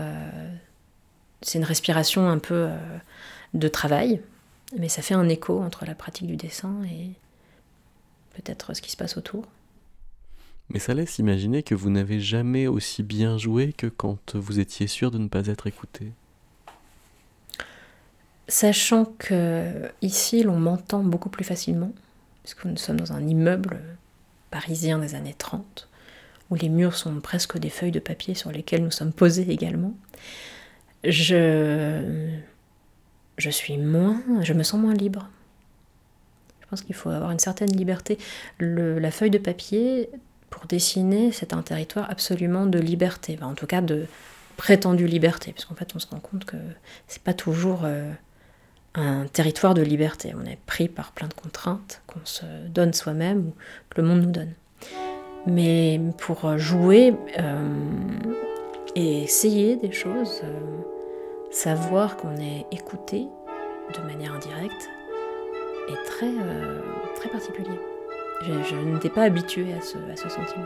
c'est 1.41 1.58
une 1.58 1.66
respiration 1.66 2.28
un 2.30 2.39
peu 2.39 2.70
de 3.54 3.68
travail, 3.68 4.22
mais 4.78 4.89
ça 4.89 5.02
fait 5.02 5.14
un 5.14 5.30
écho 5.30 5.62
entre 5.62 5.86
la 5.86 5.96
pratique 5.96 6.28
du 6.28 6.36
dessin 6.36 6.84
et 6.86 7.12
peut-être 8.36 8.74
ce 8.74 8.82
qui 8.82 8.91
se 8.91 8.98
passe 8.98 9.18
autour. 9.18 9.46
Mais 10.70 10.80
ça 10.80 10.93
laisse 10.93 11.20
imaginer 11.20 11.64
que 11.64 11.76
vous 11.76 11.89
n'avez 11.89 12.20
jamais 12.20 12.68
aussi 12.68 13.04
bien 13.04 13.38
joué 13.38 13.74
que 13.74 13.88
quand 13.88 14.36
vous 14.36 14.60
étiez 14.60 14.88
sûr 14.88 15.12
de 15.12 15.18
ne 15.18 15.28
pas 15.28 15.48
être 15.48 15.68
écouté. 15.68 16.12
Sachant 18.48 19.06
que 19.06 19.91
ici 20.02 20.43
l'on 20.43 20.60
m'entend 20.60 21.04
beaucoup 21.04 21.30
plus 21.30 21.46
facilement, 21.46 21.91
puisque 22.43 22.66
nous 22.66 22.78
sommes 22.78 23.00
dans 23.00 23.14
un 23.14 23.26
immeuble 23.28 23.80
parisien 24.52 25.00
des 25.00 25.16
années 25.16 25.36
30, 25.38 25.88
où 26.50 26.56
les 26.56 26.70
murs 26.70 26.96
sont 26.96 27.20
presque 27.20 27.58
des 27.58 27.70
feuilles 27.70 27.91
de 27.91 28.00
papier 28.00 28.36
sur 28.36 28.52
lesquelles 28.52 28.84
nous 28.84 28.91
sommes 28.91 29.14
posés 29.14 29.50
également, 29.50 29.96
je, 31.04 32.38
je 33.38 33.50
suis 33.50 33.78
moins, 33.78 34.22
je 34.41 34.54
me 34.54 34.64
sens 34.64 34.80
moins 34.80 34.93
libre. 34.93 35.30
Je 36.62 36.68
pense 36.68 36.82
qu'il 36.82 36.96
faut 36.96 37.10
avoir 37.10 37.32
une 37.32 37.39
certaine 37.39 37.72
liberté. 37.72 38.18
la 38.60 39.12
feuille 39.12 39.30
de 39.30 39.38
papier, 39.38 40.10
pour 40.50 40.66
dessiner, 40.66 41.32
c'est 41.32 41.54
un 41.54 41.62
territoire 41.62 42.10
absolument 42.10 42.66
de 42.66 42.80
liberté, 42.80 43.38
en 43.41 43.54
tout 43.54 43.68
cas 43.68 43.82
de 43.82 44.06
prétendue 44.58 45.06
liberté, 45.06 45.52
parce 45.52 45.66
qu'en 45.66 45.76
fait 45.76 45.91
on 45.96 46.00
se 46.00 46.08
rend 46.08 46.20
compte 46.20 46.46
que 46.46 46.58
c'est 47.08 47.22
pas 47.22 47.34
toujours 47.34 47.82
euh, 47.84 48.12
un 48.93 49.28
territoire 49.28 49.74
de 49.74 49.82
liberté. 49.82 50.34
On 50.36 50.46
est 50.46 50.60
pris 50.66 50.88
par 50.88 51.12
plein 51.12 51.28
de 51.28 51.34
contraintes 51.34 52.02
qu'on 52.08 52.24
se 52.24 52.46
donne 52.70 52.93
soi-même 52.93 53.39
ou 53.48 53.54
que 53.89 54.02
le 54.02 54.08
monde 54.08 54.22
nous 54.22 54.32
donne. 54.32 54.54
Mais 55.48 56.00
pour 56.18 56.58
jouer 56.58 57.14
euh, 57.39 57.70
et 58.96 59.24
essayer 59.24 59.76
des 59.76 59.91
choses, 59.91 60.41
euh, 60.43 60.60
savoir 61.52 62.18
qu'on 62.18 62.36
est 62.38 62.66
écouté 62.72 63.28
de 63.93 64.02
manière 64.08 64.34
indirecte 64.34 64.89
est 65.89 66.06
très, 66.08 66.28
euh, 66.28 66.82
très 67.16 67.30
particulier. 67.30 67.80
Je, 68.41 68.76
n'étais 68.76 69.10
pas 69.10 69.24
habituée 69.24 69.74
à 69.74 69.82
ce 69.82 70.30
sentiment. 70.30 70.66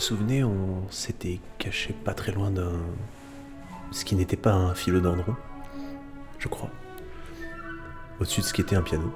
Souvenez, 0.00 0.42
on 0.42 0.90
s'était 0.90 1.40
caché 1.58 1.92
pas 1.92 2.14
très 2.14 2.32
loin 2.32 2.50
d'un. 2.50 2.72
ce 3.92 4.04
qui 4.04 4.16
n'était 4.16 4.36
pas 4.36 4.52
un 4.52 4.74
philodendron, 4.74 5.36
je 6.38 6.48
crois. 6.48 6.70
Au-dessus 8.20 8.40
de 8.40 8.46
ce 8.46 8.52
qui 8.52 8.60
était 8.60 8.76
un 8.76 8.82
piano. 8.82 9.12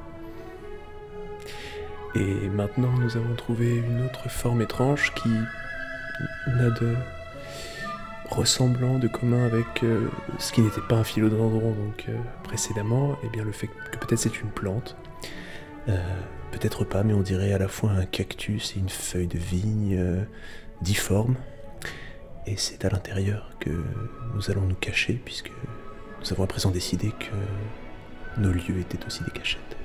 Et 2.14 2.48
maintenant, 2.48 2.92
nous 2.92 3.16
avons 3.16 3.34
trouvé 3.34 3.76
une 3.76 4.04
autre 4.04 4.28
forme 4.28 4.62
étrange 4.62 5.12
qui 5.14 5.30
n'a 6.46 6.70
de 6.70 6.94
ressemblant, 8.30 8.98
de 8.98 9.08
commun 9.08 9.44
avec 9.44 9.82
euh, 9.82 10.08
ce 10.38 10.52
qui 10.52 10.60
n'était 10.60 10.80
pas 10.80 10.96
un 10.96 11.04
philodendron 11.04 11.72
donc 11.72 12.04
euh, 12.08 12.16
précédemment, 12.42 13.14
et 13.22 13.26
eh 13.26 13.28
bien 13.28 13.44
le 13.44 13.52
fait 13.52 13.66
que 13.66 13.98
peut-être 13.98 14.18
c'est 14.18 14.40
une 14.40 14.50
plante. 14.50 14.96
Euh, 15.88 15.98
peut-être 16.52 16.84
pas, 16.84 17.02
mais 17.02 17.12
on 17.12 17.20
dirait 17.20 17.52
à 17.52 17.58
la 17.58 17.68
fois 17.68 17.90
un 17.90 18.06
cactus 18.06 18.76
et 18.76 18.78
une 18.78 18.88
feuille 18.88 19.26
de 19.26 19.38
vigne 19.38 20.24
difforme. 20.80 21.36
Et 22.46 22.56
c'est 22.56 22.84
à 22.84 22.90
l'intérieur 22.90 23.50
que 23.58 23.70
nous 24.34 24.50
allons 24.50 24.62
nous 24.62 24.74
cacher, 24.74 25.20
puisque 25.24 25.50
nous 26.20 26.32
avons 26.32 26.44
à 26.44 26.46
présent 26.46 26.70
décidé 26.70 27.10
que 27.10 28.40
nos 28.40 28.52
lieux 28.52 28.80
étaient 28.80 29.04
aussi 29.06 29.22
des 29.24 29.30
cachettes. 29.30 29.76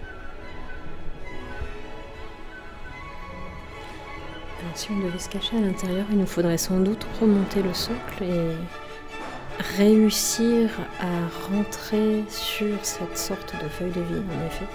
Si 4.75 4.91
on 4.91 4.99
devait 4.99 5.19
se 5.19 5.29
cacher 5.29 5.57
à 5.57 5.61
l'intérieur, 5.61 6.05
il 6.11 6.17
nous 6.17 6.25
faudrait 6.25 6.57
sans 6.57 6.79
doute 6.79 7.05
remonter 7.19 7.61
le 7.61 7.73
socle 7.73 8.23
et 8.23 8.55
réussir 9.77 10.69
à 10.99 11.53
rentrer 11.53 12.23
sur 12.29 12.77
cette 12.83 13.17
sorte 13.17 13.55
de 13.61 13.67
feuille 13.67 13.91
de 13.91 14.01
vie, 14.01 14.19
en 14.19 14.47
effet. 14.47 14.65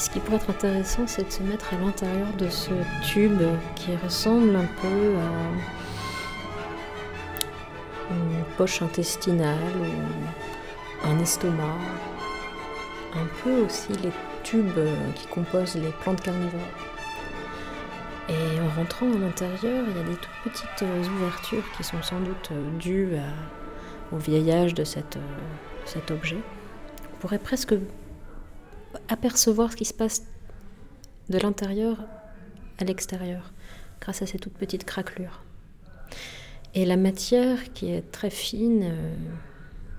Ce 0.00 0.08
qui 0.08 0.18
pourrait 0.18 0.36
être 0.36 0.48
intéressant, 0.48 1.06
c'est 1.06 1.24
de 1.24 1.30
se 1.30 1.42
mettre 1.42 1.74
à 1.74 1.76
l'intérieur 1.76 2.32
de 2.38 2.48
ce 2.48 2.70
tube 3.02 3.42
qui 3.76 3.94
ressemble 3.96 4.56
un 4.56 4.64
peu 4.80 5.16
à 5.18 5.30
une 8.14 8.44
poche 8.56 8.80
intestinale 8.80 9.58
ou 9.78 11.06
un 11.06 11.18
estomac. 11.18 11.76
Un 13.14 13.26
peu 13.44 13.60
aussi 13.66 13.92
les 14.02 14.10
tubes 14.42 14.80
qui 15.16 15.26
composent 15.26 15.74
les 15.74 15.92
plantes 16.00 16.22
carnivores. 16.22 16.60
Et 18.30 18.58
en 18.58 18.70
rentrant 18.80 19.12
à 19.12 19.18
l'intérieur, 19.18 19.84
il 19.86 19.96
y 19.98 20.00
a 20.00 20.04
des 20.04 20.16
toutes 20.16 20.30
petites 20.44 20.82
ouvertures 21.14 21.70
qui 21.76 21.84
sont 21.84 22.00
sans 22.00 22.20
doute 22.20 22.50
dues 22.78 23.16
au 24.12 24.16
vieillage 24.16 24.72
de 24.72 24.84
cette, 24.84 25.18
cet 25.84 26.10
objet. 26.10 26.38
On 27.12 27.16
pourrait 27.18 27.38
presque 27.38 27.74
apercevoir 29.08 29.72
ce 29.72 29.76
qui 29.76 29.84
se 29.84 29.94
passe 29.94 30.24
de 31.28 31.38
l'intérieur 31.38 31.98
à 32.78 32.84
l'extérieur 32.84 33.52
grâce 34.00 34.22
à 34.22 34.26
ces 34.26 34.38
toutes 34.38 34.54
petites 34.54 34.84
craquelures. 34.84 35.42
Et 36.74 36.86
la 36.86 36.96
matière 36.96 37.72
qui 37.72 37.90
est 37.90 38.10
très 38.12 38.30
fine 38.30 38.82
euh, 38.84 39.14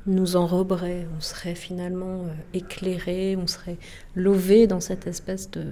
nous 0.08 0.36
enroberait, 0.36 1.08
on 1.18 1.22
serait 1.22 1.56
finalement 1.56 2.24
euh, 2.24 2.34
éclairé, 2.54 3.36
on 3.36 3.48
serait 3.48 3.78
lové 4.16 4.68
dans 4.68 4.80
cette 4.80 5.06
espèce 5.06 5.52
de, 5.52 5.66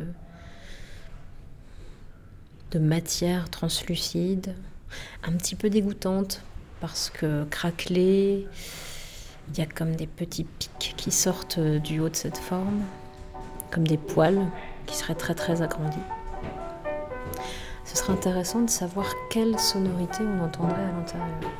de 2.72 2.80
matière 2.80 3.49
translucide, 3.49 4.55
un 5.24 5.32
petit 5.34 5.55
peu 5.55 5.70
dégoûtante 5.70 6.43
parce 6.82 7.09
que 7.09 7.45
craquelée, 7.45 8.47
il 9.51 9.57
y 9.57 9.61
a 9.61 9.65
comme 9.65 9.95
des 9.95 10.07
petits 10.07 10.43
pics 10.43 10.93
qui 10.95 11.11
sortent 11.11 11.59
du 11.59 11.99
haut 11.99 12.09
de 12.09 12.15
cette 12.15 12.38
forme, 12.38 12.84
comme 13.72 13.88
des 13.88 13.97
poils 13.97 14.47
qui 14.86 14.95
seraient 14.95 15.15
très 15.15 15.36
très 15.36 15.61
agrandis. 15.61 15.97
Ce 17.86 17.97
serait 17.97 18.13
intéressant 18.13 18.61
de 18.61 18.70
savoir 18.70 19.05
quelle 19.30 19.57
sonorité 19.59 20.24
on 20.24 20.43
entendrait 20.43 20.84
à 20.84 20.91
l'intérieur. 20.91 21.51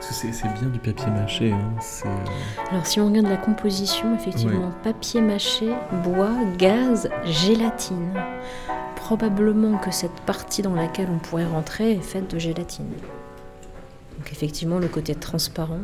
C'est 0.00 0.52
bien 0.54 0.68
du 0.68 0.78
papier 0.78 1.06
mâché. 1.06 1.52
Hein. 1.52 1.74
Euh, 2.04 2.08
Alors 2.70 2.86
si 2.86 3.00
on 3.00 3.06
regarde 3.06 3.28
la 3.28 3.36
composition, 3.36 4.14
effectivement, 4.14 4.70
papier 4.82 5.20
mâché, 5.20 5.72
bois, 6.04 6.34
gaz, 6.58 7.08
gélatine. 7.24 8.12
Probablement 8.96 9.78
que 9.78 9.90
cette 9.90 10.20
partie 10.26 10.62
dans 10.62 10.74
laquelle 10.74 11.08
on 11.10 11.18
pourrait 11.18 11.46
rentrer 11.46 11.92
est 11.92 12.02
faite 12.02 12.30
de 12.30 12.38
gélatine. 12.38 12.90
Donc 14.18 14.30
effectivement, 14.32 14.78
le 14.78 14.88
côté 14.88 15.14
transparent. 15.14 15.80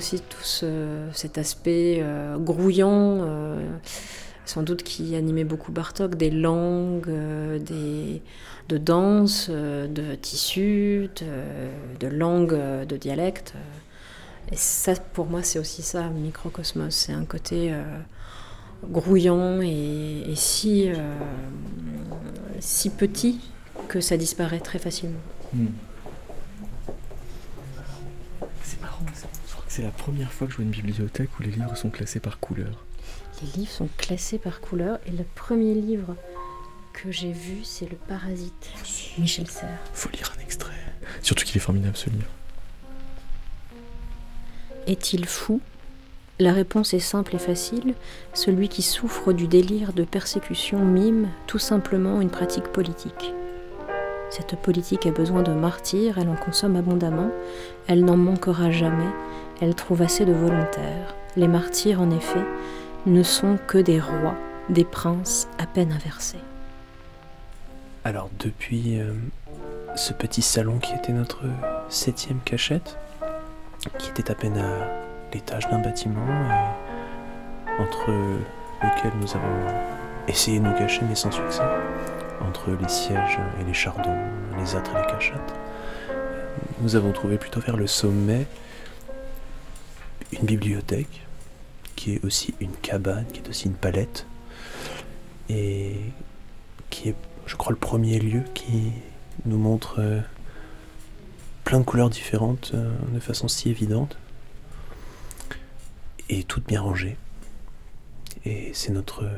Aussi 0.00 0.18
tout 0.18 0.42
cet 1.12 1.36
aspect 1.36 1.98
euh, 2.00 2.38
grouillant, 2.38 3.18
euh, 3.20 3.62
sans 4.46 4.62
doute 4.62 4.82
qui 4.82 5.14
animait 5.14 5.44
beaucoup 5.44 5.72
Bartok, 5.72 6.14
des 6.14 6.30
langues, 6.30 7.10
euh, 7.10 7.58
des, 7.58 8.22
de 8.70 8.78
danse, 8.78 9.50
de 9.50 10.14
tissus, 10.14 11.10
de, 12.00 12.06
langues, 12.06 12.58
de 12.86 12.96
dialectes. 12.96 13.52
Et 14.50 14.56
ça, 14.56 14.94
pour 15.12 15.26
moi, 15.26 15.42
c'est 15.42 15.58
aussi 15.58 15.82
ça, 15.82 16.08
microcosmos. 16.08 16.94
C'est 16.94 17.12
un 17.12 17.26
côté 17.26 17.74
grouillant 18.90 19.60
et, 19.60 20.32
si, 20.34 20.88
si 22.58 22.88
petit 22.88 23.38
que 23.88 24.00
ça 24.00 24.16
disparaît 24.16 24.60
très 24.60 24.78
facilement. 24.78 25.20
Hmm. 25.52 25.66
C'est 29.80 29.86
la 29.86 29.92
première 29.92 30.30
fois 30.30 30.46
que 30.46 30.52
je 30.52 30.58
vois 30.58 30.66
une 30.66 30.72
bibliothèque 30.72 31.30
où 31.38 31.42
les 31.42 31.52
livres 31.52 31.74
sont 31.74 31.88
classés 31.88 32.20
par 32.20 32.38
couleur. 32.38 32.84
Les 33.40 33.48
livres 33.60 33.72
sont 33.72 33.88
classés 33.96 34.36
par 34.36 34.60
couleur 34.60 34.98
et 35.06 35.10
le 35.10 35.24
premier 35.34 35.72
livre 35.72 36.16
que 36.92 37.10
j'ai 37.10 37.32
vu, 37.32 37.64
c'est 37.64 37.88
Le 37.90 37.96
Parasite, 37.96 38.72
Michel 39.16 39.46
Serres. 39.48 39.78
Faut 39.94 40.10
lire 40.10 40.34
un 40.36 40.42
extrait. 40.42 40.74
Surtout 41.22 41.46
qu'il 41.46 41.56
est 41.56 41.60
formidable 41.60 41.96
ce 41.96 42.10
livre. 42.10 42.28
Est-il 44.86 45.24
fou? 45.24 45.62
La 46.38 46.52
réponse 46.52 46.92
est 46.92 46.98
simple 46.98 47.36
et 47.36 47.38
facile. 47.38 47.94
Celui 48.34 48.68
qui 48.68 48.82
souffre 48.82 49.32
du 49.32 49.46
délire 49.46 49.94
de 49.94 50.04
persécution 50.04 50.84
mime 50.84 51.30
tout 51.46 51.58
simplement 51.58 52.20
une 52.20 52.28
pratique 52.28 52.64
politique. 52.64 53.32
Cette 54.30 54.56
politique 54.56 55.06
a 55.06 55.10
besoin 55.10 55.42
de 55.42 55.52
martyrs, 55.52 56.18
elle 56.18 56.28
en 56.28 56.36
consomme 56.36 56.76
abondamment, 56.76 57.30
elle 57.88 58.04
n'en 58.04 58.16
manquera 58.16 58.70
jamais, 58.70 59.08
elle 59.60 59.74
trouve 59.74 60.02
assez 60.02 60.24
de 60.24 60.32
volontaires. 60.32 61.14
Les 61.36 61.48
martyrs, 61.48 62.00
en 62.00 62.10
effet, 62.10 62.44
ne 63.06 63.22
sont 63.22 63.58
que 63.66 63.78
des 63.78 64.00
rois, 64.00 64.34
des 64.68 64.84
princes 64.84 65.48
à 65.58 65.66
peine 65.66 65.92
inversés. 65.92 66.38
Alors 68.04 68.30
depuis 68.38 68.98
euh, 68.98 69.12
ce 69.96 70.12
petit 70.12 70.42
salon 70.42 70.78
qui 70.78 70.94
était 70.94 71.12
notre 71.12 71.42
septième 71.88 72.40
cachette, 72.44 72.96
qui 73.98 74.10
était 74.10 74.30
à 74.30 74.34
peine 74.34 74.58
à 74.58 74.88
l'étage 75.32 75.68
d'un 75.68 75.78
bâtiment, 75.78 76.26
entre 77.78 78.10
lequel 78.82 79.12
nous 79.20 79.30
avons 79.34 79.74
essayé 80.28 80.58
de 80.60 80.64
nous 80.64 80.74
cacher 80.74 81.02
mais 81.08 81.14
sans 81.14 81.30
succès, 81.30 81.62
entre 82.40 82.70
les 82.70 82.88
sièges 82.88 83.38
et 83.60 83.64
les 83.64 83.74
chardons, 83.74 84.16
les 84.58 84.74
âtres 84.76 84.92
et 84.96 85.00
les 85.00 85.12
cachettes, 85.12 85.54
nous 86.80 86.96
avons 86.96 87.12
trouvé 87.12 87.36
plutôt 87.36 87.60
vers 87.60 87.76
le 87.76 87.86
sommet 87.86 88.46
une 90.32 90.46
bibliothèque, 90.46 91.26
qui 91.96 92.14
est 92.14 92.24
aussi 92.24 92.54
une 92.60 92.72
cabane, 92.72 93.26
qui 93.32 93.40
est 93.40 93.48
aussi 93.48 93.66
une 93.66 93.74
palette, 93.74 94.26
et 95.48 95.96
qui 96.90 97.10
est, 97.10 97.14
je 97.46 97.56
crois, 97.56 97.72
le 97.72 97.78
premier 97.78 98.18
lieu 98.18 98.42
qui 98.54 98.92
nous 99.44 99.58
montre 99.58 99.96
euh, 99.98 100.20
plein 101.64 101.80
de 101.80 101.84
couleurs 101.84 102.10
différentes 102.10 102.72
euh, 102.74 102.94
de 103.12 103.20
façon 103.20 103.48
si 103.48 103.70
évidente, 103.70 104.16
et 106.28 106.44
toutes 106.44 106.66
bien 106.66 106.80
rangées. 106.80 107.16
Et 108.44 108.70
c'est 108.72 108.92
notre 108.92 109.28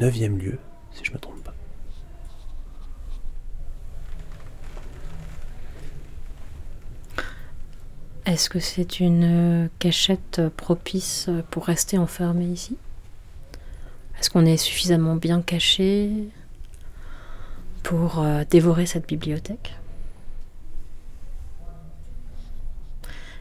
neuvième 0.00 0.38
lieu, 0.38 0.58
si 0.92 1.04
je 1.04 1.10
ne 1.10 1.14
me 1.14 1.20
trompe 1.20 1.42
pas. 1.42 1.54
Est-ce 8.30 8.48
que 8.48 8.60
c'est 8.60 9.00
une 9.00 9.68
cachette 9.80 10.40
propice 10.56 11.28
pour 11.50 11.64
rester 11.64 11.98
enfermé 11.98 12.44
ici? 12.44 12.76
Est-ce 14.20 14.30
qu'on 14.30 14.46
est 14.46 14.56
suffisamment 14.56 15.16
bien 15.16 15.42
caché 15.42 16.12
pour 17.82 18.20
euh, 18.20 18.44
dévorer 18.48 18.86
cette 18.86 19.08
bibliothèque? 19.08 19.74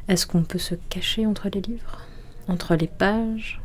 Est-ce 0.08 0.26
qu'on 0.26 0.42
peut 0.42 0.58
se 0.58 0.74
cacher 0.74 1.28
entre 1.28 1.50
les 1.50 1.62
livres 1.62 2.02
Entre 2.48 2.74
les 2.74 2.88
pages 2.88 3.62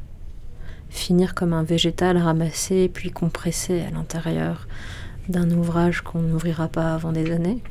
Finir 0.91 1.35
comme 1.35 1.55
un 1.55 1.63
végétal 1.63 2.19
ramassé 2.19 2.91
puis 2.93 3.11
compressé 3.11 3.81
à 3.81 3.91
l'intérieur 3.91 4.69
d'un 5.31 5.51
ouvrage 5.53 6.03
qu'on 6.03 6.21
n'ouvrira 6.21 6.69
pas 6.69 6.93
avant 6.93 7.13
des 7.13 7.33
années? 7.33 7.63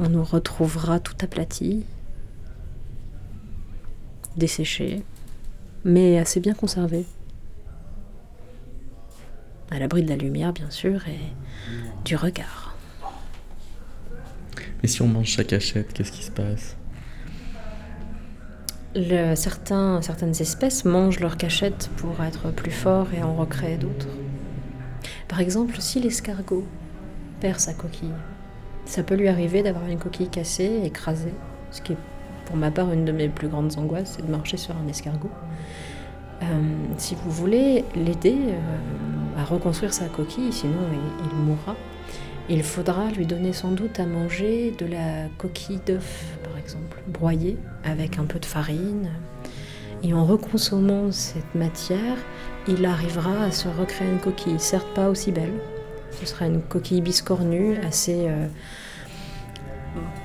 On 0.00 0.08
nous 0.08 0.24
retrouvera 0.24 0.98
tout 0.98 1.14
aplati, 1.22 1.84
desséché, 4.36 5.02
mais 5.84 6.18
assez 6.18 6.40
bien 6.40 6.54
conservé. 6.54 7.04
À 9.70 9.78
l'abri 9.78 10.02
de 10.02 10.08
la 10.08 10.16
lumière, 10.16 10.52
bien 10.52 10.70
sûr, 10.70 11.08
et 11.08 11.20
du 12.04 12.16
regard. 12.16 12.76
Mais 14.82 14.88
si 14.88 15.00
on 15.02 15.08
mange 15.08 15.34
sa 15.34 15.44
cachette, 15.44 15.92
qu'est-ce 15.92 16.12
qui 16.12 16.24
se 16.24 16.30
passe? 16.30 16.76
Certaines 18.94 20.40
espèces 20.40 20.84
mangent 20.84 21.20
leur 21.20 21.38
cachette 21.38 21.88
pour 21.96 22.22
être 22.22 22.50
plus 22.50 22.70
forts 22.70 23.08
et 23.14 23.22
en 23.22 23.34
recréer 23.34 23.78
d'autres. 23.78 24.08
Par 25.28 25.40
exemple, 25.40 25.76
si 25.80 26.00
l'escargot 26.00 26.66
perd 27.40 27.58
sa 27.58 27.72
coquille, 27.72 28.12
Ça 28.84 29.02
peut 29.02 29.14
lui 29.14 29.28
arriver 29.28 29.62
d'avoir 29.62 29.86
une 29.86 29.98
coquille 29.98 30.28
cassée, 30.28 30.82
écrasée, 30.84 31.34
ce 31.70 31.80
qui 31.80 31.92
est 31.92 31.96
pour 32.46 32.56
ma 32.56 32.70
part 32.70 32.92
une 32.92 33.04
de 33.04 33.12
mes 33.12 33.28
plus 33.28 33.48
grandes 33.48 33.78
angoisses, 33.78 34.14
c'est 34.16 34.26
de 34.26 34.30
marcher 34.30 34.56
sur 34.56 34.74
un 34.76 34.88
escargot. 34.88 35.30
Euh, 36.42 36.44
si 36.96 37.14
vous 37.14 37.30
voulez 37.30 37.84
l'aider 37.94 38.36
euh, 38.36 39.40
à 39.40 39.44
reconstruire 39.44 39.92
sa 39.92 40.06
coquille, 40.06 40.52
sinon 40.52 40.78
il, 41.30 41.36
mourra, 41.36 41.76
il 42.48 42.62
faudra 42.62 43.10
lui 43.10 43.26
donner 43.26 43.52
sans 43.52 43.70
doute 43.70 44.00
à 44.00 44.06
manger 44.06 44.74
de 44.76 44.86
la 44.86 45.28
coquille 45.38 45.80
d'œuf, 45.86 46.36
par 46.42 46.58
exemple, 46.58 47.00
broyée 47.06 47.56
avec 47.84 48.18
un 48.18 48.24
peu 48.24 48.38
de 48.38 48.44
farine. 48.44 49.10
Et 50.02 50.14
en 50.14 50.24
reconsommant 50.24 51.12
cette 51.12 51.54
matière, 51.54 52.16
il 52.66 52.84
arrivera 52.84 53.44
à 53.44 53.50
se 53.52 53.68
recréer 53.68 54.08
une 54.08 54.18
coquille, 54.18 54.58
certes 54.58 54.92
pas 54.94 55.08
aussi 55.08 55.30
belle. 55.30 55.60
Ce 56.10 56.26
sera 56.26 56.46
une 56.46 56.60
coquille 56.60 57.00
biscornue, 57.00 57.76
assez, 57.86 58.26
euh, 58.26 58.48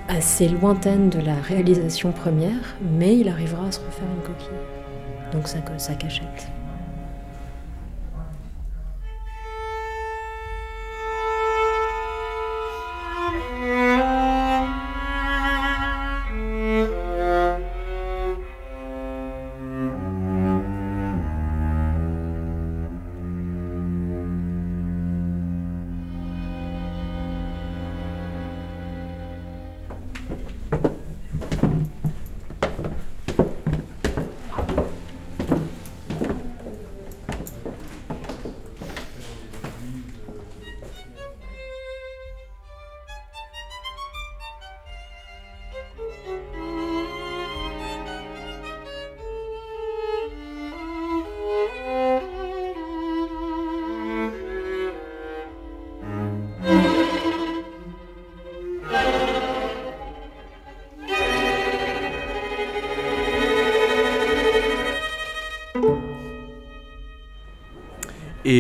assez 0.08 0.48
lointaine 0.48 1.10
de 1.10 1.20
la 1.20 1.36
réalisation 1.36 2.12
première, 2.12 2.76
mais 2.82 3.18
il 3.18 3.30
arrivera 3.30 3.68
à 3.68 3.72
se 3.72 3.80
refaire 3.80 4.08
une 4.16 4.24
coquille. 4.24 4.58
Donc 5.32 5.48
sa, 5.48 5.60
sa 5.78 5.96
cachette. 5.96 6.48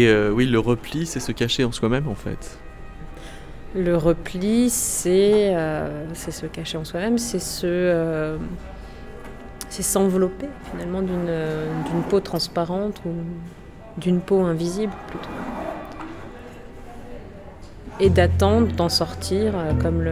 Euh, 0.07 0.31
oui, 0.31 0.45
le 0.45 0.59
repli, 0.59 1.05
c'est 1.05 1.19
se 1.19 1.31
cacher 1.31 1.63
en 1.63 1.71
soi-même 1.71 2.07
en 2.07 2.15
fait. 2.15 2.57
Le 3.75 3.95
repli, 3.95 4.69
c'est 4.69 5.55
euh, 5.55 6.13
se 6.13 6.45
cacher 6.45 6.77
en 6.77 6.85
soi-même, 6.85 7.17
c'est 7.17 7.39
se 7.39 7.67
euh, 7.67 8.37
c'est 9.69 9.83
s'envelopper 9.83 10.47
finalement 10.71 11.01
d'une 11.01 12.03
peau 12.09 12.19
transparente 12.19 13.01
ou 13.05 13.11
d'une 13.99 14.21
peau 14.21 14.41
invisible 14.41 14.93
plutôt. 15.07 15.29
Et 17.99 18.09
d'attendre 18.09 18.67
d'en 18.67 18.89
sortir 18.89 19.53
comme 19.81 20.07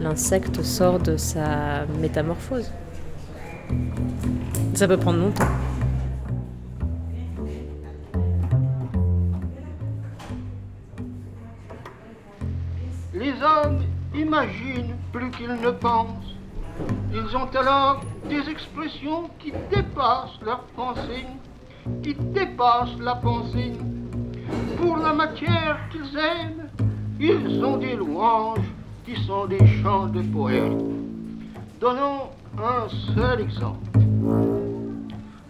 l'insecte 0.00 0.62
sort 0.62 0.98
de 0.98 1.16
sa 1.16 1.84
métamorphose. 2.00 2.70
Ça 4.74 4.88
peut 4.88 4.96
prendre 4.96 5.18
longtemps. 5.18 5.48
Ne 15.54 15.70
pensent. 15.70 16.34
Ils 17.12 17.36
ont 17.36 17.48
alors 17.58 18.00
des 18.28 18.48
expressions 18.50 19.30
qui 19.38 19.52
dépassent 19.74 20.38
leur 20.44 20.60
pensée, 20.76 21.26
qui 22.02 22.14
dépassent 22.14 22.98
la 23.00 23.16
pensée. 23.16 23.72
Pour 24.76 24.96
la 24.98 25.12
matière 25.12 25.78
qu'ils 25.90 26.16
aiment, 26.18 26.68
ils 27.18 27.64
ont 27.64 27.78
des 27.78 27.96
louanges 27.96 28.70
qui 29.04 29.16
sont 29.24 29.46
des 29.46 29.66
chants 29.82 30.06
de 30.06 30.22
poètes. 30.22 30.84
Donnons 31.80 32.30
un 32.58 32.88
seul 33.14 33.40
exemple. 33.40 33.98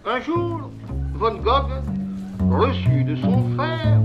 Un 0.05 0.19
jour, 0.21 0.69
Von 1.15 1.35
Gogh 1.35 1.83
reçut 2.49 3.03
de 3.03 3.15
son 3.17 3.43
frère 3.55 3.99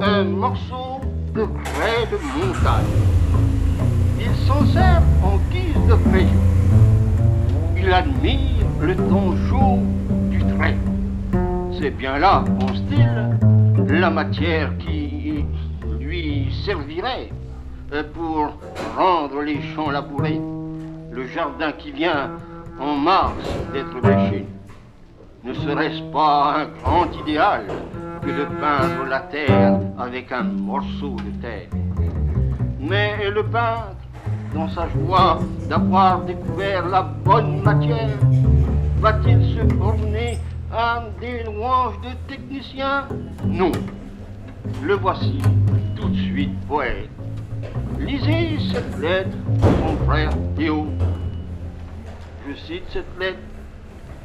un 0.00 0.24
morceau 0.24 1.00
de 1.34 1.44
craie 1.64 2.06
de 2.10 2.16
montagne. 2.38 3.25
Il 4.26 4.46
s'en 4.46 4.64
sert 4.66 5.02
en 5.22 5.36
guise 5.50 5.86
de 5.88 5.94
crayon. 6.10 6.42
Il 7.76 7.92
admire 7.92 8.66
le 8.80 8.96
ton 8.96 9.36
chaud 9.48 9.78
du 10.30 10.40
trait. 10.56 10.76
C'est 11.78 11.90
bien 11.90 12.18
là, 12.18 12.42
pense-t-il, 12.58 13.98
la 14.00 14.10
matière 14.10 14.76
qui 14.78 15.44
lui 16.00 16.52
servirait 16.64 17.30
euh, 17.92 18.02
pour 18.14 18.58
rendre 18.96 19.42
les 19.42 19.62
champs 19.74 19.90
labourés, 19.90 20.40
le 21.12 21.26
jardin 21.28 21.70
qui 21.72 21.92
vient 21.92 22.32
en 22.80 22.96
mars 22.96 23.34
d'être 23.72 24.00
bêché. 24.00 24.46
Ne 25.44 25.54
serait-ce 25.54 26.02
pas 26.12 26.56
un 26.58 26.66
grand 26.82 27.06
idéal 27.22 27.66
que 28.22 28.26
de 28.30 28.44
peindre 28.60 29.08
la 29.08 29.20
terre 29.20 29.78
avec 29.98 30.32
un 30.32 30.42
morceau 30.42 31.14
de 31.16 31.40
terre 31.40 31.68
Mais 32.80 33.30
le 33.30 33.44
peintre, 33.44 34.05
dans 34.56 34.68
sa 34.70 34.88
joie 34.88 35.38
d'avoir 35.68 36.22
découvert 36.22 36.88
la 36.88 37.02
bonne 37.02 37.62
matière, 37.62 38.08
va-t-il 39.00 39.54
se 39.54 39.74
borner 39.74 40.38
à 40.72 41.04
des 41.20 41.44
louanges 41.44 42.00
de 42.00 42.08
technicien 42.26 43.04
Non. 43.44 43.70
Le 44.82 44.94
voici 44.94 45.38
tout 45.94 46.08
de 46.08 46.16
suite 46.16 46.58
poète. 46.66 47.10
Lisez 48.00 48.56
cette 48.72 48.98
lettre 48.98 49.36
à 49.62 49.88
son 49.88 50.04
frère 50.06 50.30
Théo. 50.56 50.86
Je 52.48 52.54
cite 52.54 52.84
cette 52.90 53.18
lettre. 53.20 53.38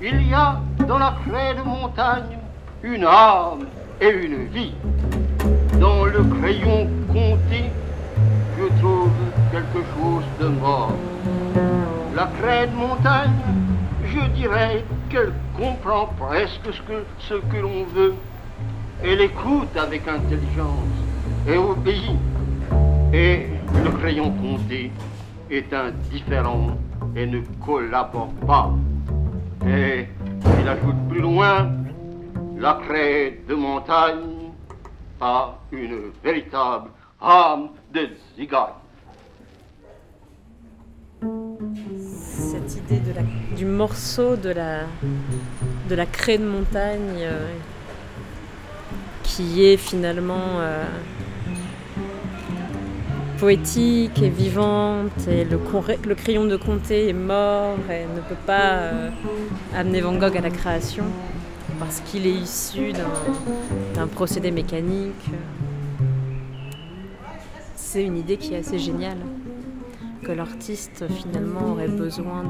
Il 0.02 0.30
y 0.30 0.34
a 0.34 0.62
dans 0.88 0.98
la 0.98 1.14
craie 1.28 1.56
de 1.56 1.62
montagne 1.62 2.40
une 2.84 3.04
âme 3.04 3.68
et 4.00 4.10
une 4.10 4.46
vie. 4.46 4.74
Dans 5.80 6.06
le 6.06 6.24
crayon 6.24 6.90
compté, 7.08 7.66
trouve 8.80 9.12
quelque 9.52 9.84
chose 9.96 10.26
de 10.40 10.48
mort. 10.48 10.94
La 12.16 12.26
craie 12.40 12.68
de 12.68 12.76
montagne, 12.76 13.32
je 14.06 14.20
dirais 14.32 14.84
qu'elle 15.10 15.34
comprend 15.58 16.08
presque 16.20 16.74
ce 16.74 16.82
que, 16.82 17.04
ce 17.20 17.36
que 17.36 17.58
l'on 17.58 17.84
veut. 17.86 18.16
Elle 19.04 19.22
écoute 19.22 19.76
avec 19.76 20.08
intelligence 20.08 20.94
et 21.48 21.58
obéit. 21.58 22.20
Et 23.14 23.48
le 23.84 23.90
crayon 24.00 24.32
compté 24.32 24.92
est 25.50 25.74
indifférent 25.74 26.78
et 27.16 27.26
ne 27.26 27.42
collabore 27.66 28.34
pas. 28.48 28.72
Et 29.68 30.08
il 30.60 30.68
ajoute 30.68 30.96
plus 31.10 31.22
loin, 31.22 31.70
la 32.58 32.80
craie 32.86 33.40
de 33.48 33.56
montagne 33.56 34.52
a 35.20 35.56
une 35.72 36.12
véritable 36.24 36.90
âme 37.22 37.70
cette 42.14 42.76
idée 42.78 43.02
du 43.56 43.66
morceau 43.66 44.36
de 44.36 44.50
la, 44.50 44.82
de 45.90 45.96
la 45.96 46.06
craie 46.06 46.38
de 46.38 46.46
montagne 46.46 47.20
euh, 47.20 47.52
qui 49.24 49.66
est 49.66 49.78
finalement 49.78 50.60
euh, 50.60 50.86
poétique 53.38 54.22
et 54.22 54.30
vivante 54.30 55.28
et 55.28 55.44
le, 55.44 55.58
crayon 56.16 56.46
de 56.46 56.56
Comté 56.56 57.10
est 57.10 57.14
mort 57.14 57.78
et 57.90 58.06
ne 58.16 58.22
peut 58.22 58.42
pas 58.46 58.72
euh, 58.74 59.10
amener 59.76 60.02
Van 60.02 60.14
Gogh 60.14 60.38
à 60.38 60.42
la 60.42 60.50
création 60.50 61.06
parce 61.80 62.00
qu'il 62.02 62.28
est 62.28 62.34
issu 62.34 62.94
d'un 63.96 64.08
procédé 64.08 64.52
mécanique 64.52 65.26
c'est 67.92 68.06
une 68.06 68.16
idée 68.16 68.38
qui 68.38 68.54
est 68.54 68.60
assez 68.60 68.80
géniale. 68.80 69.18
Que 70.24 70.32
l'artiste 70.32 71.04
finalement 71.10 71.74
aurait 71.74 71.90
besoin 71.90 72.46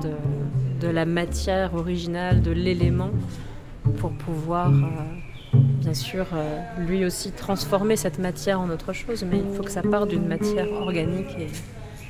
de, 0.79 0.87
la 0.87 1.05
matière 1.05 1.73
originale, 1.73 2.43
de 2.43 2.51
l'élément, 2.51 3.09
pour 3.97 4.11
pouvoir 4.11 4.69
euh, 4.69 5.57
bien 5.79 5.95
sûr 5.95 6.27
euh, 6.35 6.59
lui 6.85 7.05
aussi 7.05 7.31
transformer 7.31 7.95
cette 7.95 8.19
matière 8.19 8.59
en 8.59 8.69
autre 8.69 8.93
chose, 8.93 9.25
mais 9.27 9.39
il 9.39 9.55
faut 9.55 9.63
que 9.63 9.71
ça 9.71 9.81
part 9.81 10.05
d'une 10.05 10.27
matière 10.27 10.71
organique 10.73 11.35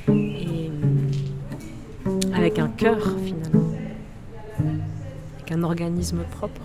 et 0.10 0.70
avec 2.34 2.60
un 2.60 2.68
cœur 2.68 3.00
finalement, 3.24 3.72
avec 5.38 5.52
un 5.54 5.64
organisme 5.64 6.24
propre. 6.32 6.62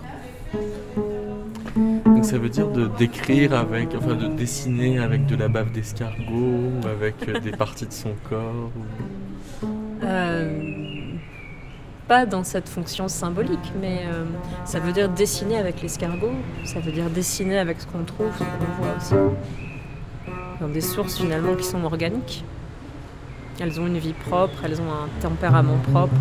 Donc 2.17 2.25
ça 2.25 2.39
veut 2.39 2.49
dire 2.49 2.67
de 2.69 2.87
décrire 2.97 3.53
avec, 3.53 3.89
enfin 3.95 4.15
de 4.15 4.25
dessiner 4.25 4.97
avec 4.97 5.27
de 5.27 5.35
la 5.35 5.49
bave 5.49 5.71
d'escargot 5.71 6.71
avec 6.83 7.29
euh, 7.29 7.39
des 7.39 7.51
parties 7.51 7.85
de 7.85 7.93
son 7.93 8.09
corps. 8.27 8.71
Euh, 10.01 11.13
pas 12.07 12.25
dans 12.25 12.43
cette 12.43 12.67
fonction 12.67 13.07
symbolique, 13.07 13.71
mais 13.79 14.01
euh, 14.07 14.23
ça 14.65 14.79
veut 14.79 14.93
dire 14.93 15.09
dessiner 15.09 15.57
avec 15.57 15.83
l'escargot, 15.83 16.31
ça 16.65 16.79
veut 16.79 16.91
dire 16.91 17.07
dessiner 17.11 17.59
avec 17.59 17.81
ce 17.81 17.85
qu'on 17.85 18.03
trouve, 18.03 18.31
ce 18.33 18.39
qu'on 18.39 18.81
voit 18.81 18.95
aussi. 18.97 19.13
Dans 20.59 20.69
des 20.69 20.81
sources 20.81 21.17
finalement 21.17 21.53
qui 21.53 21.65
sont 21.65 21.83
organiques. 21.83 22.43
Elles 23.59 23.79
ont 23.79 23.85
une 23.85 23.99
vie 23.99 24.13
propre, 24.13 24.57
elles 24.63 24.81
ont 24.81 24.91
un 24.91 25.07
tempérament 25.21 25.77
propre. 25.91 26.15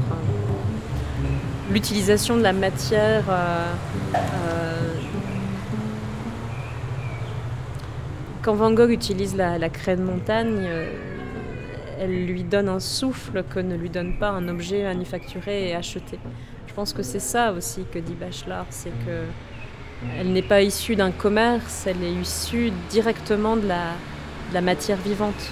L'utilisation 1.72 2.36
de 2.36 2.42
la 2.42 2.53
matière 2.53 3.24
euh, 3.30 3.72
quand 8.47 8.55
Van 8.55 8.70
Gogh 8.70 8.90
utilise 8.90 9.34
la, 9.34 9.59
la 9.59 9.68
craie 9.68 9.97
de 9.97 10.05
montagne, 10.05 10.66
euh, 10.68 10.88
elle 11.99 12.26
lui 12.26 12.44
donne 12.44 12.68
un 12.68 12.78
souffle 12.78 13.42
que 13.42 13.59
ne 13.59 13.74
lui 13.74 13.90
donne 13.90 14.20
pas 14.20 14.28
un 14.28 14.47
objet 14.47 14.84
manufacturé 14.84 15.68
et 15.68 15.74
acheté. 15.74 16.20
Je 16.68 16.72
pense 16.72 16.92
que 16.92 17.03
c'est 17.03 17.18
ça 17.18 17.53
aussi 17.53 17.84
que 17.92 17.99
dit 17.99 18.14
Bachelard, 18.14 18.66
c'est 18.70 18.92
que 19.05 19.24
elle 20.16 20.32
n'est 20.32 20.42
pas 20.42 20.62
issue 20.62 20.94
d'un 20.94 21.11
commerce, 21.11 21.88
elle 21.88 22.05
est 22.05 22.12
issue 22.12 22.70
directement 22.88 23.57
de 23.57 23.66
la, 23.66 24.61
matière 24.61 24.99
vivante. 24.99 25.51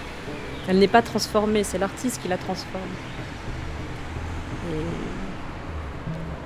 Elle 0.68 0.78
n'est 0.78 0.86
pas 0.86 1.02
transformée, 1.02 1.64
c'est 1.64 1.78
l'artiste 1.78 2.22
qui 2.22 2.28
la 2.28 2.38
transforme. 2.38 2.82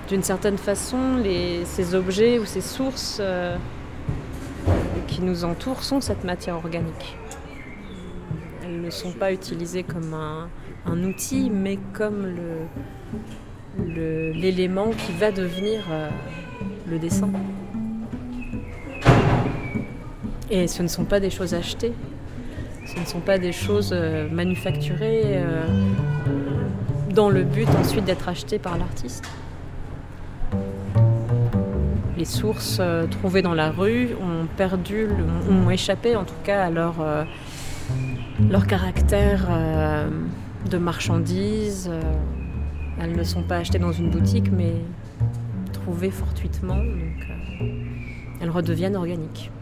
D'une 0.09 0.23
certaine 0.23 0.57
façon, 0.57 1.23
ces 1.65 1.95
objets 1.95 2.39
ou 2.39 2.47
ces 2.47 2.63
sources 2.63 3.19
euh, 3.21 3.59
qui 5.07 5.23
nous 5.23 5.45
entourent 5.45 5.83
sont 5.83 6.01
cette 6.01 6.25
matière 6.25 6.57
organique. 6.57 7.17
Elles 8.63 8.81
ne 8.81 8.91
sont 8.91 9.13
pas 9.13 9.33
utilisées 9.33 9.83
comme 9.83 10.15
un, 10.15 10.49
outil, 11.05 11.51
mais 11.51 11.79
comme 11.93 12.27
l'élément 13.77 14.91
qui 14.91 15.13
va 15.13 15.31
devenir 15.31 15.81
euh, 15.91 16.09
le 16.87 16.99
dessin. 16.99 17.31
Et 20.51 20.67
ce 20.67 20.83
ne 20.83 20.89
sont 20.89 21.05
pas 21.05 21.21
des 21.21 21.31
choses 21.31 21.55
achetées, 21.55 21.93
ce 22.87 22.99
ne 22.99 23.05
sont 23.05 23.21
pas 23.21 23.39
des 23.39 23.53
choses 23.53 23.91
euh, 23.93 24.29
manufacturées 24.31 25.23
euh, 25.27 25.67
dans 27.11 27.29
le 27.29 27.45
but 27.45 27.69
ensuite 27.79 28.05
d'être 28.05 28.29
achetées 28.29 28.59
par 28.59 28.79
l'artiste. 28.79 29.25
Les 32.19 32.25
sources 32.25 32.79
euh, 32.81 33.07
trouvées 33.07 33.43
dans 33.43 33.55
la 33.55 33.71
rue 33.71 34.09
ont 34.21 34.49
perdu, 34.57 35.07
ont 35.49 35.71
échappé 35.71 36.17
en 36.17 36.25
tout 36.25 36.35
cas 36.43 36.65
à 36.65 36.71
leur, 36.71 36.97
euh, 37.01 37.23
caractère 38.67 39.47
euh, 39.49 40.09
de 40.69 40.79
marchandises. 40.79 41.89
elles 43.01 43.17
ne 43.17 43.23
sont 43.23 43.45
pas 43.45 43.59
achetées 43.59 43.79
dans 43.79 43.93
une 43.93 44.11
boutique 44.11 44.51
mais 44.51 44.75
trouvées 45.73 46.11
fortuitement, 46.11 46.81
elles 48.41 48.51
redeviennent 48.51 48.97
organiques. 48.97 49.53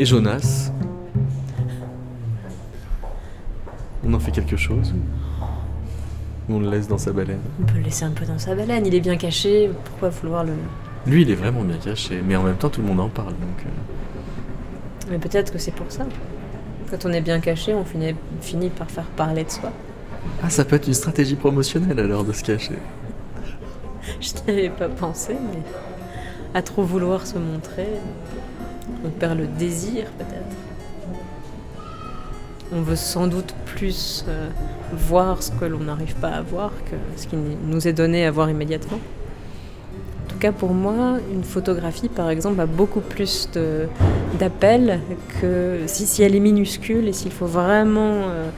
Et 0.00 0.04
Jonas? 0.04 0.72
On 4.06 4.14
en 4.14 4.20
fait 4.20 4.30
quelque 4.30 4.56
chose 4.56 4.94
Ou 6.48 6.54
on 6.54 6.60
le 6.60 6.70
laisse 6.70 6.86
dans 6.86 6.98
sa 6.98 7.12
baleine? 7.12 7.40
On 7.60 7.64
peut 7.64 7.78
le 7.78 7.82
laisser 7.82 8.04
un 8.04 8.12
peu 8.12 8.24
dans 8.24 8.38
sa 8.38 8.54
baleine, 8.54 8.86
il 8.86 8.94
est 8.94 9.00
bien 9.00 9.16
caché, 9.16 9.70
pourquoi 9.84 10.10
vouloir 10.10 10.44
le... 10.44 10.52
Lui, 11.06 11.22
il 11.22 11.30
est 11.30 11.34
vraiment 11.34 11.62
bien 11.62 11.78
caché, 11.78 12.22
mais 12.24 12.36
en 12.36 12.42
même 12.42 12.56
temps, 12.56 12.68
tout 12.68 12.80
le 12.80 12.86
monde 12.86 13.00
en 13.00 13.08
parle. 13.08 13.30
Donc, 13.30 13.64
euh, 13.64 15.10
Mais 15.10 15.18
peut-être 15.18 15.52
que 15.52 15.58
c'est 15.58 15.72
pour 15.72 15.90
ça. 15.90 16.06
Quand 16.90 17.04
on 17.04 17.12
est 17.12 17.20
bien 17.20 17.40
caché, 17.40 17.74
on 17.74 17.84
finit, 17.84 18.14
finit 18.40 18.70
par 18.70 18.90
faire 18.90 19.04
parler 19.04 19.44
de 19.44 19.50
soi. 19.50 19.72
Ah, 20.42 20.50
ça 20.50 20.64
peut 20.64 20.76
être 20.76 20.86
une 20.86 20.94
stratégie 20.94 21.36
promotionnelle 21.36 21.98
alors 21.98 22.24
de 22.24 22.32
se 22.32 22.44
cacher. 22.44 22.78
Je 24.20 24.30
n'y 24.46 24.58
avais 24.58 24.70
pas 24.70 24.88
pensé, 24.88 25.34
mais 25.52 25.62
à 26.54 26.62
trop 26.62 26.82
vouloir 26.82 27.26
se 27.26 27.38
montrer, 27.38 27.88
on 29.04 29.10
perd 29.10 29.38
le 29.38 29.46
désir 29.46 30.04
peut-être. 30.18 30.65
On 32.72 32.80
veut 32.80 32.96
sans 32.96 33.28
doute 33.28 33.54
plus 33.64 34.24
euh, 34.28 34.48
voir 34.92 35.42
ce 35.42 35.52
que 35.52 35.64
l'on 35.64 35.80
n'arrive 35.80 36.14
pas 36.16 36.30
à 36.30 36.42
voir 36.42 36.72
que 36.90 36.96
ce 37.16 37.26
qui 37.28 37.36
nous 37.36 37.86
est 37.86 37.92
donné 37.92 38.26
à 38.26 38.30
voir 38.30 38.50
immédiatement. 38.50 38.98
En 40.24 40.28
tout 40.28 40.38
cas 40.38 40.52
pour 40.52 40.72
moi, 40.74 41.18
une 41.32 41.44
photographie 41.44 42.08
par 42.08 42.28
exemple 42.28 42.60
a 42.60 42.66
beaucoup 42.66 43.00
plus 43.00 43.48
de- 43.54 43.86
d'appel 44.38 45.00
que 45.40 45.80
si, 45.86 46.22
elle 46.22 46.34
est 46.34 46.40
minuscule 46.40 47.06
et 47.08 47.12
s'il 47.12 47.30
faut 47.30 47.46
vraiment 47.46 48.28
euh, 48.28 48.48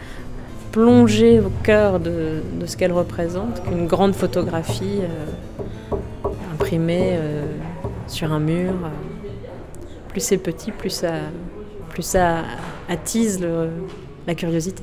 plonger 0.72 1.40
au 1.40 1.50
cœur 1.62 2.00
de, 2.00 2.42
ce 2.66 2.76
qu'elle 2.76 2.92
représente 2.92 3.62
qu'une 3.62 3.86
grande 3.86 4.14
photographie 4.14 5.00
euh, 5.02 5.96
imprimée 6.54 7.18
sur 8.06 8.32
un 8.32 8.40
mur. 8.40 8.72
plus 10.08 10.20
c'est 10.20 10.38
petit, 10.38 10.72
plus 10.72 10.90
ça, 10.90 11.12
plus 11.90 12.02
ça 12.02 12.38
attise 12.88 13.40
le- 13.40 13.70
la 14.26 14.34
curiosité. 14.34 14.82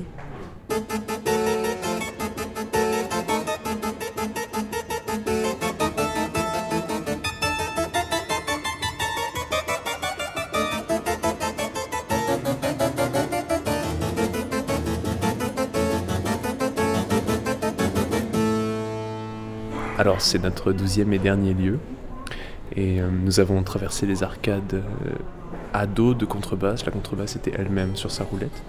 Alors 19.98 20.20
c'est 20.20 20.38
notre 20.42 20.72
douzième 20.72 21.12
et 21.12 21.18
dernier 21.18 21.54
lieu. 21.54 21.78
Et 22.74 23.00
euh, 23.00 23.08
nous 23.10 23.40
avons 23.40 23.62
traversé 23.62 24.06
les 24.06 24.22
arcades 24.22 24.74
euh, 24.74 24.80
à 25.76 25.86
dos 25.86 26.14
de 26.14 26.24
contrebasse. 26.24 26.86
La 26.86 26.92
contrebasse 26.92 27.36
était 27.36 27.52
elle-même 27.56 27.96
sur 27.96 28.10
sa 28.10 28.24
roulette. 28.24 28.62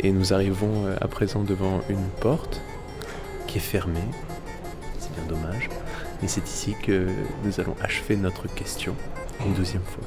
Et 0.00 0.12
nous 0.12 0.34
arrivons 0.34 0.86
euh, 0.86 0.96
à 1.00 1.08
présent 1.08 1.42
devant 1.42 1.80
une 1.88 2.08
porte 2.20 2.60
qui 3.46 3.58
est 3.58 3.60
fermée. 3.60 4.00
C'est 4.98 5.14
bien 5.14 5.24
dommage. 5.28 5.70
Et 6.22 6.28
c'est 6.28 6.46
ici 6.46 6.76
que 6.82 7.08
nous 7.44 7.58
allons 7.58 7.74
achever 7.82 8.16
notre 8.16 8.46
question 8.54 8.94
une 9.44 9.54
deuxième 9.54 9.82
fois. 9.82 10.04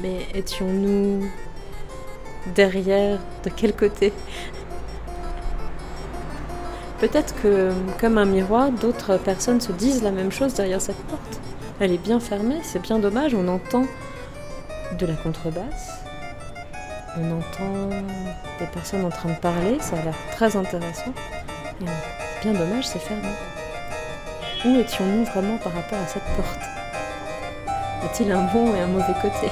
Mais 0.00 0.26
étions-nous 0.34 1.26
derrière 2.54 3.18
De 3.44 3.50
quel 3.50 3.74
côté? 3.74 4.12
Peut-être 7.00 7.34
que, 7.42 7.72
comme 8.00 8.18
un 8.18 8.24
miroir, 8.24 8.70
d'autres 8.72 9.16
personnes 9.16 9.60
se 9.60 9.72
disent 9.72 10.02
la 10.02 10.10
même 10.10 10.32
chose 10.32 10.54
derrière 10.54 10.80
cette 10.80 11.02
porte. 11.04 11.40
Elle 11.80 11.92
est 11.92 11.98
bien 11.98 12.18
fermée, 12.18 12.58
c'est 12.64 12.82
bien 12.82 12.98
dommage, 12.98 13.34
on 13.34 13.46
entend 13.46 13.84
de 14.98 15.06
la 15.06 15.14
contrebasse, 15.14 16.00
on 17.16 17.38
entend 17.38 17.88
des 18.58 18.66
personnes 18.66 19.04
en 19.04 19.10
train 19.10 19.28
de 19.28 19.36
parler, 19.36 19.78
ça 19.80 19.96
a 19.96 20.02
l'air 20.02 20.16
très 20.32 20.56
intéressant. 20.56 21.12
Bien 22.42 22.52
dommage, 22.52 22.88
c'est 22.88 22.98
fermé. 22.98 23.28
Où 24.64 24.76
étions-nous 24.80 25.24
vraiment 25.26 25.56
par 25.58 25.72
rapport 25.72 26.00
à 26.00 26.06
cette 26.08 26.24
porte? 26.34 26.62
Y 28.02 28.06
a-t-il 28.06 28.32
un 28.32 28.44
bon 28.52 28.74
et 28.74 28.80
un 28.80 28.88
mauvais 28.88 29.14
côté? 29.22 29.48